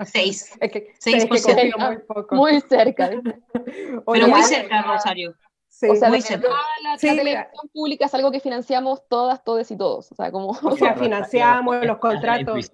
Seis. 0.05 0.57
Es 0.61 0.71
que, 0.71 0.93
Seis 0.99 1.25
por 1.25 1.79
muy 1.79 1.97
poco. 1.99 2.35
Muy 2.35 2.61
cerca. 2.61 3.09
Pero 4.05 4.27
muy 4.27 4.43
cerca, 4.43 4.81
Rosario. 4.83 5.35
sí, 5.67 5.87
O 5.89 5.95
sea, 5.95 6.09
muy 6.09 6.21
cerca. 6.21 6.47
la, 6.83 6.97
Sí, 6.97 7.07
mira. 7.09 7.23
televisión 7.23 7.69
pública 7.73 8.05
es 8.05 8.13
algo 8.13 8.31
que 8.31 8.39
financiamos 8.39 9.07
todas, 9.07 9.43
todes 9.43 9.71
y 9.71 9.77
todos. 9.77 10.11
O 10.11 10.15
sea, 10.15 10.31
como... 10.31 10.49
o 10.49 10.75
sea, 10.75 10.93
financiamos 10.95 11.85
los 11.85 11.97
contratos 11.97 12.71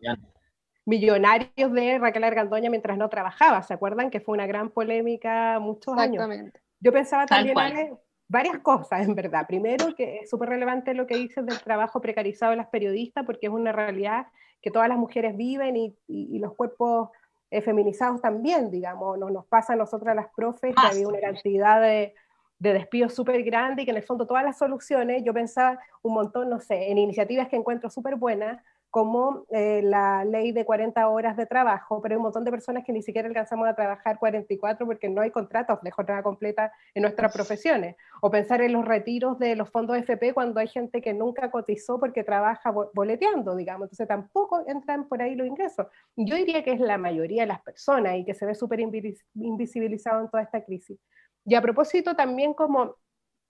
millonarios 0.85 1.71
de 1.73 1.97
Raquel 1.97 2.23
Argandoña 2.23 2.69
mientras 2.69 2.97
no 2.97 3.09
trabajaba. 3.09 3.63
¿Se 3.63 3.73
acuerdan 3.73 4.11
que 4.11 4.19
fue 4.19 4.33
una 4.33 4.45
gran 4.45 4.69
polémica 4.69 5.59
muchos 5.59 5.97
años? 5.97 6.23
Exactamente. 6.23 6.61
Yo 6.79 6.91
pensaba 6.91 7.25
Tal 7.25 7.47
también. 7.47 7.57
Ale, 7.57 7.93
varias 8.27 8.59
cosas, 8.59 9.07
en 9.07 9.15
verdad. 9.15 9.47
Primero, 9.47 9.95
que 9.95 10.17
es 10.19 10.29
súper 10.29 10.49
relevante 10.49 10.93
lo 10.93 11.07
que 11.07 11.15
dices 11.17 11.45
del 11.45 11.59
trabajo 11.59 12.01
precarizado 12.01 12.51
de 12.51 12.57
las 12.57 12.67
periodistas, 12.67 13.25
porque 13.25 13.47
es 13.47 13.53
una 13.53 13.71
realidad 13.71 14.27
que 14.65 14.71
todas 14.71 14.89
las 14.89 14.97
mujeres 14.97 15.37
viven 15.37 15.77
y, 15.77 15.95
y- 16.07 16.35
y 16.35 16.39
los 16.39 16.55
cuerpos 16.55 17.09
eh, 17.51 17.61
feminizados 17.61 18.19
también, 18.19 18.71
digamos. 18.71 19.19
Nos, 19.19 19.31
nos 19.31 19.45
pasa 19.45 19.73
a 19.73 19.75
nosotras 19.75 20.15
las 20.15 20.25
profes 20.35 20.73
que 20.73 20.81
Más. 20.81 20.91
había 20.95 21.07
una 21.07 21.19
cantidad 21.19 21.79
de, 21.79 22.15
de 22.57 22.73
despidos 22.73 23.13
súper 23.13 23.43
grande 23.43 23.83
y 23.83 23.85
que 23.85 23.91
en 23.91 23.97
el 23.97 24.03
fondo 24.03 24.25
todas 24.25 24.43
las 24.43 24.57
soluciones, 24.57 25.23
yo 25.23 25.35
pensaba 25.35 25.77
un 26.01 26.15
montón, 26.15 26.49
no 26.49 26.59
sé, 26.59 26.89
en 26.89 26.97
iniciativas 26.97 27.47
que 27.47 27.57
encuentro 27.57 27.91
súper 27.91 28.15
buenas, 28.15 28.59
como 28.95 29.45
eh, 29.49 29.81
la 29.83 30.23
ley 30.23 30.53
de 30.53 30.63
40 30.63 31.09
horas 31.09 31.35
de 31.35 31.45
trabajo, 31.45 32.01
pero 32.01 32.13
hay 32.13 32.15
un 32.15 32.23
montón 32.23 32.45
de 32.45 32.51
personas 32.51 32.85
que 32.85 32.93
ni 32.93 33.01
siquiera 33.01 33.27
alcanzamos 33.27 33.67
a 33.67 33.75
trabajar 33.75 34.17
44 34.17 34.85
porque 34.85 35.09
no 35.09 35.19
hay 35.19 35.31
contratos 35.31 35.81
de 35.81 35.91
jornada 35.91 36.23
completa 36.23 36.71
en 36.93 37.01
nuestras 37.01 37.33
profesiones. 37.33 37.97
O 38.21 38.31
pensar 38.31 38.61
en 38.61 38.71
los 38.71 38.85
retiros 38.85 39.37
de 39.37 39.57
los 39.57 39.69
fondos 39.69 39.97
FP 39.97 40.33
cuando 40.33 40.61
hay 40.61 40.69
gente 40.69 41.01
que 41.01 41.13
nunca 41.13 41.51
cotizó 41.51 41.99
porque 41.99 42.23
trabaja 42.23 42.71
boleteando, 42.93 43.57
digamos. 43.57 43.87
Entonces 43.87 44.07
tampoco 44.07 44.63
entran 44.65 45.09
por 45.09 45.21
ahí 45.21 45.35
los 45.35 45.45
ingresos. 45.45 45.87
Yo 46.15 46.37
diría 46.37 46.63
que 46.63 46.71
es 46.71 46.79
la 46.79 46.97
mayoría 46.97 47.41
de 47.41 47.47
las 47.47 47.61
personas 47.63 48.15
y 48.15 48.23
que 48.23 48.33
se 48.33 48.45
ve 48.45 48.55
súper 48.55 48.79
invisibilizado 48.79 50.21
en 50.21 50.29
toda 50.29 50.43
esta 50.43 50.63
crisis. 50.63 50.97
Y 51.43 51.55
a 51.55 51.61
propósito 51.61 52.15
también 52.15 52.53
como 52.53 52.95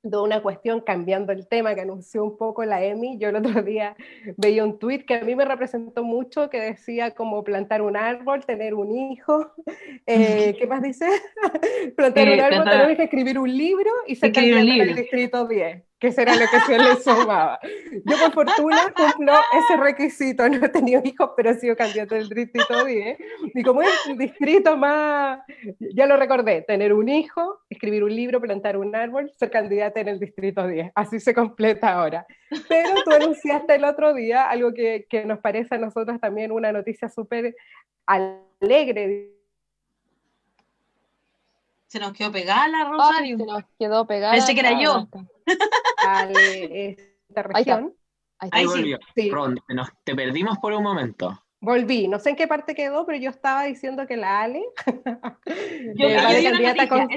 de 0.06 0.18
una 0.18 0.42
cuestión 0.42 0.82
cambiando 0.82 1.32
el 1.32 1.48
tema 1.48 1.74
que 1.74 1.82
anunció 1.82 2.24
un 2.24 2.38
poco 2.38 2.64
la 2.64 2.84
EMI. 2.84 3.18
Yo 3.18 3.30
el 3.30 3.36
otro 3.38 3.64
día 3.64 3.96
veía 4.38 4.64
un 4.64 4.78
tweet 4.78 5.06
que 5.06 5.16
a 5.16 5.24
mí 5.24 5.36
me 5.36 5.46
representó 5.46 6.04
mucho, 6.04 6.50
que 6.50 6.60
decía 6.60 7.12
como 7.12 7.44
plantar 7.44 7.82
un 7.82 7.98
árbol, 7.98 8.46
tener 8.46 8.74
un 8.74 8.96
hijo. 8.96 9.52
Eh, 10.08 10.56
¿Qué 10.60 10.68
más 10.68 10.84
dice? 10.84 11.08
plantar 11.98 12.30
un 12.30 12.40
árbol, 12.40 12.64
tener 12.64 12.86
un 12.86 12.92
hijo, 12.92 13.02
escribir 13.02 13.40
un 13.40 13.58
libro 13.58 13.90
y 14.06 14.16
ser 14.16 14.32
candidato 14.32 14.82
al 14.82 14.96
distrito 14.96 15.48
10 15.48 15.84
que 16.00 16.12
será 16.12 16.36
lo 16.36 16.46
que 16.48 16.60
se 16.62 16.78
le 16.78 16.96
sumaba. 17.04 17.60
Yo 18.04 18.18
por 18.18 18.34
fortuna 18.34 18.94
cumplo 18.96 19.34
ese 19.34 19.78
requisito, 19.82 20.48
no 20.50 20.66
he 20.66 20.70
tenido 20.70 21.02
hijos, 21.04 21.32
pero 21.36 21.52
he 21.52 21.56
sido 21.56 21.76
candidato 21.76 22.16
del 22.16 22.30
distrito 22.30 22.86
10. 22.86 23.18
Y 23.54 23.64
como 23.64 23.82
es 23.82 23.90
el 24.08 24.18
distrito 24.18 24.78
más, 24.78 25.40
ya 25.80 26.06
lo 26.06 26.18
recordé, 26.18 26.62
tener 26.64 26.94
un 26.94 27.10
hijo, 27.10 27.62
escribir 27.70 28.04
un 28.04 28.16
libro, 28.16 28.42
plantar 28.42 28.78
un 28.78 28.96
árbol, 28.96 29.32
ser 29.38 29.50
candidata 29.50 30.00
en 30.00 30.10
el 30.10 30.20
distrito 30.20 30.68
10. 30.68 30.92
Así 30.96 31.20
se 31.20 31.34
completa 31.34 31.94
ahora. 31.94 32.26
Pero 32.68 32.90
tú 33.04 33.12
anunciaste 33.12 33.76
el 33.76 33.86
otro 33.86 34.14
día 34.14 34.50
algo 34.50 34.74
que, 34.74 35.06
que 35.10 35.26
nos 35.26 35.40
parece 35.40 35.76
a 35.76 35.78
nosotros 35.78 36.20
también 36.20 36.52
una 36.52 36.72
noticia 36.72 37.10
súper 37.10 37.56
alegre, 38.06 39.35
se 41.96 42.02
nos 42.02 42.12
quedó 42.12 42.30
pegada 42.30 42.68
la 42.68 42.84
Rosario. 42.84 43.38
se 43.38 43.46
nos 43.46 43.64
quedó 43.80 44.06
pegada. 44.06 44.34
Pensé 44.34 44.54
que 44.54 44.60
era 44.60 44.82
yo. 44.82 45.08
A 46.06 46.28
esta 46.30 47.44
región. 47.44 47.96
Ahí, 48.40 48.66
volvió. 48.66 49.00
Sí. 49.16 49.32
Ron, 49.32 49.58
te 50.04 50.14
perdimos 50.14 50.58
por 50.58 50.74
un 50.74 50.84
momento. 50.84 51.42
Volví, 51.62 52.10
no 52.10 52.20
sé 52.20 52.32
en 52.32 52.36
qué 52.36 52.48
parte 52.48 52.76
quedó, 52.76 53.06
pero 53.06 53.18
yo 53.18 53.30
estaba 53.30 53.64
diciendo 53.64 54.06
que 54.06 54.18
la 54.18 54.42
Ale 54.42 54.66
yo, 55.96 56.08
va 56.10 56.34
de 56.34 56.44
candidata 56.44 56.90
con... 56.90 57.08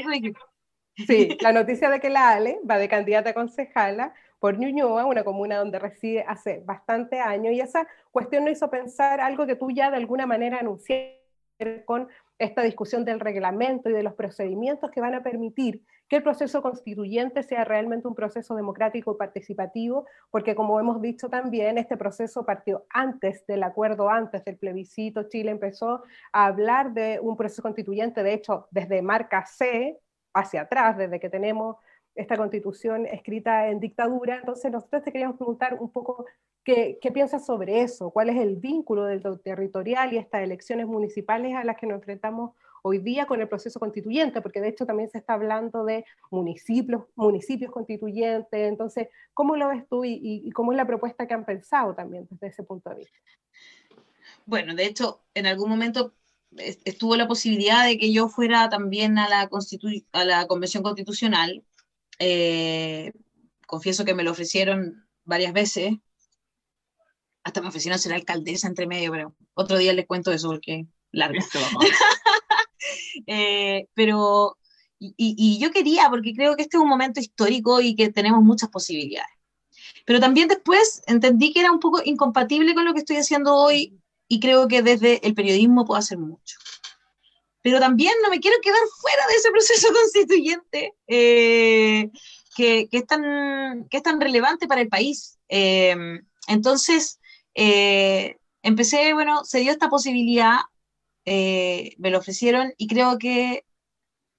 Sí, 0.96 1.36
la 1.40 1.52
noticia 1.52 1.90
de 1.90 1.98
que 1.98 2.08
la 2.08 2.30
Ale 2.30 2.60
va 2.68 2.78
de 2.78 2.88
candidata 2.88 3.30
a 3.30 3.34
concejala 3.34 4.14
por 4.38 4.58
Ñuñoa, 4.58 5.06
una 5.06 5.24
comuna 5.24 5.58
donde 5.58 5.80
reside 5.80 6.24
hace 6.26 6.62
bastante 6.64 7.18
años, 7.18 7.52
y 7.52 7.60
esa 7.60 7.88
cuestión 8.12 8.44
nos 8.44 8.52
hizo 8.52 8.70
pensar 8.70 9.20
algo 9.20 9.44
que 9.44 9.56
tú 9.56 9.72
ya 9.72 9.90
de 9.90 9.96
alguna 9.96 10.26
manera 10.26 10.60
anunciaste 10.60 11.84
con 11.84 12.08
esta 12.38 12.62
discusión 12.62 13.04
del 13.04 13.20
reglamento 13.20 13.90
y 13.90 13.92
de 13.92 14.02
los 14.02 14.14
procedimientos 14.14 14.90
que 14.90 15.00
van 15.00 15.14
a 15.14 15.22
permitir 15.22 15.82
que 16.08 16.16
el 16.16 16.22
proceso 16.22 16.62
constituyente 16.62 17.42
sea 17.42 17.64
realmente 17.64 18.08
un 18.08 18.14
proceso 18.14 18.54
democrático 18.54 19.12
y 19.12 19.18
participativo, 19.18 20.06
porque 20.30 20.54
como 20.54 20.78
hemos 20.80 21.02
dicho 21.02 21.28
también, 21.28 21.76
este 21.78 21.96
proceso 21.96 22.46
partió 22.46 22.86
antes 22.90 23.44
del 23.46 23.62
acuerdo, 23.62 24.08
antes 24.08 24.44
del 24.44 24.56
plebiscito, 24.56 25.24
Chile 25.24 25.50
empezó 25.50 26.02
a 26.32 26.46
hablar 26.46 26.94
de 26.94 27.18
un 27.20 27.36
proceso 27.36 27.62
constituyente, 27.62 28.22
de 28.22 28.34
hecho, 28.34 28.68
desde 28.70 29.02
marca 29.02 29.44
C 29.44 29.98
hacia 30.32 30.62
atrás, 30.62 30.96
desde 30.96 31.20
que 31.20 31.28
tenemos 31.28 31.76
esta 32.14 32.36
constitución 32.36 33.06
escrita 33.06 33.68
en 33.68 33.78
dictadura. 33.80 34.36
Entonces 34.36 34.72
nosotros 34.72 35.02
te 35.04 35.12
queríamos 35.12 35.36
preguntar 35.36 35.74
un 35.74 35.90
poco 35.90 36.26
qué, 37.00 37.10
piensas 37.12 37.46
sobre 37.46 37.82
eso, 37.82 38.10
cuál 38.10 38.28
es 38.28 38.36
el 38.36 38.56
vínculo 38.56 39.04
del 39.04 39.22
territorial 39.42 40.12
y 40.12 40.18
estas 40.18 40.42
elecciones 40.42 40.86
municipales 40.86 41.54
a 41.54 41.64
las 41.64 41.76
que 41.76 41.86
nos 41.86 41.96
enfrentamos 41.96 42.52
hoy 42.82 42.98
día 42.98 43.26
con 43.26 43.40
el 43.40 43.48
proceso 43.48 43.80
constituyente, 43.80 44.40
porque 44.40 44.60
de 44.60 44.68
hecho 44.68 44.86
también 44.86 45.10
se 45.10 45.18
está 45.18 45.34
hablando 45.34 45.84
de 45.84 46.04
municipios, 46.30 47.04
municipios 47.16 47.72
constituyentes. 47.72 48.68
Entonces, 48.68 49.08
¿cómo 49.34 49.56
lo 49.56 49.68
ves 49.68 49.88
tú 49.88 50.04
y, 50.04 50.50
cómo 50.52 50.72
es 50.72 50.76
la 50.76 50.86
propuesta 50.86 51.26
que 51.26 51.34
han 51.34 51.44
pensado 51.44 51.94
también 51.94 52.28
desde 52.30 52.48
ese 52.48 52.62
punto 52.62 52.90
de 52.90 52.96
vista? 52.96 53.18
Bueno, 54.46 54.74
de 54.74 54.86
hecho, 54.86 55.22
en 55.34 55.46
algún 55.46 55.70
momento 55.70 56.14
estuvo 56.56 57.16
la 57.16 57.28
posibilidad 57.28 57.84
de 57.84 57.98
que 57.98 58.12
yo 58.12 58.28
fuera 58.28 58.68
también 58.68 59.18
a 59.18 59.28
la, 59.28 59.50
a 60.12 60.24
la 60.24 60.46
Convención 60.46 60.82
Constitucional 60.82 61.64
eh, 62.18 63.12
confieso 63.66 64.04
que 64.04 64.14
me 64.14 64.22
lo 64.22 64.30
ofrecieron 64.32 65.06
varias 65.24 65.52
veces. 65.52 65.92
Hasta 67.48 67.62
me 67.62 67.68
ofrecieron 67.68 67.98
ser 67.98 68.12
alcaldesa 68.12 68.68
entre 68.68 68.86
medio, 68.86 69.10
pero 69.10 69.34
otro 69.54 69.78
día 69.78 69.94
les 69.94 70.06
cuento 70.06 70.30
eso 70.30 70.48
porque 70.48 70.84
largo. 71.12 71.38
eh, 73.26 73.86
pero, 73.94 74.58
y, 74.98 75.14
y, 75.16 75.58
yo 75.58 75.70
quería, 75.70 76.10
porque 76.10 76.34
creo 76.34 76.56
que 76.56 76.62
este 76.64 76.76
es 76.76 76.82
un 76.82 76.90
momento 76.90 77.20
histórico 77.20 77.80
y 77.80 77.96
que 77.96 78.10
tenemos 78.10 78.42
muchas 78.42 78.68
posibilidades. 78.68 79.30
Pero 80.04 80.20
también 80.20 80.46
después 80.48 81.00
entendí 81.06 81.54
que 81.54 81.60
era 81.60 81.72
un 81.72 81.80
poco 81.80 82.02
incompatible 82.04 82.74
con 82.74 82.84
lo 82.84 82.92
que 82.92 82.98
estoy 82.98 83.16
haciendo 83.16 83.54
hoy 83.54 83.98
y 84.28 84.40
creo 84.40 84.68
que 84.68 84.82
desde 84.82 85.26
el 85.26 85.32
periodismo 85.32 85.86
puedo 85.86 85.98
hacer 85.98 86.18
mucho 86.18 86.58
pero 87.62 87.80
también 87.80 88.14
no 88.22 88.30
me 88.30 88.40
quiero 88.40 88.56
quedar 88.62 88.80
fuera 89.00 89.26
de 89.26 89.34
ese 89.34 89.50
proceso 89.50 89.88
constituyente 89.92 90.94
eh, 91.06 92.10
que, 92.54 92.88
que, 92.90 92.98
es 92.98 93.06
tan, 93.06 93.88
que 93.88 93.96
es 93.96 94.02
tan 94.02 94.20
relevante 94.20 94.66
para 94.66 94.80
el 94.80 94.88
país. 94.88 95.38
Eh, 95.48 95.96
entonces, 96.48 97.20
eh, 97.58 98.38
empecé, 98.62 99.12
bueno, 99.12 99.44
se 99.44 99.60
dio 99.60 99.72
esta 99.72 99.88
posibilidad, 99.88 100.58
me 101.26 102.10
lo 102.10 102.18
ofrecieron 102.18 102.72
y 102.78 102.86
creo 102.86 103.18
que 103.18 103.66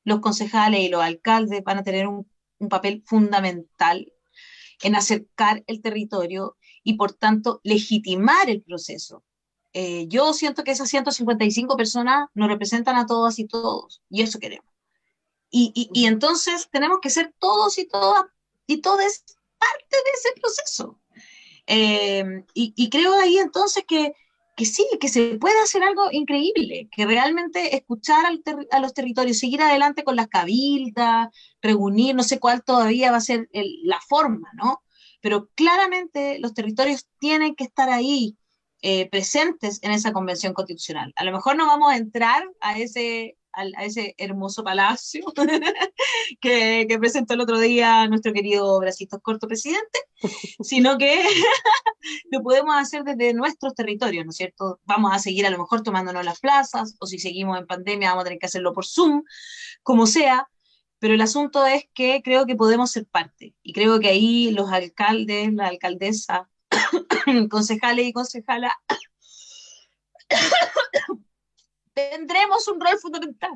los 0.03 0.22
concejales 0.22 0.82
y 0.82 0.89
los 0.89 1.03
alcaldes 1.03 1.63
van 1.63 1.78
a 1.78 1.84
tener 1.84 2.07
un, 2.07 2.28
un 2.59 2.70
papel 2.70 3.03
fundamental 3.05 4.11
en 4.82 4.95
acercar 4.95 5.63
el 5.67 5.82
territorio 5.82 6.57
y, 6.84 6.93
por 6.93 7.13
tanto, 7.13 7.59
legitimar 7.63 8.49
el 8.49 8.61
proceso. 8.61 9.24
Eh, 9.74 10.07
yo 10.07 10.34
siento 10.34 10.63
que 10.63 10.72
esas 10.72 10.89
155 10.89 11.76
personas 11.78 12.30
nos 12.34 12.49
representan 12.49 12.95
a 12.95 13.05
todas 13.05 13.39
y 13.39 13.45
todos, 13.45 14.01
y 14.09 14.22
eso 14.22 14.39
queremos. 14.39 14.65
Y, 15.51 15.89
y, 15.93 16.05
entonces 16.05 16.70
tenemos 16.72 16.99
que 17.01 17.09
ser 17.09 17.34
todos 17.39 17.80
y 17.80 17.88
todas 17.88 18.26
y 18.67 18.82
todas 18.82 19.24
parte 19.57 19.95
de 19.95 20.11
ese 20.13 20.30
proceso. 20.39 20.99
Eh, 21.72 22.43
y, 22.55 22.74
y, 22.76 22.89
creo 22.89 23.13
ahí 23.13 23.38
entonces 23.38 23.84
que, 23.88 24.13
que, 24.55 24.65
sí, 24.65 24.88
que 24.99 25.07
se 25.07 25.36
puede 25.36 25.59
hacer 25.61 25.84
algo 25.84 26.11
increíble, 26.11 26.89
que 26.91 27.05
realmente 27.05 27.76
escuchar 27.76 28.26
a 28.72 28.80
los 28.80 28.93
territorios, 28.95 29.38
seguir 29.38 29.61
adelante 29.61 30.03
con 30.03 30.15
las 30.15 30.30
cabildas, 30.30 31.30
reunir, 31.61 32.15
no 32.15 32.24
sé 32.24 32.39
cuál 32.39 32.63
todavía 32.63 33.11
va 33.11 33.17
a 33.17 33.22
ser 33.22 33.49
la 33.84 33.99
forma, 34.01 34.49
¿no? 34.55 34.82
Pero 35.22 35.49
claramente 35.53 36.39
los 36.39 36.55
territorios 36.55 37.07
tienen 37.20 37.53
que 37.53 37.65
estar 37.65 37.89
ahí 37.89 38.36
eh, 38.82 39.09
presentes 39.09 39.80
en 39.84 39.91
esa 39.91 40.11
convención 40.11 40.53
constitucional. 40.53 41.13
A 41.17 41.24
lo 41.24 41.34
mejor 41.34 41.55
no 41.55 41.67
vamos 41.67 41.91
a 41.91 41.97
entrar 41.97 42.49
a 42.61 42.80
ese, 42.80 43.38
a, 43.60 43.84
ese 43.84 44.16
hermoso 44.18 44.64
palacio 44.64 45.26
que, 46.41 46.86
que, 46.88 46.99
presentó 46.99 47.34
el 47.34 47.41
otro 47.41 47.60
día 47.60 48.07
nuestro 48.07 48.34
querido 48.34 48.80
Bracito 48.80 49.20
Corto 49.20 49.47
presidente, 49.47 49.99
sino 50.62 50.97
que 50.97 51.24
lo 52.32 52.41
podemos 52.41 52.76
hacer 52.76 53.03
desde 53.03 53.34
nuestros 53.34 53.74
territorios, 53.76 54.26
¿no 54.26 54.32
es 54.32 54.38
cierto? 54.38 54.80
Vamos 54.86 55.12
a 55.14 55.20
seguir 55.20 55.45
a 55.45 55.49
lo 55.49 55.57
mejor 55.57 55.84
tomándonos 55.84 56.26
las 56.26 56.39
plazas, 56.39 56.95
o 56.99 57.05
si 57.05 57.20
seguimos 57.20 57.57
en 57.57 57.68
pandemia 57.68 58.10
vamos 58.10 58.24
a 58.24 58.26
tener 58.26 58.39
que 58.39 58.47
hacerlo 58.47 58.74
por 58.74 58.86
Zoom, 58.86 59.24
como 59.84 60.07
sea, 60.07 60.47
pero 60.99 61.14
el 61.14 61.22
asunto 61.22 61.66
es 61.66 61.86
que 61.93 62.22
creo 62.24 62.45
que 62.45 62.55
podemos 62.55 62.91
ser 62.91 63.05
parte, 63.05 63.55
y 63.64 63.74
creo 63.74 63.99
que 63.99 64.10
ahí 64.10 64.51
los 64.51 64.72
alcaldes, 64.72 65.53
la 65.53 65.68
alcaldesa, 65.68 66.49
concejales 67.49 68.07
y 68.07 68.14
concejalas, 68.14 68.74
tendremos 72.12 72.68
un 72.68 72.80
rol 72.80 72.97
fundamental. 73.00 73.52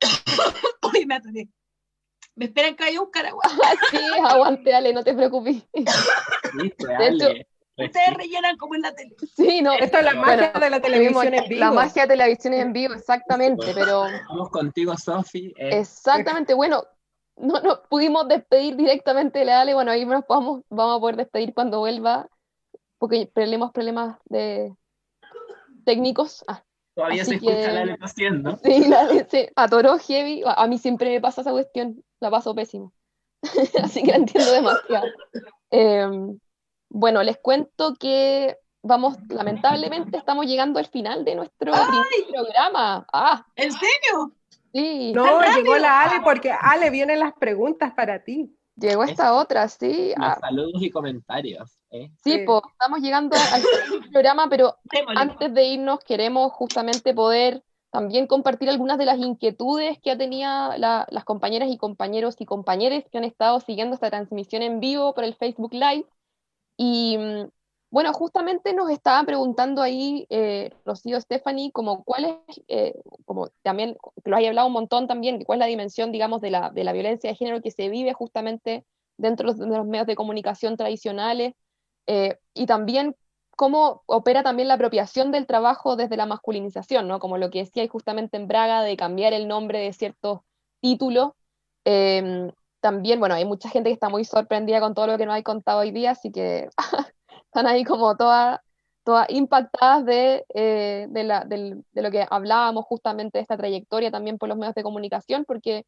Uy, 0.94 1.06
me 1.06 1.16
atoré. 1.16 1.48
Me 2.34 2.46
esperan 2.46 2.74
que 2.76 2.84
haya 2.84 3.00
un 3.00 3.10
caragua. 3.10 3.42
sí, 3.90 3.98
aguante, 4.24 4.74
Ale, 4.74 4.92
no 4.92 5.02
te 5.02 5.14
preocupes. 5.14 5.62
de 5.72 5.84
hecho, 7.08 7.28
ustedes 7.76 8.14
rellenan 8.16 8.56
como 8.56 8.74
en 8.74 8.82
la 8.82 8.94
tele. 8.94 9.14
Sí, 9.36 9.60
no. 9.62 9.72
Esto 9.74 9.98
es 9.98 10.04
la 10.04 10.14
magia 10.14 10.52
de 10.52 10.70
la 10.70 10.80
televisión 10.80 11.34
en 11.34 11.48
vivo. 11.48 11.60
La 11.60 11.70
magia 11.70 12.06
de 12.06 12.16
la 12.16 12.24
televisión 12.24 12.54
en 12.54 12.72
vivo, 12.72 12.94
exactamente, 12.94 13.72
pero... 13.74 14.04
Vamos 14.28 14.50
contigo, 14.50 14.96
Sofi. 14.96 15.52
Eh. 15.56 15.80
Exactamente, 15.80 16.54
bueno, 16.54 16.84
no 17.36 17.60
nos 17.60 17.80
pudimos 17.88 18.28
despedir 18.28 18.76
directamente 18.76 19.40
de 19.40 19.44
la 19.46 19.60
Ale, 19.62 19.74
bueno, 19.74 19.90
ahí 19.90 20.04
nos 20.04 20.26
vamos, 20.26 20.62
vamos 20.68 20.96
a 20.96 21.00
poder 21.00 21.16
despedir 21.16 21.54
cuando 21.54 21.80
vuelva, 21.80 22.28
porque 22.98 23.26
tenemos 23.34 23.72
problemas 23.72 24.18
de 24.26 24.74
técnicos. 25.84 26.44
Ah, 26.46 26.62
Todavía 26.94 27.24
se 27.24 27.36
escucha 27.36 27.72
la 27.72 27.96
haciendo. 28.00 28.58
Sí, 28.64 28.88
la 28.88 29.08
se 29.28 29.52
atoró 29.56 29.98
heavy, 29.98 30.42
a 30.44 30.66
mí 30.66 30.78
siempre 30.78 31.10
me 31.10 31.20
pasa 31.20 31.40
esa 31.40 31.52
cuestión, 31.52 32.02
la 32.20 32.30
paso 32.30 32.54
pésimo, 32.54 32.92
así 33.82 34.02
que 34.02 34.10
la 34.10 34.16
entiendo 34.16 34.52
demasiado. 34.52 35.06
Em, 35.70 36.38
bueno, 36.88 37.22
les 37.22 37.38
cuento 37.38 37.94
que 37.94 38.56
vamos, 38.82 39.16
lamentablemente, 39.28 40.16
estamos 40.16 40.46
llegando 40.46 40.78
al 40.78 40.86
final 40.86 41.24
de 41.24 41.34
nuestro 41.36 41.72
programa. 42.32 43.06
Ah. 43.12 43.46
¿En 43.56 43.72
serio? 43.72 44.32
Sí. 44.72 45.12
No, 45.14 45.40
llegó 45.56 45.76
la 45.78 46.02
Ale 46.02 46.20
porque 46.22 46.52
Ale 46.52 46.90
vienen 46.90 47.20
las 47.20 47.32
preguntas 47.34 47.92
para 47.94 48.22
ti. 48.22 48.56
Llegó 48.76 49.04
esta 49.04 49.34
otra, 49.34 49.68
sí. 49.68 50.12
Ah. 50.16 50.38
Saludos 50.40 50.82
y 50.82 50.90
comentarios. 50.90 51.79
¿Eh? 51.90 52.10
Sí, 52.22 52.42
Pues, 52.46 52.62
estamos 52.72 53.00
llegando 53.00 53.36
al 53.36 53.62
programa, 54.12 54.48
pero 54.48 54.76
antes 55.16 55.52
de 55.52 55.64
irnos 55.64 56.00
queremos 56.04 56.52
justamente 56.52 57.14
poder 57.14 57.62
también 57.90 58.26
compartir 58.26 58.70
algunas 58.70 58.98
de 58.98 59.04
las 59.04 59.18
inquietudes 59.18 59.98
que 60.00 60.12
ha 60.12 60.18
tenido 60.18 60.48
las 60.78 61.24
compañeras 61.24 61.68
y 61.70 61.76
compañeros 61.76 62.36
y 62.38 62.46
compañeras 62.46 63.04
que 63.10 63.18
han 63.18 63.24
estado 63.24 63.60
siguiendo 63.60 63.94
esta 63.94 64.10
transmisión 64.10 64.62
en 64.62 64.80
vivo 64.80 65.12
por 65.14 65.24
el 65.24 65.34
Facebook 65.34 65.72
Live. 65.72 66.06
Y 66.76 67.18
mm, 67.18 67.48
bueno, 67.90 68.12
justamente 68.12 68.72
nos 68.72 68.90
estaba 68.90 69.24
preguntando 69.24 69.82
ahí 69.82 70.24
eh, 70.30 70.70
Rocío 70.84 71.20
Stephanie, 71.20 71.72
como 71.72 72.04
cuál 72.04 72.24
es, 72.46 72.62
eh, 72.68 72.94
como 73.24 73.48
también 73.62 73.96
lo 74.24 74.36
hay 74.36 74.46
hablado 74.46 74.68
un 74.68 74.72
montón 74.72 75.08
también, 75.08 75.42
cuál 75.44 75.58
es 75.58 75.60
la 75.60 75.66
dimensión, 75.66 76.12
digamos, 76.12 76.40
de 76.40 76.50
la, 76.50 76.70
de 76.70 76.84
la 76.84 76.92
violencia 76.92 77.30
de 77.30 77.36
género 77.36 77.60
que 77.60 77.72
se 77.72 77.88
vive 77.88 78.12
justamente 78.12 78.84
dentro 79.16 79.52
de 79.52 79.66
los 79.66 79.86
medios 79.86 80.06
de 80.06 80.14
comunicación 80.14 80.76
tradicionales, 80.76 81.54
eh, 82.12 82.40
y 82.54 82.66
también 82.66 83.14
cómo 83.56 84.02
opera 84.06 84.42
también 84.42 84.66
la 84.66 84.74
apropiación 84.74 85.30
del 85.30 85.46
trabajo 85.46 85.94
desde 85.94 86.16
la 86.16 86.26
masculinización, 86.26 87.06
¿no? 87.06 87.20
Como 87.20 87.38
lo 87.38 87.50
que 87.50 87.60
decía 87.60 87.86
justamente 87.88 88.36
en 88.36 88.48
Braga, 88.48 88.82
de 88.82 88.96
cambiar 88.96 89.32
el 89.32 89.46
nombre 89.46 89.78
de 89.78 89.92
ciertos 89.92 90.40
títulos. 90.80 91.32
Em, 91.84 92.50
también, 92.80 93.20
bueno, 93.20 93.36
hay 93.36 93.44
mucha 93.44 93.68
gente 93.68 93.90
que 93.90 93.94
está 93.94 94.08
muy 94.08 94.24
sorprendida 94.24 94.80
con 94.80 94.94
todo 94.94 95.06
lo 95.06 95.18
que 95.18 95.26
nos 95.26 95.36
hay 95.36 95.44
contado 95.44 95.80
hoy 95.80 95.92
día, 95.92 96.12
así 96.12 96.32
que 96.32 96.68
están 97.46 97.66
ahí 97.68 97.84
como 97.84 98.16
todas 98.16 98.58
todas 99.04 99.26
impactadas 99.30 100.04
de, 100.04 100.44
eh, 100.54 101.06
de, 101.10 102.02
lo 102.02 102.10
que 102.10 102.26
hablábamos 102.28 102.84
justamente 102.86 103.38
de 103.38 103.42
esta 103.42 103.56
trayectoria 103.56 104.10
también 104.10 104.38
por 104.38 104.48
los 104.48 104.58
medios 104.58 104.74
de 104.74 104.82
comunicación, 104.82 105.44
porque, 105.44 105.86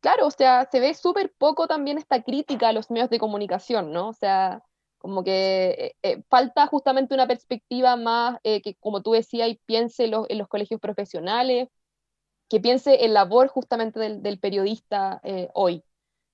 claro, 0.00 0.26
o 0.26 0.30
sea, 0.30 0.68
se 0.70 0.80
ve 0.80 0.94
súper 0.94 1.32
poco 1.38 1.66
también 1.68 1.98
esta 1.98 2.22
crítica 2.22 2.68
a 2.68 2.72
los 2.72 2.90
medios 2.90 3.10
de 3.10 3.18
comunicación, 3.18 3.92
¿no? 3.92 4.08
O 4.08 4.12
sea, 4.14 4.62
como 4.98 5.24
que 5.24 5.70
eh, 5.78 5.96
eh, 6.02 6.22
falta 6.28 6.66
justamente 6.66 7.14
una 7.14 7.26
perspectiva 7.26 7.96
más 7.96 8.38
que, 8.42 8.76
como 8.80 9.02
tú 9.02 9.12
decías, 9.12 9.48
y 9.48 9.60
piense 9.66 10.04
en 10.04 10.38
los 10.38 10.48
colegios 10.48 10.80
profesionales, 10.80 11.68
que 12.48 12.60
piense 12.60 13.04
en 13.04 13.14
labor 13.14 13.48
justamente 13.48 14.00
del, 14.00 14.22
del 14.22 14.38
periodista 14.38 15.20
hoy. 15.54 15.84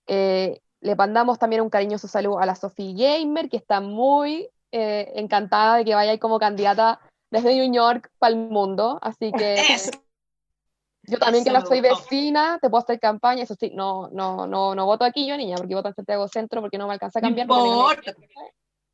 le 0.06 0.94
mandamos 0.96 1.38
también 1.38 1.62
un 1.62 1.70
cariñoso 1.70 2.08
saludo 2.08 2.38
a 2.38 2.46
la 2.46 2.54
Sophie 2.54 2.94
Gamer, 2.94 3.48
que 3.48 3.56
está 3.56 3.80
muy 3.80 4.50
eh, 4.76 5.12
encantada 5.14 5.76
de 5.76 5.84
que 5.84 5.94
vaya 5.94 6.18
como 6.18 6.40
candidata 6.40 6.98
desde 7.30 7.54
New 7.54 7.72
York 7.72 8.10
para 8.18 8.34
el 8.34 8.48
mundo, 8.48 8.98
así 9.02 9.30
que 9.30 9.54
yo 11.06 11.18
también 11.18 11.44
que 11.44 11.50
no 11.50 11.64
soy 11.64 11.80
vecina, 11.80 12.58
te 12.60 12.70
puedo 12.70 12.82
hacer 12.82 13.00
campaña, 13.00 13.42
eso 13.42 13.54
sí, 13.58 13.72
no, 13.74 14.08
no, 14.10 14.46
no, 14.46 14.74
no 14.74 14.86
voto 14.86 15.04
aquí 15.04 15.26
yo, 15.26 15.36
niña, 15.36 15.56
porque 15.56 15.74
voto 15.74 15.88
en 15.88 15.94
Santiago 15.94 16.28
Centro, 16.28 16.60
porque 16.60 16.78
no 16.78 16.86
me 16.86 16.94
alcanza 16.94 17.18
a 17.18 17.22
cambiar. 17.22 17.48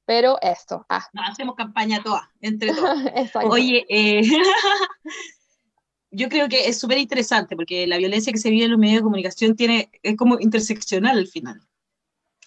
pero 0.05 0.39
esto. 0.41 0.85
Ah. 0.89 1.07
hacemos 1.29 1.55
campaña 1.55 2.03
todas, 2.03 2.23
entre 2.41 2.75
todos. 2.75 2.99
Oye, 3.51 3.87
eh, 3.89 4.23
yo 6.11 6.29
creo 6.29 6.49
que 6.49 6.69
es 6.69 6.79
súper 6.79 6.99
interesante, 6.99 7.57
porque 7.57 7.87
la 7.87 7.99
violencia 7.99 8.33
que 8.33 8.39
se 8.39 8.51
vive 8.51 8.65
en 8.65 8.73
los 8.73 8.81
medios 8.81 8.99
de 8.99 9.05
comunicación 9.05 9.57
tiene, 9.57 9.91
es 10.03 10.17
como 10.17 10.39
interseccional 10.41 11.19
al 11.19 11.29
final 11.29 11.61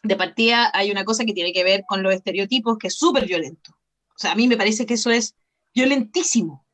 de 0.04 0.18
partida 0.18 0.70
hay 0.74 0.92
una 0.92 1.06
cosa 1.06 1.24
que 1.24 1.34
tiene 1.34 1.54
que 1.54 1.64
ver 1.64 1.86
con 1.88 2.04
los 2.04 2.14
estereotipos, 2.14 2.78
que 2.78 2.88
es 2.88 2.96
súper 2.96 3.26
violento. 3.26 3.72
O 4.10 4.18
sea, 4.20 4.34
a 4.34 4.36
mí 4.36 4.48
me 4.48 4.58
parece 4.58 4.86
que 4.86 4.96
eso 4.96 5.10
es 5.10 5.36
violentísimo. 5.74 6.66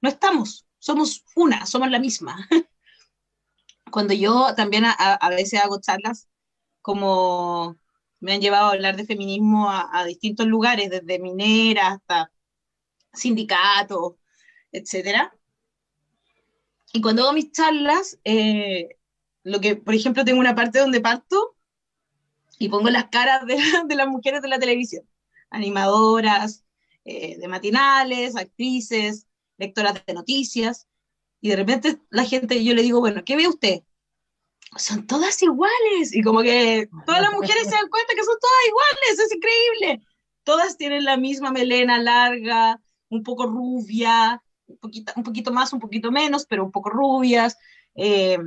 No 0.00 0.08
estamos, 0.08 0.66
somos 0.82 1.24
una, 1.36 1.64
somos 1.64 1.90
la 1.90 2.00
misma. 2.00 2.48
Cuando 3.92 4.14
yo 4.14 4.54
también 4.56 4.84
a, 4.84 5.28
veces 5.30 5.60
hago 5.62 5.80
charlas, 5.80 6.28
como 6.80 7.76
me 8.18 8.32
han 8.32 8.40
llevado 8.40 8.66
a 8.66 8.72
hablar 8.72 8.96
de 8.96 9.06
feminismo 9.06 9.70
a, 9.70 10.04
distintos 10.06 10.46
lugares, 10.46 10.90
desde 10.90 11.20
minera 11.20 11.92
hasta 11.92 12.32
sindicatos, 13.12 14.14
etc. 14.72 15.30
Y 16.92 17.00
cuando 17.00 17.22
hago 17.22 17.32
mis 17.32 17.52
charlas, 17.52 18.18
eh, 18.24 18.98
lo 19.44 19.60
que, 19.60 19.76
por 19.76 19.94
ejemplo, 19.94 20.24
tengo 20.24 20.40
una 20.40 20.56
parte 20.56 20.80
donde 20.80 21.00
parto 21.00 21.56
y 22.58 22.68
pongo 22.70 22.90
las 22.90 23.08
caras 23.08 23.46
de, 23.46 23.56
las 23.94 24.08
mujeres 24.08 24.42
de 24.42 24.48
la 24.48 24.58
televisión, 24.58 25.08
animadoras, 25.50 26.64
eh, 27.04 27.38
de 27.38 27.48
matinales, 27.48 28.34
actrices, 28.34 29.28
lectoras 29.58 29.94
de 30.06 30.14
noticias, 30.14 30.86
y 31.40 31.50
de 31.50 31.56
repente 31.56 32.00
la 32.10 32.24
gente, 32.24 32.62
yo 32.64 32.74
le 32.74 32.82
digo, 32.82 33.00
bueno, 33.00 33.22
¿qué 33.24 33.36
ve 33.36 33.48
usted? 33.48 33.82
Son 34.76 35.06
todas 35.06 35.42
iguales, 35.42 36.14
y 36.14 36.22
como 36.22 36.42
que 36.42 36.88
todas 37.06 37.22
las 37.22 37.32
mujeres 37.32 37.64
se 37.64 37.74
dan 37.74 37.88
cuenta 37.88 38.14
que 38.14 38.24
son 38.24 38.36
todas 38.40 38.66
iguales, 38.68 39.18
es 39.18 39.34
increíble. 39.34 40.06
Todas 40.44 40.76
tienen 40.76 41.04
la 41.04 41.16
misma 41.16 41.50
melena 41.52 41.98
larga, 41.98 42.80
un 43.08 43.22
poco 43.22 43.46
rubia, 43.46 44.42
un 44.66 44.78
poquito, 45.24 45.52
más, 45.52 45.72
un 45.72 45.80
poquito 45.80 46.10
menos, 46.10 46.46
pero 46.46 46.64
un 46.64 46.72
poco 46.72 46.90
rubias. 46.90 47.56
Eh, 47.94 48.38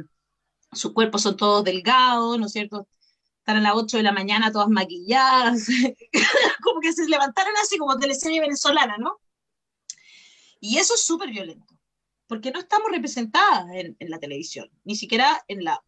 su 0.72 0.94
cuerpo 0.94 1.20
son 1.20 1.38
todos 1.38 1.64
delgados, 1.64 2.40
¿no 2.40 2.48
es 2.48 2.52
cierto? 2.52 2.88
están 3.46 3.58
a 3.58 3.62
las 3.62 3.74
8 3.76 3.98
de 3.98 4.04
la 4.04 4.12
mañana 4.12 4.52
todas 4.52 4.70
maquilladas, 4.70 5.68
como 6.64 6.82
que 6.82 6.92
se 6.94 7.08
levantaron 7.08 7.54
así 7.62 7.78
como 7.78 8.00
teleserie 8.00 8.42
venezolana, 8.42 8.98
¿no? 8.98 9.20
Y 10.60 10.78
eso 10.78 10.96
es 10.96 11.06
súper 11.06 11.30
violento, 11.30 11.78
porque 12.28 12.52
no 12.52 12.60
estamos 12.60 12.92
representadas 12.92 13.68
en, 13.74 13.96
la 14.00 14.20
televisión, 14.20 14.70
ni 14.84 14.96
siquiera 14.96 15.44
en 15.48 15.64
la... 15.64 15.84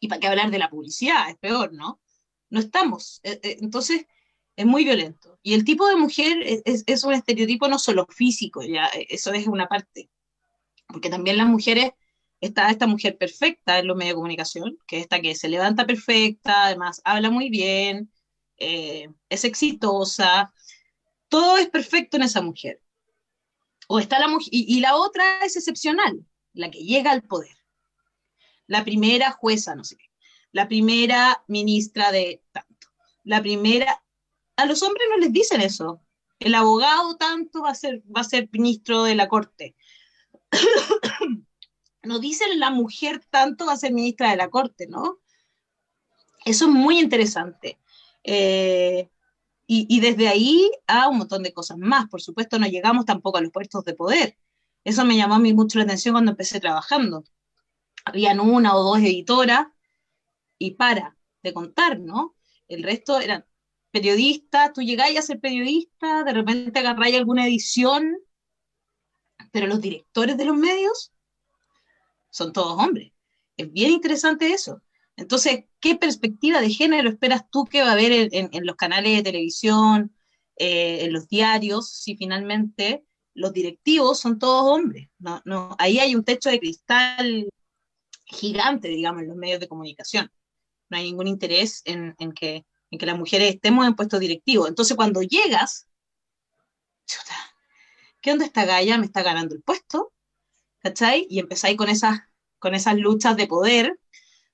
Y 0.00 0.08
para 0.08 0.20
qué 0.20 0.26
hablar 0.26 0.50
de 0.50 0.58
la 0.58 0.70
publicidad, 0.70 1.30
es 1.30 1.36
peor, 1.36 1.72
¿no? 1.72 2.00
No 2.50 2.60
estamos. 2.60 3.20
Eh, 3.22 3.38
eh, 3.42 3.56
entonces, 3.60 4.06
es 4.56 4.66
muy 4.66 4.84
violento. 4.84 5.38
Y 5.42 5.54
el 5.54 5.64
tipo 5.64 5.86
de 5.86 5.96
mujer 5.96 6.42
es, 6.42 6.84
es, 6.86 7.04
un 7.04 7.14
estereotipo 7.14 7.68
no 7.68 7.78
solo 7.78 8.06
físico, 8.06 8.62
ya, 8.62 8.86
eso 9.08 9.32
es 9.32 9.46
una 9.46 9.68
parte, 9.68 10.10
porque 10.88 11.10
también 11.10 11.38
las 11.38 11.46
mujeres 11.46 11.92
está 12.40 12.70
esta 12.70 12.86
mujer 12.86 13.16
perfecta 13.16 13.78
en 13.78 13.86
los 13.86 13.96
medios 13.96 14.12
de 14.12 14.16
comunicación, 14.16 14.78
que 14.86 14.98
es 14.98 15.02
esta 15.04 15.20
que 15.20 15.34
se 15.34 15.48
levanta 15.48 15.86
perfecta, 15.86 16.66
además 16.66 17.00
habla 17.04 17.30
muy 17.30 17.50
bien, 17.50 18.12
eh, 18.58 19.08
es 19.28 19.44
exitosa, 19.44 20.52
todo 21.28 21.56
es 21.56 21.68
perfecto 21.70 22.16
en 22.16 22.24
esa 22.24 22.42
mujer. 22.42 22.81
O 23.88 23.98
está 23.98 24.18
la 24.18 24.28
y, 24.50 24.80
la 24.80 24.96
otra 24.96 25.44
es 25.44 25.56
excepcional, 25.56 26.24
la 26.52 26.70
que 26.70 26.84
llega 26.84 27.10
al 27.10 27.22
poder. 27.22 27.56
La 28.66 28.84
primera 28.84 29.32
jueza, 29.32 29.74
no 29.74 29.84
sé 29.84 29.96
qué, 29.96 30.06
la 30.52 30.68
primera 30.68 31.42
ministra 31.48 32.12
de 32.12 32.42
tanto, 32.52 32.88
la 33.24 33.42
primera... 33.42 34.02
A 34.56 34.66
los 34.66 34.82
hombres 34.82 35.06
no 35.10 35.16
les 35.16 35.32
dicen 35.32 35.60
eso. 35.60 36.02
El 36.38 36.54
abogado 36.54 37.16
tanto 37.16 37.62
va 37.62 37.70
a 37.70 37.74
ser, 37.74 38.02
va 38.14 38.20
a 38.20 38.24
ser 38.24 38.48
ministro 38.52 39.02
de 39.04 39.14
la 39.14 39.28
corte. 39.28 39.74
no 42.02 42.18
dicen 42.18 42.58
la 42.58 42.70
mujer 42.70 43.24
tanto 43.30 43.66
va 43.66 43.72
a 43.72 43.76
ser 43.76 43.92
ministra 43.92 44.30
de 44.30 44.36
la 44.36 44.50
Corte, 44.50 44.86
¿no? 44.86 45.18
Eso 46.44 46.66
es 46.66 46.70
muy 46.70 46.98
interesante. 46.98 47.78
Eh, 48.24 49.08
y, 49.74 50.00
desde 50.00 50.28
ahí 50.28 50.70
a 50.86 51.08
un 51.08 51.18
montón 51.18 51.42
de 51.42 51.52
cosas 51.52 51.78
más. 51.78 52.08
Por 52.08 52.20
supuesto, 52.20 52.58
no 52.58 52.66
llegamos 52.66 53.06
tampoco 53.06 53.38
a 53.38 53.40
los 53.40 53.50
puestos 53.50 53.84
de 53.84 53.94
poder. 53.94 54.36
Eso 54.84 55.04
me 55.04 55.16
llamó 55.16 55.36
a 55.36 55.38
mí 55.38 55.54
mucho 55.54 55.78
la 55.78 55.84
atención 55.84 56.14
cuando 56.14 56.32
empecé 56.32 56.60
trabajando. 56.60 57.24
Habían 58.04 58.40
una 58.40 58.74
o 58.76 58.82
dos 58.82 58.98
editoras 58.98 59.68
y 60.58 60.72
para 60.72 61.16
de 61.42 61.54
contar, 61.54 62.00
¿no? 62.00 62.36
El 62.68 62.82
resto 62.82 63.20
eran 63.20 63.44
periodistas, 63.90 64.72
tú 64.72 64.82
llegáis 64.82 65.18
a 65.18 65.22
ser 65.22 65.40
periodista, 65.40 66.24
de 66.24 66.32
repente 66.32 66.78
agarráis 66.78 67.16
alguna 67.16 67.46
edición, 67.46 68.18
pero 69.52 69.66
los 69.66 69.80
directores 69.80 70.36
de 70.36 70.44
los 70.44 70.56
medios 70.56 71.12
son 72.30 72.52
todos 72.52 72.78
hombres. 72.82 73.12
Es 73.56 73.72
bien 73.72 73.92
interesante 73.92 74.52
eso. 74.52 74.82
Entonces, 75.16 75.64
¿qué 75.80 75.96
perspectiva 75.96 76.60
de 76.60 76.70
género 76.70 77.08
esperas 77.08 77.48
tú 77.50 77.64
que 77.64 77.82
va 77.82 77.90
a 77.90 77.92
haber 77.92 78.28
en, 78.32 78.66
los 78.66 78.76
canales 78.76 79.16
de 79.16 79.22
televisión, 79.22 80.14
eh, 80.56 81.04
en 81.04 81.12
los 81.12 81.28
diarios, 81.28 81.90
si 81.90 82.16
finalmente 82.16 83.04
los 83.34 83.52
directivos 83.52 84.20
son 84.20 84.38
todos 84.38 84.64
hombres? 84.64 85.08
No, 85.18 85.42
no, 85.44 85.76
ahí 85.78 85.98
hay 85.98 86.14
un 86.14 86.24
techo 86.24 86.50
de 86.50 86.60
cristal 86.60 87.48
gigante, 88.24 88.88
digamos, 88.88 89.22
en 89.22 89.28
los 89.28 89.36
medios 89.36 89.60
de 89.60 89.68
comunicación. 89.68 90.30
No 90.88 90.96
hay 90.96 91.04
ningún 91.04 91.28
interés 91.28 91.82
en, 91.84 92.14
que, 92.32 92.64
en 92.90 92.98
que 92.98 93.06
las 93.06 93.18
mujeres 93.18 93.54
estemos 93.54 93.86
en 93.86 93.94
puestos 93.94 94.20
directivos. 94.20 94.68
Entonces, 94.68 94.96
cuando 94.96 95.22
llegas, 95.22 95.88
chuta, 97.06 97.34
¿qué 98.20 98.32
onda 98.32 98.46
esta 98.46 98.64
galla? 98.64 98.98
¿Me 98.98 99.06
está 99.06 99.22
ganando 99.22 99.54
el 99.54 99.62
puesto? 99.62 100.12
¿cachai? 100.82 101.26
Y 101.30 101.38
empezáis 101.38 101.76
con 101.76 101.88
esas, 101.88 102.20
con 102.58 102.74
esas 102.74 102.96
luchas 102.96 103.36
de 103.36 103.46
poder, 103.46 103.98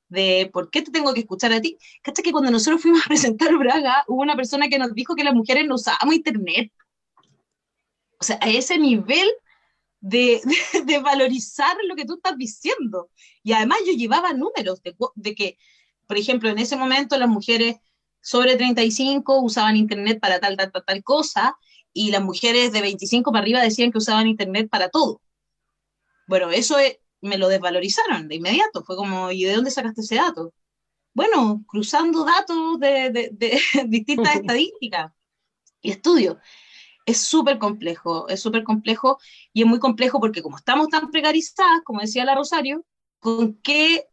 de 0.09 0.50
por 0.52 0.70
qué 0.70 0.82
te 0.82 0.90
tengo 0.90 1.12
que 1.14 1.20
escuchar 1.20 1.52
a 1.52 1.61
ti. 1.61 1.78
¿Cachai? 2.02 2.24
Que 2.24 2.32
cuando 2.32 2.50
nosotros 2.50 2.82
fuimos 2.82 3.02
a 3.04 3.04
presentar 3.09 3.56
Braga, 3.56 4.04
hubo 4.09 4.22
una 4.22 4.36
persona 4.36 4.68
que 4.68 4.78
nos 4.78 4.94
dijo 4.94 5.14
que 5.14 5.24
las 5.24 5.34
mujeres 5.34 5.66
no 5.66 5.74
usábamos 5.74 6.14
internet. 6.14 6.72
O 8.20 8.24
sea, 8.24 8.38
a 8.40 8.48
ese 8.48 8.78
nivel 8.78 9.28
de, 10.00 10.40
de, 10.84 10.98
valorizar 11.00 11.76
lo 11.84 11.96
que 11.96 12.04
tú 12.04 12.14
estás 12.14 12.38
diciendo. 12.38 13.11
Y 13.42 13.52
además 13.52 13.78
yo 13.86 13.92
llevaba 13.92 14.32
números 14.32 14.80
de, 14.82 14.94
de, 15.16 15.34
que, 15.34 15.59
por 16.06 16.16
ejemplo, 16.16 16.48
en 16.48 16.59
ese 16.59 16.76
momento 16.76 17.18
las 17.18 17.28
mujeres 17.28 17.76
sobre 18.20 18.56
35 18.56 19.40
usaban 19.40 19.76
Internet 19.76 20.20
para 20.20 20.38
tal, 20.38 20.56
tal, 20.56 20.70
tal, 20.70 20.84
tal 20.84 21.02
cosa, 21.02 21.56
y 21.92 22.12
las 22.12 22.22
mujeres 22.22 22.72
de 22.72 22.80
25 22.80 23.32
para 23.32 23.42
arriba 23.42 23.61
decían 23.61 23.90
que 23.90 23.98
usaban 23.98 24.28
Internet 24.28 24.68
para 24.70 24.88
todo. 24.88 25.20
Bueno, 26.28 26.50
eso 26.50 26.76
me 27.20 27.38
lo 27.38 27.48
desvalorizaron 27.48 28.28
de 28.28 28.36
inmediato. 28.36 28.84
Fue 28.84 28.96
como, 28.96 29.30
¿y 29.32 29.44
de 29.44 29.54
dónde 29.54 29.70
sacaste 29.70 30.02
ese 30.02 30.16
dato? 30.16 30.52
Bueno, 31.14 31.64
cruzando 31.68 32.24
datos 32.24 32.78
de, 32.80 33.10
de, 33.10 33.30
de 33.32 33.60
distintas 33.88 34.36
estadísticas 34.36 35.12
y 35.82 35.90
estudios. 35.92 36.38
Es 37.06 37.18
súper 37.20 37.58
complejo, 37.58 38.28
es 38.28 38.40
súper 38.40 38.64
complejo 38.64 39.18
y 39.52 39.62
es 39.62 39.68
muy 39.68 39.78
complejo 39.78 40.20
porque 40.20 40.42
como 40.42 40.58
estamos 40.58 40.88
tan 40.88 41.10
precarizadas, 41.10 41.80
como 41.84 42.00
decía 42.00 42.24
la 42.24 42.34
Rosario, 42.34 42.84
¿con 43.18 43.54
qué, 43.62 44.04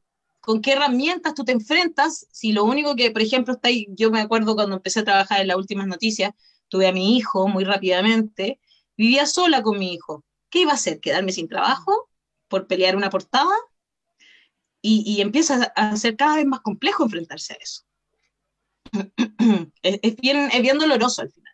con 0.42 0.62
qué 0.62 0.74
herramientas 0.74 1.34
tú 1.34 1.44
te 1.44 1.52
enfrentas 1.52 2.28
si 2.32 2.54
lo 2.54 2.64
único 2.64 2.96
que, 2.96 3.12
por 3.12 3.22
ejemplo, 3.22 3.54
está 3.54 3.68
ahí, 3.70 3.88
yo 3.90 4.12
me 4.12 4.22
acuerdo 4.22 4.56
cuando 4.56 4.76
empecé 4.78 5.02
a 5.02 5.04
trabajar 5.06 5.42
en 5.42 5.48
las 5.50 5.58
últimas 5.58 5.88
noticias, 5.88 6.32
tuve 6.70 6.88
a 6.88 6.94
mi 6.94 7.18
hijo 7.18 7.48
muy 7.50 7.66
rápidamente, 7.66 8.60
vivía 8.98 9.26
sola 9.26 9.62
con 9.62 9.78
mi 9.80 9.94
hijo. 9.94 10.24
¿Qué 10.50 10.62
iba 10.62 10.72
a 10.72 10.76
hacer? 10.76 11.00
¿Quedarme 11.02 11.32
sin 11.34 11.48
trabajo 11.50 12.10
por 12.56 12.68
pelear 12.68 12.96
una 12.96 13.10
portada? 13.10 13.54
Y, 14.82 15.04
y 15.06 15.20
empieza 15.20 15.74
a 15.76 15.98
ser 15.98 16.16
cada 16.16 16.38
vez 16.38 16.46
más 16.46 16.62
complejo 16.62 17.04
enfrentarse 17.04 17.54
a 17.54 17.58
eso. 17.58 17.82
es, 19.82 20.00
es, 20.02 20.16
bien, 20.16 20.50
es 20.54 20.62
bien 20.62 20.78
doloroso 20.78 21.24
al 21.24 21.32
final. 21.32 21.54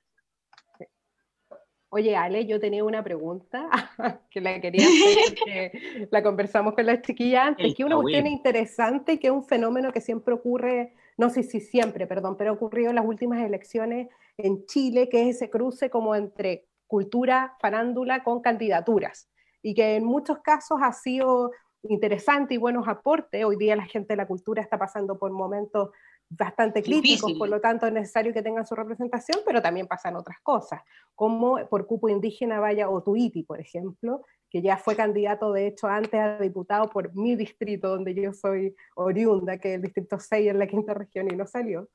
Oye, 1.89 2.15
Ale, 2.15 2.45
yo 2.45 2.59
tenía 2.59 2.83
una 2.83 3.03
pregunta 3.03 3.67
que 4.29 4.41
la 4.41 4.61
quería 4.61 4.85
hacer, 4.85 5.35
que 5.43 6.07
la 6.11 6.21
conversamos 6.21 6.75
con 6.75 6.85
las 6.85 7.01
chiquillas 7.01 7.47
antes, 7.47 7.73
que 7.73 7.83
una 7.83 7.95
cuestión 7.95 8.27
interesante, 8.27 9.19
que 9.19 9.27
es 9.27 9.33
un 9.33 9.43
fenómeno 9.43 9.91
que 9.91 10.01
siempre 10.01 10.35
ocurre, 10.35 10.93
no 11.17 11.31
sé 11.31 11.41
si 11.41 11.61
siempre, 11.61 12.05
perdón, 12.05 12.37
pero 12.37 12.51
ha 12.51 12.53
ocurrido 12.53 12.89
en 12.89 12.95
las 12.95 13.05
últimas 13.05 13.43
elecciones 13.43 14.07
en 14.37 14.67
Chile, 14.67 15.09
que 15.09 15.27
es 15.27 15.37
ese 15.37 15.49
cruce 15.49 15.89
como 15.89 16.13
entre 16.13 16.67
cultura, 16.85 17.55
farándula 17.59 18.23
con 18.23 18.41
candidaturas, 18.41 19.30
y 19.62 19.74
que 19.74 19.95
en 19.95 20.05
muchos 20.05 20.39
casos 20.39 20.80
ha 20.82 20.93
sido 20.93 21.51
interesante 21.84 22.53
y 22.53 22.57
buenos 22.57 22.88
aportes. 22.88 23.43
Hoy 23.43 23.57
día 23.57 23.76
la 23.76 23.86
gente 23.86 24.14
de 24.14 24.18
la 24.18 24.28
cultura 24.28 24.62
está 24.62 24.78
pasando 24.78 25.18
por 25.18 25.32
momentos 25.32 25.89
bastante 26.30 26.82
críticos, 26.82 27.28
Difícil. 27.28 27.38
por 27.38 27.49
lo 27.49 27.59
tanto 27.59 27.86
es 27.86 27.93
necesario 27.93 28.34
que 28.34 28.41
tengan 28.41 28.66
su 28.66 28.74
representación, 28.74 29.41
pero 29.45 29.62
también 29.62 29.88
pasan 29.88 30.16
otras 30.16 30.39
cosas, 30.41 30.82
como 31.14 31.57
por 31.68 31.86
cupo 31.86 32.07
indígena 32.07 32.59
vaya 32.59 32.89
Otuiti, 32.89 33.43
por 33.43 33.59
ejemplo, 33.59 34.24
que 34.49 34.62
ya 34.62 34.78
fue 34.78 34.95
candidato 34.95 35.51
de 35.51 35.68
hecho 35.68 35.88
antes 35.88 36.20
a 36.20 36.38
diputado 36.38 36.89
por 36.89 37.14
mi 37.16 37.36
distrito, 37.36 37.89
donde 37.89 38.14
yo 38.14 38.34
soy 38.34 38.76
oriunda, 38.95 39.57
que 39.57 39.70
es 39.70 39.76
el 39.76 39.82
distrito 39.82 40.20
6 40.20 40.51
en 40.51 40.59
la 40.59 40.68
quinta 40.68 40.93
región 40.93 41.28
y 41.32 41.36
no 41.36 41.45
salió. 41.45 41.89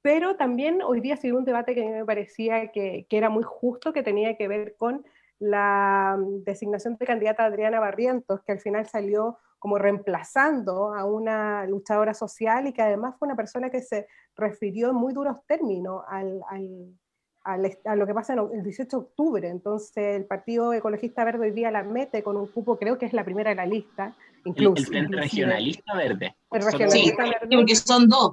Pero 0.00 0.36
también 0.36 0.82
hoy 0.82 1.00
día 1.00 1.14
ha 1.14 1.18
sido 1.18 1.38
un 1.38 1.44
debate 1.44 1.74
que 1.74 1.88
me 1.88 2.04
parecía 2.04 2.72
que, 2.72 3.06
que 3.08 3.16
era 3.16 3.28
muy 3.28 3.44
justo, 3.44 3.92
que 3.92 4.02
tenía 4.02 4.36
que 4.36 4.48
ver 4.48 4.74
con 4.76 5.04
la 5.38 6.16
designación 6.44 6.96
de 6.96 7.06
candidata 7.06 7.44
Adriana 7.44 7.80
Barrientos, 7.80 8.40
que 8.44 8.52
al 8.52 8.60
final 8.60 8.86
salió 8.86 9.38
como 9.58 9.78
reemplazando 9.78 10.92
a 10.92 11.04
una 11.04 11.66
luchadora 11.66 12.14
social 12.14 12.66
y 12.66 12.72
que 12.72 12.82
además 12.82 13.14
fue 13.16 13.26
una 13.26 13.36
persona 13.36 13.70
que 13.70 13.80
se 13.80 14.08
refirió 14.36 14.90
en 14.90 14.96
muy 14.96 15.12
duros 15.12 15.36
términos 15.46 16.02
al, 16.08 16.40
al, 16.48 16.98
al, 17.44 17.78
a 17.84 17.94
lo 17.94 18.04
que 18.04 18.12
pasa 18.12 18.34
el 18.34 18.62
18 18.62 18.96
de 18.96 19.02
octubre. 19.04 19.48
Entonces 19.48 20.16
el 20.16 20.24
Partido 20.24 20.72
Ecologista 20.72 21.24
Verde 21.24 21.46
hoy 21.46 21.52
día 21.52 21.70
la 21.70 21.84
mete 21.84 22.24
con 22.24 22.36
un 22.36 22.48
cupo, 22.48 22.76
creo 22.76 22.98
que 22.98 23.06
es 23.06 23.12
la 23.12 23.24
primera 23.24 23.50
de 23.50 23.56
la 23.56 23.66
lista. 23.66 24.16
Incluso, 24.44 24.90
el, 24.90 24.98
el 24.98 25.12
Regionalista 25.12 25.94
Verde. 25.94 26.34
El 26.50 26.62
Regionalista 26.62 27.24
sí, 27.24 27.30
Verde. 27.30 27.56
Porque 27.56 27.76
son 27.76 28.08
dos. 28.08 28.32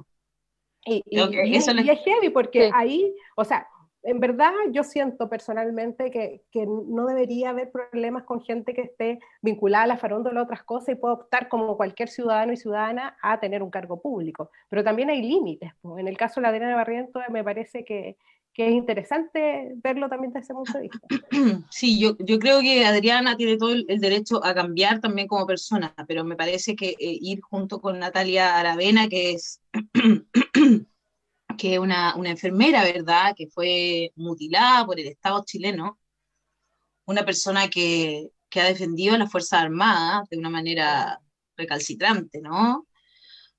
Y, 0.84 1.02
y, 1.06 1.20
y, 1.20 1.56
eso 1.56 1.72
y 1.72 1.90
es 1.90 2.00
heavy 2.00 2.30
porque 2.30 2.66
sí. 2.66 2.72
ahí, 2.74 3.14
o 3.36 3.44
sea, 3.44 3.68
en 4.02 4.20
verdad 4.20 4.52
yo 4.72 4.82
siento 4.82 5.28
personalmente 5.28 6.10
que, 6.10 6.42
que, 6.50 6.66
no 6.66 7.06
debería 7.06 7.50
haber 7.50 7.70
problemas 7.70 8.24
con 8.24 8.40
gente 8.40 8.72
que 8.72 8.82
esté 8.82 9.20
vinculada 9.42 9.84
a 9.84 9.88
la 9.88 9.96
farándula 9.98 10.40
o 10.40 10.44
otras 10.44 10.62
cosas 10.62 10.90
y 10.90 10.94
pueda 10.94 11.14
optar 11.14 11.48
como 11.48 11.76
cualquier 11.76 12.08
ciudadano 12.08 12.52
y 12.52 12.56
ciudadana 12.56 13.16
a 13.22 13.40
tener 13.40 13.62
un 13.62 13.70
cargo 13.70 14.00
público. 14.00 14.50
Pero 14.68 14.82
también 14.82 15.10
hay 15.10 15.22
límites. 15.22 15.72
En 15.98 16.08
el 16.08 16.16
caso 16.16 16.40
de 16.40 16.42
la 16.42 16.48
Adriana 16.48 16.76
Barrientos 16.76 17.22
me 17.30 17.44
parece 17.44 17.84
que, 17.84 18.16
que, 18.54 18.68
es 18.68 18.72
interesante 18.72 19.72
verlo 19.76 20.08
también 20.08 20.32
desde 20.32 20.44
ese 20.44 20.54
punto 20.54 20.72
de 20.72 20.80
vista. 20.82 20.98
Sí, 21.70 22.00
yo, 22.00 22.16
yo 22.18 22.38
creo 22.38 22.60
que 22.60 22.86
Adriana 22.86 23.36
tiene 23.36 23.58
todo 23.58 23.72
el, 23.72 23.84
el 23.88 24.00
derecho 24.00 24.44
a 24.44 24.54
cambiar 24.54 25.00
también 25.00 25.28
como 25.28 25.46
persona, 25.46 25.94
pero 26.08 26.24
me 26.24 26.36
parece 26.36 26.74
que 26.74 26.90
eh, 26.90 26.96
ir 27.20 27.40
junto 27.42 27.80
con 27.80 27.98
Natalia 27.98 28.58
Aravena, 28.58 29.08
que 29.08 29.32
es 29.32 29.60
que 31.56 31.78
una, 31.78 32.14
una 32.16 32.30
enfermera, 32.30 32.82
¿verdad?, 32.84 33.34
que 33.36 33.48
fue 33.48 34.12
mutilada 34.16 34.86
por 34.86 34.98
el 35.00 35.08
Estado 35.08 35.42
chileno, 35.44 35.98
una 37.06 37.24
persona 37.24 37.68
que, 37.68 38.30
que 38.48 38.60
ha 38.60 38.64
defendido 38.64 39.14
a 39.14 39.18
las 39.18 39.30
Fuerzas 39.30 39.60
Armadas 39.62 40.28
de 40.28 40.38
una 40.38 40.50
manera 40.50 41.20
recalcitrante, 41.56 42.40
¿no? 42.40 42.86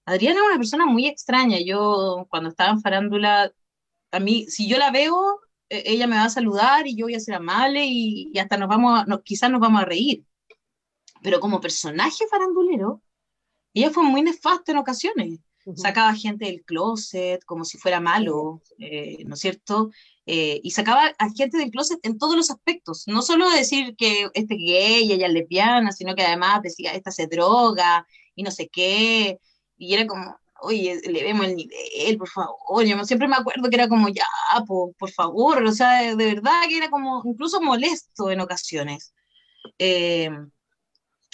Adriana 0.05 0.39
es 0.41 0.45
una 0.47 0.57
persona 0.57 0.85
muy 0.85 1.07
extraña. 1.07 1.59
Yo, 1.59 2.27
cuando 2.29 2.49
estaba 2.49 2.71
en 2.71 2.81
farándula, 2.81 3.51
a 4.11 4.19
mí, 4.19 4.45
si 4.47 4.67
yo 4.67 4.77
la 4.77 4.91
veo, 4.91 5.41
ella 5.69 6.07
me 6.07 6.15
va 6.17 6.25
a 6.25 6.29
saludar 6.29 6.87
y 6.87 6.95
yo 6.95 7.05
voy 7.05 7.15
a 7.15 7.19
ser 7.19 7.35
amable 7.35 7.85
y, 7.85 8.29
y 8.33 8.39
hasta 8.39 8.57
nos 8.57 8.69
vamos, 8.69 9.01
a, 9.01 9.05
no, 9.05 9.21
quizás 9.21 9.49
nos 9.51 9.61
vamos 9.61 9.81
a 9.81 9.85
reír. 9.85 10.25
Pero 11.23 11.39
como 11.39 11.61
personaje 11.61 12.25
farandulero, 12.29 13.01
ella 13.73 13.91
fue 13.91 14.03
muy 14.03 14.21
nefasta 14.21 14.71
en 14.71 14.79
ocasiones 14.79 15.39
sacaba 15.75 16.15
gente 16.15 16.45
del 16.45 16.63
closet 16.63 17.43
como 17.45 17.65
si 17.65 17.77
fuera 17.77 17.99
malo, 17.99 18.61
eh, 18.79 19.23
¿no 19.25 19.35
es 19.35 19.39
cierto? 19.39 19.91
Eh, 20.25 20.59
y 20.63 20.71
sacaba 20.71 21.13
a 21.17 21.29
gente 21.31 21.57
del 21.57 21.71
closet 21.71 21.99
en 22.03 22.17
todos 22.17 22.35
los 22.35 22.51
aspectos, 22.51 23.03
no 23.07 23.21
solo 23.21 23.49
decir 23.49 23.95
que 23.95 24.29
este 24.33 24.55
es 24.55 24.59
gay 24.59 25.11
ella 25.11 25.27
es 25.27 25.33
lesbiana, 25.33 25.91
sino 25.91 26.15
que 26.15 26.23
además 26.23 26.61
decía, 26.61 26.93
esta 26.93 27.11
se 27.11 27.27
droga 27.27 28.05
y 28.35 28.43
no 28.43 28.51
sé 28.51 28.69
qué, 28.69 29.39
y 29.77 29.93
era 29.93 30.07
como, 30.07 30.35
oye, 30.61 31.01
le 31.05 31.23
vemos 31.23 31.47
el 31.47 31.55
nivel, 31.55 32.17
por 32.17 32.29
favor, 32.29 32.85
yo 32.85 33.03
siempre 33.03 33.27
me 33.27 33.35
acuerdo 33.35 33.69
que 33.69 33.75
era 33.75 33.87
como, 33.87 34.09
ya, 34.09 34.25
por 34.67 35.11
favor, 35.11 35.63
o 35.63 35.71
sea, 35.71 36.15
de 36.15 36.25
verdad 36.35 36.63
que 36.69 36.77
era 36.77 36.89
como 36.89 37.21
incluso 37.25 37.61
molesto 37.61 38.29
en 38.31 38.41
ocasiones. 38.41 39.13
Eh, 39.79 40.29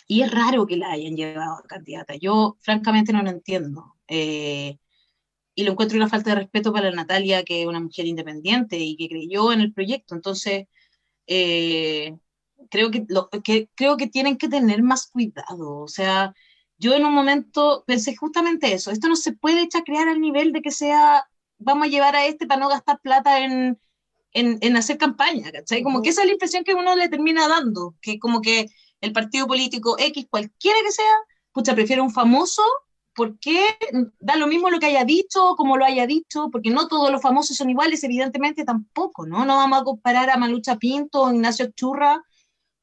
y 0.07 0.21
es 0.21 0.31
raro 0.31 0.65
que 0.65 0.77
la 0.77 0.91
hayan 0.91 1.15
llevado 1.15 1.55
a 1.55 1.63
candidata. 1.63 2.15
Yo 2.15 2.57
francamente 2.61 3.11
no 3.11 3.21
lo 3.21 3.29
entiendo. 3.29 3.96
Eh, 4.07 4.77
y 5.55 5.63
lo 5.63 5.71
encuentro 5.71 5.97
una 5.97 6.09
falta 6.09 6.31
de 6.31 6.37
respeto 6.37 6.71
para 6.73 6.91
Natalia, 6.91 7.43
que 7.43 7.61
es 7.61 7.67
una 7.67 7.79
mujer 7.79 8.05
independiente 8.05 8.77
y 8.77 8.95
que 8.95 9.09
creyó 9.09 9.51
en 9.51 9.61
el 9.61 9.73
proyecto. 9.73 10.15
Entonces, 10.15 10.67
eh, 11.27 12.15
creo, 12.69 12.91
que, 12.91 13.05
lo, 13.09 13.29
que, 13.29 13.69
creo 13.75 13.97
que 13.97 14.07
tienen 14.07 14.37
que 14.37 14.49
tener 14.49 14.83
más 14.83 15.07
cuidado. 15.07 15.79
O 15.79 15.87
sea, 15.87 16.33
yo 16.77 16.93
en 16.93 17.05
un 17.05 17.13
momento 17.13 17.83
pensé 17.87 18.15
justamente 18.15 18.73
eso. 18.73 18.91
Esto 18.91 19.07
no 19.09 19.15
se 19.15 19.33
puede 19.33 19.63
echar 19.63 19.81
a 19.81 19.85
crear 19.85 20.07
al 20.07 20.21
nivel 20.21 20.51
de 20.53 20.61
que 20.61 20.71
sea, 20.71 21.27
vamos 21.57 21.87
a 21.87 21.91
llevar 21.91 22.15
a 22.15 22.25
este 22.27 22.47
para 22.47 22.61
no 22.61 22.69
gastar 22.69 22.99
plata 23.01 23.43
en, 23.43 23.79
en, 24.33 24.59
en 24.61 24.77
hacer 24.77 24.97
campaña, 24.97 25.51
¿cachai? 25.51 25.83
Como 25.83 26.01
que 26.01 26.09
esa 26.09 26.21
es 26.21 26.27
la 26.27 26.33
impresión 26.33 26.63
que 26.63 26.75
uno 26.75 26.95
le 26.95 27.09
termina 27.09 27.47
dando, 27.47 27.95
que 28.01 28.19
como 28.19 28.41
que 28.41 28.67
el 29.01 29.13
partido 29.13 29.47
político 29.47 29.95
X, 29.99 30.27
cualquiera 30.29 30.77
que 30.85 30.91
sea, 30.91 31.15
pucha, 31.51 31.75
prefiere 31.75 32.01
un 32.01 32.11
famoso 32.11 32.63
¿por 33.17 33.39
qué 33.39 33.59
da 34.19 34.35
lo 34.35 34.45
mismo 34.45 34.69
lo 34.69 34.79
que 34.79 34.85
haya 34.85 35.03
dicho, 35.03 35.55
como 35.55 35.75
lo 35.75 35.83
haya 35.83 36.05
dicho? 36.05 36.49
Porque 36.51 36.69
no 36.69 36.87
todos 36.87 37.11
los 37.11 37.19
famosos 37.19 37.57
son 37.57 37.67
iguales, 37.67 38.03
evidentemente 38.03 38.63
tampoco, 38.63 39.25
¿no? 39.25 39.43
No 39.43 39.55
vamos 39.55 39.81
a 39.81 39.83
comparar 39.83 40.29
a 40.29 40.37
Malucha 40.37 40.77
Pinto 40.77 41.23
o 41.23 41.33
Ignacio 41.33 41.71
Churra 41.75 42.23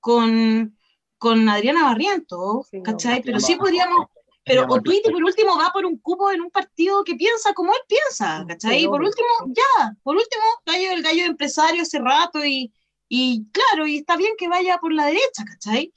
con, 0.00 0.76
con 1.18 1.48
Adriana 1.48 1.84
Barriento, 1.84 2.66
¿cachai? 2.82 3.22
Pero 3.22 3.38
sí 3.38 3.54
podríamos, 3.54 4.08
pero 4.44 4.66
o 4.68 4.82
Twitter 4.82 5.12
por 5.12 5.22
último 5.22 5.56
va 5.56 5.70
por 5.72 5.86
un 5.86 5.98
cupo 5.98 6.32
en 6.32 6.40
un 6.40 6.50
partido 6.50 7.04
que 7.04 7.14
piensa 7.14 7.54
como 7.54 7.72
él 7.72 7.80
piensa, 7.86 8.44
¿cachai? 8.48 8.82
Y 8.82 8.88
por 8.88 9.02
último, 9.04 9.28
ya, 9.46 9.96
por 10.02 10.16
último, 10.16 10.42
gallo 10.66 10.90
el 10.90 11.02
gallo 11.04 11.26
empresario 11.26 11.82
hace 11.82 12.00
rato 12.00 12.44
y, 12.44 12.72
y 13.08 13.46
claro, 13.52 13.86
y 13.86 13.98
está 13.98 14.16
bien 14.16 14.32
que 14.36 14.48
vaya 14.48 14.78
por 14.78 14.92
la 14.92 15.06
derecha, 15.06 15.44
¿cachai? 15.46 15.92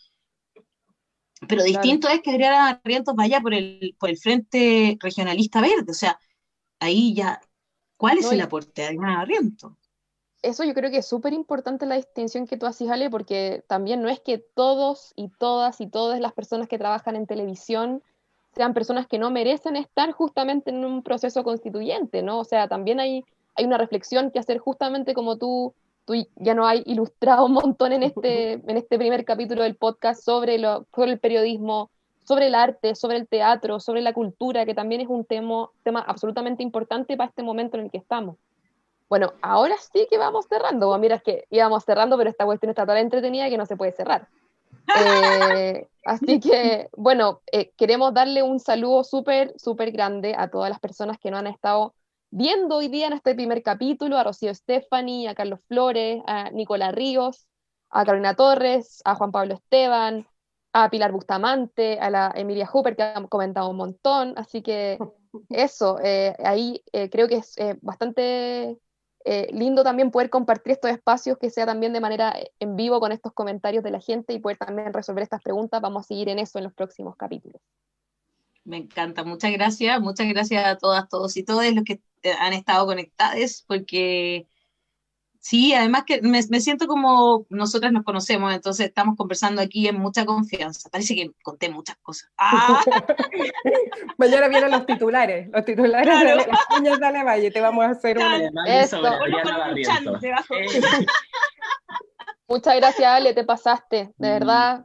Pero 1.47 1.63
distinto 1.63 2.07
claro. 2.07 2.15
es 2.15 2.23
que 2.23 2.31
Adriana 2.31 2.81
Barrientos 2.83 3.15
vaya 3.15 3.41
por 3.41 3.53
el, 3.53 3.95
por 3.99 4.09
el 4.09 4.17
Frente 4.17 4.97
Regionalista 4.99 5.61
Verde, 5.61 5.91
o 5.91 5.93
sea, 5.93 6.19
ahí 6.79 7.13
ya, 7.13 7.39
¿cuál 7.97 8.17
es 8.17 8.25
no, 8.25 8.31
el 8.31 8.41
aporte 8.41 8.81
de 8.81 8.87
Adriana 8.87 9.17
Barrientos? 9.17 9.73
Eso 10.41 10.63
yo 10.63 10.73
creo 10.73 10.91
que 10.91 10.97
es 10.97 11.05
súper 11.07 11.33
importante 11.33 11.85
la 11.85 11.95
distinción 11.95 12.47
que 12.47 12.57
tú 12.57 12.65
haces, 12.65 12.89
Ale, 12.89 13.09
porque 13.09 13.63
también 13.67 14.01
no 14.01 14.09
es 14.09 14.19
que 14.19 14.37
todos 14.37 15.13
y 15.15 15.29
todas 15.29 15.81
y 15.81 15.87
todas 15.87 16.19
las 16.19 16.33
personas 16.33 16.67
que 16.67 16.77
trabajan 16.77 17.15
en 17.15 17.27
televisión 17.27 18.01
sean 18.55 18.73
personas 18.73 19.07
que 19.07 19.19
no 19.19 19.29
merecen 19.29 19.75
estar 19.75 20.11
justamente 20.11 20.71
en 20.71 20.83
un 20.83 21.03
proceso 21.03 21.43
constituyente, 21.43 22.23
¿no? 22.23 22.39
O 22.39 22.43
sea, 22.43 22.67
también 22.67 22.99
hay, 22.99 23.23
hay 23.55 23.65
una 23.65 23.77
reflexión 23.77 24.31
que 24.31 24.39
hacer 24.39 24.57
justamente 24.57 25.13
como 25.13 25.37
tú 25.37 25.73
tú 26.07 26.15
ya 26.37 26.55
no 26.55 26.65
hay 26.65 26.81
ilustrado 26.85 27.45
un 27.45 27.51
montón 27.51 27.91
en 27.91 28.01
este, 28.01 28.53
en 28.67 28.77
este 28.77 28.97
primer 28.97 29.25
capítulo 29.25 29.61
del 29.61 29.75
podcast 29.75 30.23
sobre, 30.23 30.57
lo, 30.57 30.87
sobre 30.95 31.11
el 31.11 31.19
periodismo, 31.19 31.91
sobre 32.23 32.47
el 32.47 32.55
arte, 32.55 32.95
sobre 32.95 33.17
el 33.17 33.27
teatro, 33.27 33.79
sobre 33.79 34.01
la 34.01 34.13
cultura, 34.13 34.65
que 34.65 34.73
también 34.73 35.01
es 35.01 35.07
un 35.07 35.25
tema, 35.25 35.69
tema 35.83 35.99
absolutamente 35.99 36.63
importante 36.63 37.17
para 37.17 37.29
este 37.29 37.43
momento 37.43 37.77
en 37.77 37.85
el 37.85 37.91
que 37.91 37.97
estamos. 37.97 38.37
Bueno, 39.09 39.33
ahora 39.41 39.75
sí 39.93 40.07
que 40.09 40.17
vamos 40.17 40.47
cerrando. 40.49 40.87
Bueno, 40.87 41.01
mira, 41.01 41.15
es 41.15 41.23
que 41.23 41.45
íbamos 41.49 41.83
cerrando, 41.83 42.17
pero 42.17 42.29
esta 42.29 42.45
cuestión 42.45 42.69
está 42.69 42.85
tan 42.85 42.97
entretenida 42.97 43.49
que 43.49 43.57
no 43.57 43.65
se 43.65 43.77
puede 43.77 43.91
cerrar. 43.91 44.27
Eh, 44.97 45.85
así 46.05 46.39
que, 46.39 46.87
bueno, 46.95 47.41
eh, 47.51 47.71
queremos 47.75 48.13
darle 48.13 48.41
un 48.41 48.61
saludo 48.61 49.03
súper, 49.03 49.53
súper 49.57 49.91
grande 49.91 50.33
a 50.37 50.49
todas 50.49 50.69
las 50.69 50.79
personas 50.79 51.17
que 51.17 51.29
nos 51.29 51.41
han 51.41 51.47
estado 51.47 51.93
viendo 52.29 52.77
hoy 52.77 52.87
día 52.87 53.07
en 53.07 53.13
este 53.13 53.35
primer 53.35 53.63
capítulo, 53.63 54.17
a 54.17 54.23
Rocío 54.23 54.53
Stephanie, 54.53 55.27
a 55.27 55.35
Carlos 55.35 55.59
Flores, 55.67 56.21
a 56.27 56.49
Nicolás 56.51 56.93
Ríos, 56.93 57.47
a 57.89 58.05
Carolina 58.05 58.35
Torres, 58.35 59.01
a 59.05 59.15
Juan 59.15 59.31
Pablo 59.31 59.55
Esteban, 59.55 60.27
a 60.73 60.89
Pilar 60.89 61.11
Bustamante, 61.11 61.99
a 61.99 62.09
la 62.09 62.31
Emilia 62.35 62.67
Hooper, 62.67 62.95
que 62.95 63.03
han 63.03 63.27
comentado 63.27 63.69
un 63.69 63.77
montón. 63.77 64.33
Así 64.37 64.61
que 64.61 64.97
eso, 65.49 65.99
eh, 66.03 66.35
ahí 66.43 66.83
creo 67.11 67.27
que 67.27 67.37
es 67.37 67.55
bastante 67.81 68.77
eh, 69.29 69.49
lindo 69.51 69.83
también 69.83 70.09
poder 70.09 70.29
compartir 70.29 70.71
estos 70.71 70.89
espacios, 70.89 71.37
que 71.37 71.49
sea 71.49 71.65
también 71.65 71.91
de 71.91 71.99
manera 71.99 72.31
eh, 72.39 72.49
en 72.61 72.77
vivo 72.77 73.01
con 73.01 73.11
estos 73.11 73.33
comentarios 73.33 73.83
de 73.83 73.91
la 73.91 73.99
gente 73.99 74.31
y 74.31 74.39
poder 74.39 74.57
también 74.57 74.93
resolver 74.93 75.21
estas 75.21 75.41
preguntas. 75.41 75.81
Vamos 75.81 76.05
a 76.05 76.07
seguir 76.07 76.29
en 76.29 76.39
eso 76.39 76.59
en 76.59 76.63
los 76.63 76.73
próximos 76.73 77.17
capítulos. 77.17 77.61
Me 78.63 78.77
encanta, 78.77 79.25
muchas 79.25 79.51
gracias, 79.51 79.99
muchas 79.99 80.29
gracias 80.29 80.65
a 80.65 80.77
todas, 80.77 81.09
todos 81.09 81.35
y 81.35 81.43
todas 81.43 81.73
los 81.73 81.83
que 81.83 81.93
eh, 81.93 81.99
han 82.39 82.53
estado 82.53 82.85
conectados, 82.85 83.63
porque 83.67 84.47
Sí, 85.47 85.73
además 85.73 86.03
que 86.05 86.21
me, 86.21 86.43
siento 86.59 86.87
como 86.87 87.45
nosotras 87.47 87.93
nos 87.93 88.03
conocemos, 88.03 88.53
entonces 88.53 88.87
estamos 88.87 89.15
conversando 89.15 89.61
aquí 89.61 89.87
en 89.87 89.97
mucha 89.97 90.25
confianza. 90.25 90.89
Parece 90.89 91.15
que 91.15 91.31
conté 91.41 91.69
muchas 91.69 91.95
cosas. 92.01 92.29
¡Ah! 92.37 92.83
Mañana 94.17 94.49
vienen 94.49 94.71
los 94.71 94.85
titulares, 94.85 95.47
los 95.53 95.63
titulares 95.63 96.19
de 96.19 96.35
las 96.35 96.47
uñas 96.77 96.99
de 96.99 97.23
Valle, 97.23 97.49
te 97.49 97.61
vamos 97.61 97.85
a 97.85 97.91
hacer 97.91 98.17
un... 98.17 98.51
Muchas 102.49 102.75
gracias, 102.75 103.07
Ale, 103.07 103.33
te 103.33 103.45
pasaste, 103.45 104.13
de 104.17 104.29
verdad. 104.29 104.83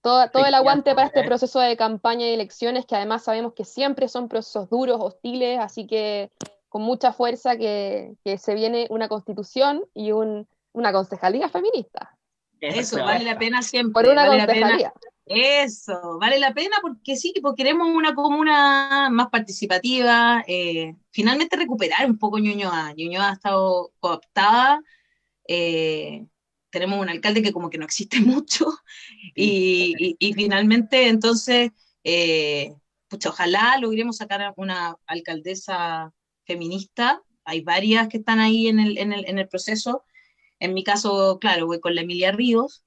Todo, 0.00 0.28
todo 0.30 0.44
el 0.44 0.54
aguante 0.54 0.92
para 0.96 1.06
este 1.06 1.22
proceso 1.22 1.60
de 1.60 1.76
campaña 1.76 2.26
y 2.26 2.34
elecciones, 2.34 2.84
que 2.84 2.96
además 2.96 3.22
sabemos 3.22 3.52
que 3.52 3.64
siempre 3.64 4.08
son 4.08 4.28
procesos 4.28 4.68
duros, 4.68 4.98
hostiles, 5.00 5.60
así 5.60 5.86
que 5.86 6.32
con 6.74 6.82
mucha 6.82 7.12
fuerza 7.12 7.56
que, 7.56 8.16
se 8.36 8.54
viene 8.56 8.88
una 8.90 9.06
constitución 9.06 9.84
y 9.94 10.10
una 10.10 10.92
concejalía 10.92 11.48
feminista. 11.48 12.18
Eso, 12.60 12.96
vale 12.96 13.24
la 13.24 13.38
pena 13.38 13.62
siempre. 13.62 13.92
Por 13.92 14.12
una 14.12 14.26
concejalía. 14.26 14.92
Eso, 15.24 16.18
vale 16.18 16.40
la 16.40 16.52
pena 16.52 16.78
porque 16.82 17.14
sí, 17.14 17.32
porque 17.40 17.62
queremos 17.62 17.86
una 17.94 18.12
comuna 18.16 19.08
más 19.08 19.28
participativa, 19.28 20.42
eh, 20.48 20.96
finalmente 21.12 21.54
recuperar 21.54 22.10
un 22.10 22.18
poco 22.18 22.40
Ñuñoa. 22.40 22.92
Ñuñoa 22.96 23.30
ha 23.30 23.34
estado 23.34 23.92
cooptada, 24.00 24.82
eh, 25.46 26.26
tenemos 26.70 26.98
un 26.98 27.08
alcalde 27.08 27.40
que 27.40 27.52
como 27.52 27.70
que 27.70 27.78
no 27.78 27.84
existe 27.84 28.18
mucho, 28.20 28.66
y, 29.36 30.16
finalmente 30.34 31.06
entonces, 31.06 31.70
eh, 32.02 32.74
ojalá 33.28 33.78
logremos 33.78 34.16
sacar 34.16 34.52
una 34.56 34.96
alcaldesa 35.06 36.12
feminista, 36.44 37.22
hay 37.44 37.60
varias 37.60 38.08
que 38.08 38.18
están 38.18 38.40
ahí 38.40 38.68
en 38.68 38.80
el, 38.80 38.98
en 38.98 39.12
el, 39.12 39.26
en 39.26 39.38
el 39.38 39.48
proceso. 39.48 40.04
En 40.60 40.74
mi 40.74 40.84
caso, 40.84 41.38
claro, 41.40 41.66
voy 41.66 41.80
con 41.80 41.94
la 41.94 42.02
Emilia 42.02 42.32
Ríos, 42.32 42.84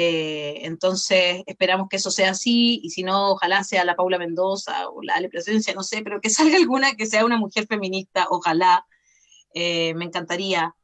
eh, 0.00 0.60
entonces 0.64 1.42
esperamos 1.46 1.88
que 1.88 1.96
eso 1.96 2.12
sea 2.12 2.30
así, 2.30 2.80
y 2.84 2.90
si 2.90 3.02
no, 3.02 3.32
ojalá 3.32 3.64
sea 3.64 3.84
la 3.84 3.96
Paula 3.96 4.16
Mendoza 4.16 4.88
o 4.90 5.02
la 5.02 5.14
Ale 5.14 5.28
Presencia, 5.28 5.74
no 5.74 5.82
sé, 5.82 6.02
pero 6.02 6.20
que 6.20 6.30
salga 6.30 6.56
alguna 6.56 6.94
que 6.94 7.06
sea 7.06 7.24
una 7.24 7.36
mujer 7.36 7.66
feminista, 7.66 8.28
ojalá, 8.30 8.86
eh, 9.54 9.94
me 9.94 10.04
encantaría. 10.04 10.74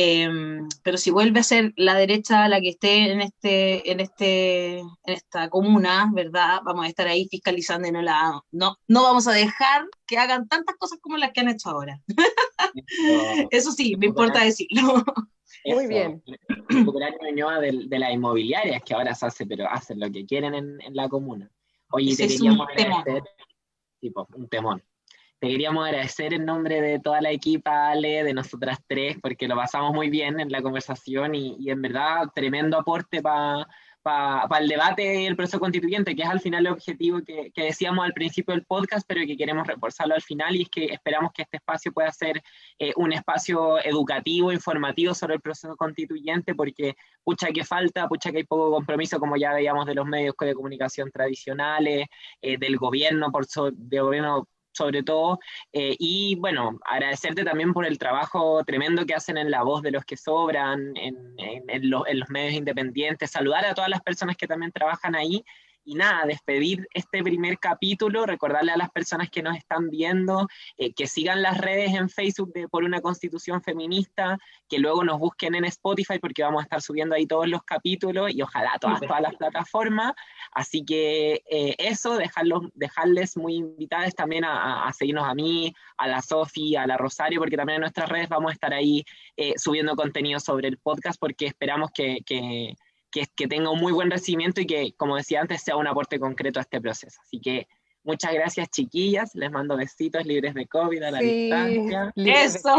Em, 0.00 0.68
pero 0.84 0.96
si 0.96 1.10
vuelve 1.10 1.40
a 1.40 1.42
ser 1.42 1.72
la 1.74 1.96
derecha 1.96 2.46
la 2.46 2.60
que 2.60 2.68
esté 2.68 3.10
en, 3.10 3.20
este, 3.20 3.90
en, 3.90 3.98
este, 3.98 4.78
en 4.78 4.86
esta 5.06 5.50
comuna, 5.50 6.08
¿verdad? 6.14 6.60
Vamos 6.64 6.84
a 6.84 6.88
estar 6.88 7.08
ahí 7.08 7.26
fiscalizando 7.28 7.88
y 7.88 7.90
no, 7.90 8.00
la, 8.00 8.40
no, 8.52 8.76
no 8.86 9.02
vamos 9.02 9.26
a 9.26 9.32
dejar 9.32 9.86
que 10.06 10.16
hagan 10.16 10.46
tantas 10.46 10.76
cosas 10.76 11.00
como 11.02 11.16
las 11.16 11.32
que 11.32 11.40
han 11.40 11.48
hecho 11.48 11.70
ahora. 11.70 12.00
Eso 13.50 13.72
sí, 13.76 13.96
me 13.96 14.06
importa 14.06 14.44
decirlo. 14.44 15.02
Muy 15.64 15.88
bien. 15.88 16.22
Recuperar 16.68 17.14
de, 17.60 17.86
de 17.88 17.98
las 17.98 18.12
inmobiliarias 18.12 18.80
que 18.84 18.94
ahora 18.94 19.16
se 19.16 19.26
hace, 19.26 19.46
pero 19.46 19.68
hacen 19.68 19.98
lo 19.98 20.12
que 20.12 20.24
quieren 20.24 20.54
en, 20.54 20.80
en 20.80 20.94
la 20.94 21.08
comuna. 21.08 21.50
Oye, 21.90 22.14
te 22.14 22.28
queríamos 22.28 22.68
agradecer, 22.68 23.24
tipo, 23.98 24.28
un 24.32 24.48
temón. 24.48 24.80
Te 25.40 25.46
queríamos 25.46 25.86
agradecer 25.86 26.34
en 26.34 26.44
nombre 26.44 26.80
de 26.80 26.98
toda 26.98 27.20
la 27.20 27.30
equipa, 27.30 27.90
Ale, 27.90 28.24
de 28.24 28.34
nosotras 28.34 28.78
tres, 28.88 29.18
porque 29.22 29.46
lo 29.46 29.54
pasamos 29.54 29.94
muy 29.94 30.10
bien 30.10 30.40
en 30.40 30.50
la 30.50 30.60
conversación 30.62 31.32
y, 31.36 31.70
en 31.70 31.80
verdad 31.80 32.26
tremendo 32.34 32.76
aporte 32.76 33.22
para 33.22 33.68
el 34.58 34.68
debate 34.68 35.22
y 35.22 35.26
el 35.26 35.36
proceso 35.36 35.60
constituyente, 35.60 36.16
que 36.16 36.22
es 36.22 36.28
al 36.28 36.40
final 36.40 36.66
el 36.66 36.72
objetivo 36.72 37.20
que, 37.24 37.52
decíamos 37.54 38.04
al 38.04 38.14
principio 38.14 38.52
del 38.52 38.64
podcast, 38.64 39.06
pero 39.06 39.24
que 39.24 39.36
queremos 39.36 39.64
reforzarlo 39.64 40.16
al 40.16 40.22
final 40.22 40.56
y 40.56 40.62
es 40.62 40.70
que 40.70 40.86
esperamos 40.86 41.30
que 41.32 41.42
este 41.42 41.58
espacio 41.58 41.92
pueda 41.92 42.10
ser 42.10 42.42
eh, 42.80 42.92
un 42.96 43.12
espacio 43.12 43.78
educativo, 43.84 44.50
informativo 44.50 45.14
sobre 45.14 45.34
el 45.36 45.40
proceso 45.40 45.76
constituyente, 45.76 46.56
porque 46.56 46.96
pucha 47.22 47.52
que 47.52 47.64
falta, 47.64 48.08
pucha 48.08 48.32
que 48.32 48.38
hay 48.38 48.44
poco 48.44 48.72
compromiso, 48.72 49.20
como 49.20 49.36
ya 49.36 49.52
veíamos 49.54 49.86
de 49.86 49.94
los 49.94 50.04
medios 50.04 50.34
de 50.36 50.54
comunicación 50.54 51.12
tradicionales, 51.12 52.08
eh, 52.42 52.58
del 52.58 52.76
gobierno, 52.76 53.30
por 53.30 53.46
so, 53.46 53.70
de 53.70 54.00
gobierno 54.00 54.48
sobre 54.78 55.02
todo. 55.02 55.38
Eh, 55.72 55.94
y 55.98 56.36
bueno, 56.36 56.78
agradecerte 56.84 57.44
también 57.44 57.72
por 57.74 57.84
el 57.84 57.98
trabajo 57.98 58.64
tremendo 58.64 59.04
que 59.04 59.14
hacen 59.14 59.36
en 59.36 59.50
la 59.50 59.62
voz 59.62 59.82
de 59.82 59.90
los 59.90 60.04
que 60.04 60.16
sobran, 60.16 60.96
en, 60.96 61.16
en 61.36 61.90
los 61.90 62.30
medios 62.30 62.54
independientes, 62.54 63.30
saludar 63.30 63.66
a 63.66 63.74
todas 63.74 63.90
las 63.90 64.00
personas 64.00 64.36
que 64.36 64.46
también 64.46 64.72
trabajan 64.72 65.14
ahí 65.14 65.44
y 65.88 65.94
nada, 65.94 66.26
despedir 66.26 66.86
este 66.92 67.22
primer 67.22 67.58
capítulo, 67.58 68.26
recordarle 68.26 68.72
a 68.72 68.76
las 68.76 68.90
personas 68.90 69.30
que 69.30 69.42
nos 69.42 69.56
están 69.56 69.88
viendo 69.88 70.46
eh, 70.76 70.92
que 70.92 71.06
sigan 71.06 71.40
las 71.42 71.58
redes 71.58 71.94
en 71.94 72.10
Facebook 72.10 72.52
de 72.52 72.68
Por 72.68 72.84
una 72.84 73.00
Constitución 73.00 73.62
Feminista, 73.62 74.38
que 74.68 74.78
luego 74.78 75.02
nos 75.02 75.18
busquen 75.18 75.54
en 75.54 75.64
Spotify 75.64 76.18
porque 76.20 76.42
vamos 76.42 76.60
a 76.60 76.64
estar 76.64 76.82
subiendo 76.82 77.14
ahí 77.14 77.26
todos 77.26 77.48
los 77.48 77.62
capítulos 77.62 78.30
y 78.34 78.42
ojalá 78.42 78.72
todas, 78.78 79.00
todas 79.00 79.22
las 79.22 79.34
plataformas. 79.36 80.12
Así 80.52 80.84
que 80.84 81.42
eh, 81.50 81.74
eso, 81.78 82.16
dejarlos, 82.16 82.64
dejarles 82.74 83.36
muy 83.36 83.56
invitadas 83.56 84.14
también 84.14 84.44
a, 84.44 84.92
seguirnos 84.92 85.26
a 85.26 85.34
mí, 85.34 85.72
a 85.96 86.06
la 86.06 86.20
Sofi, 86.20 86.76
a 86.76 86.86
la 86.86 86.96
Rosario, 86.96 87.40
porque 87.40 87.56
también 87.56 87.76
en 87.76 87.82
nuestras 87.82 88.08
redes 88.08 88.28
vamos 88.28 88.50
a 88.50 88.54
estar 88.54 88.74
ahí 88.74 89.04
eh, 89.36 89.54
subiendo 89.56 89.96
contenido 89.96 90.38
sobre 90.40 90.68
el 90.68 90.76
podcast 90.78 91.18
porque 91.18 91.46
esperamos 91.46 91.90
que 91.92 92.18
que, 92.24 92.74
que 93.10 93.48
tenga 93.48 93.70
un 93.70 93.80
muy 93.80 93.92
buen 93.92 94.10
recibimiento 94.10 94.60
y 94.60 94.66
que, 94.66 94.94
como 94.96 95.16
decía 95.16 95.40
antes, 95.40 95.62
sea 95.62 95.76
un 95.76 95.86
aporte 95.86 96.18
concreto 96.18 96.58
a 96.58 96.62
este 96.62 96.80
proceso. 96.80 97.20
Así 97.22 97.40
que 97.40 97.66
muchas 98.04 98.32
gracias, 98.32 98.70
chiquillas. 98.70 99.34
Les 99.34 99.50
mando 99.50 99.76
besitos 99.76 100.24
libres 100.24 100.54
de 100.54 100.66
COVID 100.66 101.02
a 101.02 101.10
la 101.10 101.18
distancia. 101.18 102.12
Eso. 102.16 102.74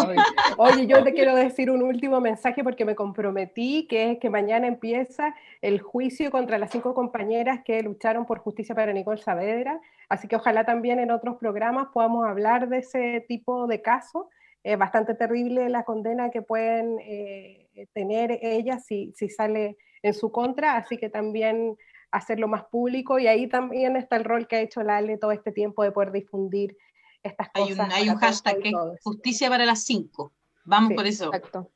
Oye, 0.58 0.88
yo 0.88 1.04
te 1.04 1.14
quiero 1.14 1.36
decir 1.36 1.70
un 1.70 1.84
último 1.84 2.20
mensaje 2.20 2.64
porque 2.64 2.86
me 2.86 2.96
comprometí, 2.96 3.88
que 3.88 4.12
es 4.12 4.20
que 4.20 4.30
mañana 4.30 4.68
empieza 4.68 5.36
el 5.62 5.82
juicio 5.82 6.32
contra 6.32 6.58
las 6.58 6.72
cinco 6.72 6.94
compañeras 6.94 7.62
que 7.64 7.82
lucharon 7.84 8.26
por 8.26 8.40
justicia 8.40 8.74
para 8.76 8.94
Nicole 8.94 9.22
Saavedra. 9.22 9.80
Así 10.10 10.28
que 10.28 10.36
ojalá 10.36 10.66
también 10.66 11.00
en 11.00 11.12
otros 11.12 11.38
programas 11.38 11.90
podamos 11.94 12.26
hablar 12.26 12.70
de 12.70 12.80
ese 12.80 13.26
tipo 13.28 13.68
de 13.68 13.82
casos. 13.82 14.26
Es 14.64 14.78
bastante 14.78 15.14
terrible 15.14 15.70
la 15.70 15.84
condena 15.84 16.32
que 16.32 16.42
pueden 16.42 16.98
eh, 17.02 17.88
tener 17.94 18.40
ellas 18.42 18.84
si, 18.86 19.14
si 19.16 19.30
sale 19.30 19.78
en 20.02 20.14
su 20.14 20.32
contra, 20.32 20.78
así 20.78 20.98
que 20.98 21.10
también 21.10 21.78
hacerlo 22.12 22.48
más 22.48 22.66
público 22.66 23.20
y 23.20 23.28
ahí 23.28 23.48
también 23.48 23.96
está 23.96 24.16
el 24.16 24.24
rol 24.24 24.48
que 24.48 24.56
ha 24.56 24.62
hecho 24.62 24.82
la 24.84 24.98
Ale 24.98 25.18
todo 25.18 25.32
este 25.32 25.52
tiempo 25.52 25.84
de 25.84 25.92
poder 25.92 26.12
difundir 26.12 26.76
estas 27.24 27.50
cosas. 27.50 27.90
Hay 27.92 28.10
un, 28.10 28.18
hashtag 28.18 28.60
que 28.60 28.70
es 28.70 28.76
justicia 29.04 29.50
para 29.50 29.66
las 29.66 29.84
cinco. 29.84 30.32
Vamos 30.66 30.94
por 30.94 31.06
eso. 31.06 31.26
Exacto. 31.26 31.70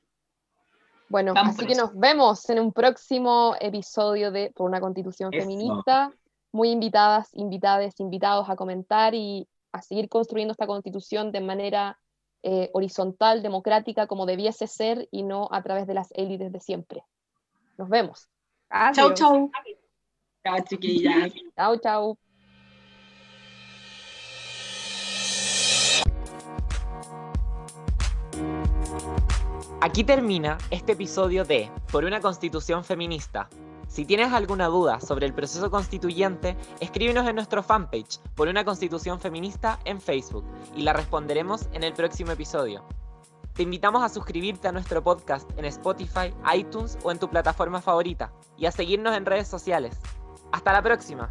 Bueno, 1.10 1.34
así 1.36 1.66
que 1.66 1.76
nos 1.76 1.96
vemos 1.96 2.50
en 2.50 2.60
un 2.60 2.74
próximo 2.74 3.56
episodio 3.60 4.32
de 4.32 4.52
Por 4.52 4.68
una 4.68 4.82
Constitución 4.82 5.32
Feminista. 5.32 6.12
Muy 6.52 6.70
invitadas, 6.70 7.30
invitadas, 7.34 8.00
invitados 8.00 8.50
a 8.50 8.56
comentar 8.56 9.14
y 9.14 9.48
a 9.72 9.82
seguir 9.82 10.08
construyendo 10.08 10.52
esta 10.52 10.68
constitución 10.68 11.32
de 11.32 11.42
manera 11.42 12.00
eh, 12.44 12.70
horizontal, 12.74 13.42
democrática, 13.42 14.06
como 14.08 14.26
debiese 14.26 14.68
ser 14.68 15.08
y 15.12 15.24
no 15.24 15.50
a 15.52 15.64
través 15.64 15.88
de 15.88 15.96
las 15.96 16.12
élites 16.12 16.52
de 16.52 16.60
siempre. 16.60 17.04
Nos 17.78 17.90
vemos. 17.90 18.30
Chau, 18.94 19.14
chau. 19.14 19.52
Chao, 20.44 20.60
chiquillas. 20.68 21.34
Chau, 21.56 21.78
chau. 21.78 22.18
Aquí 29.82 30.04
termina 30.04 30.58
este 30.72 30.94
episodio 30.94 31.44
de 31.44 31.70
Por 31.92 32.06
una 32.06 32.22
Constitución 32.22 32.84
Feminista. 32.84 33.50
Si 33.88 34.06
tienes 34.06 34.34
alguna 34.34 34.68
duda 34.68 35.00
sobre 35.00 35.28
el 35.28 35.34
proceso 35.34 35.70
constituyente, 35.70 36.58
escríbenos 36.80 37.28
en 37.28 37.36
nuestro 37.36 37.62
fanpage 37.62 38.20
por 38.34 38.48
una 38.48 38.66
constitución 38.66 39.20
feminista 39.20 39.80
en 39.86 40.02
Facebook 40.02 40.46
y 40.76 40.82
la 40.82 40.94
responderemos 40.94 41.68
en 41.74 41.84
el 41.84 41.94
próximo 41.94 42.32
episodio. 42.32 42.84
Te 43.54 43.62
invitamos 43.62 44.02
a 44.04 44.10
suscribirte 44.10 44.68
a 44.68 44.72
nuestro 44.72 45.04
podcast 45.04 45.50
en 45.58 45.66
Spotify, 45.66 46.34
iTunes 46.56 46.98
o 47.04 47.12
en 47.12 47.20
tu 47.20 47.30
plataforma 47.30 47.82
favorita 47.82 48.34
y 48.58 48.66
a 48.66 48.72
seguirnos 48.72 49.16
en 49.16 49.26
redes 49.26 49.48
sociales. 49.48 49.96
Hasta 50.52 50.74
la 50.74 50.82
próxima. 50.82 51.30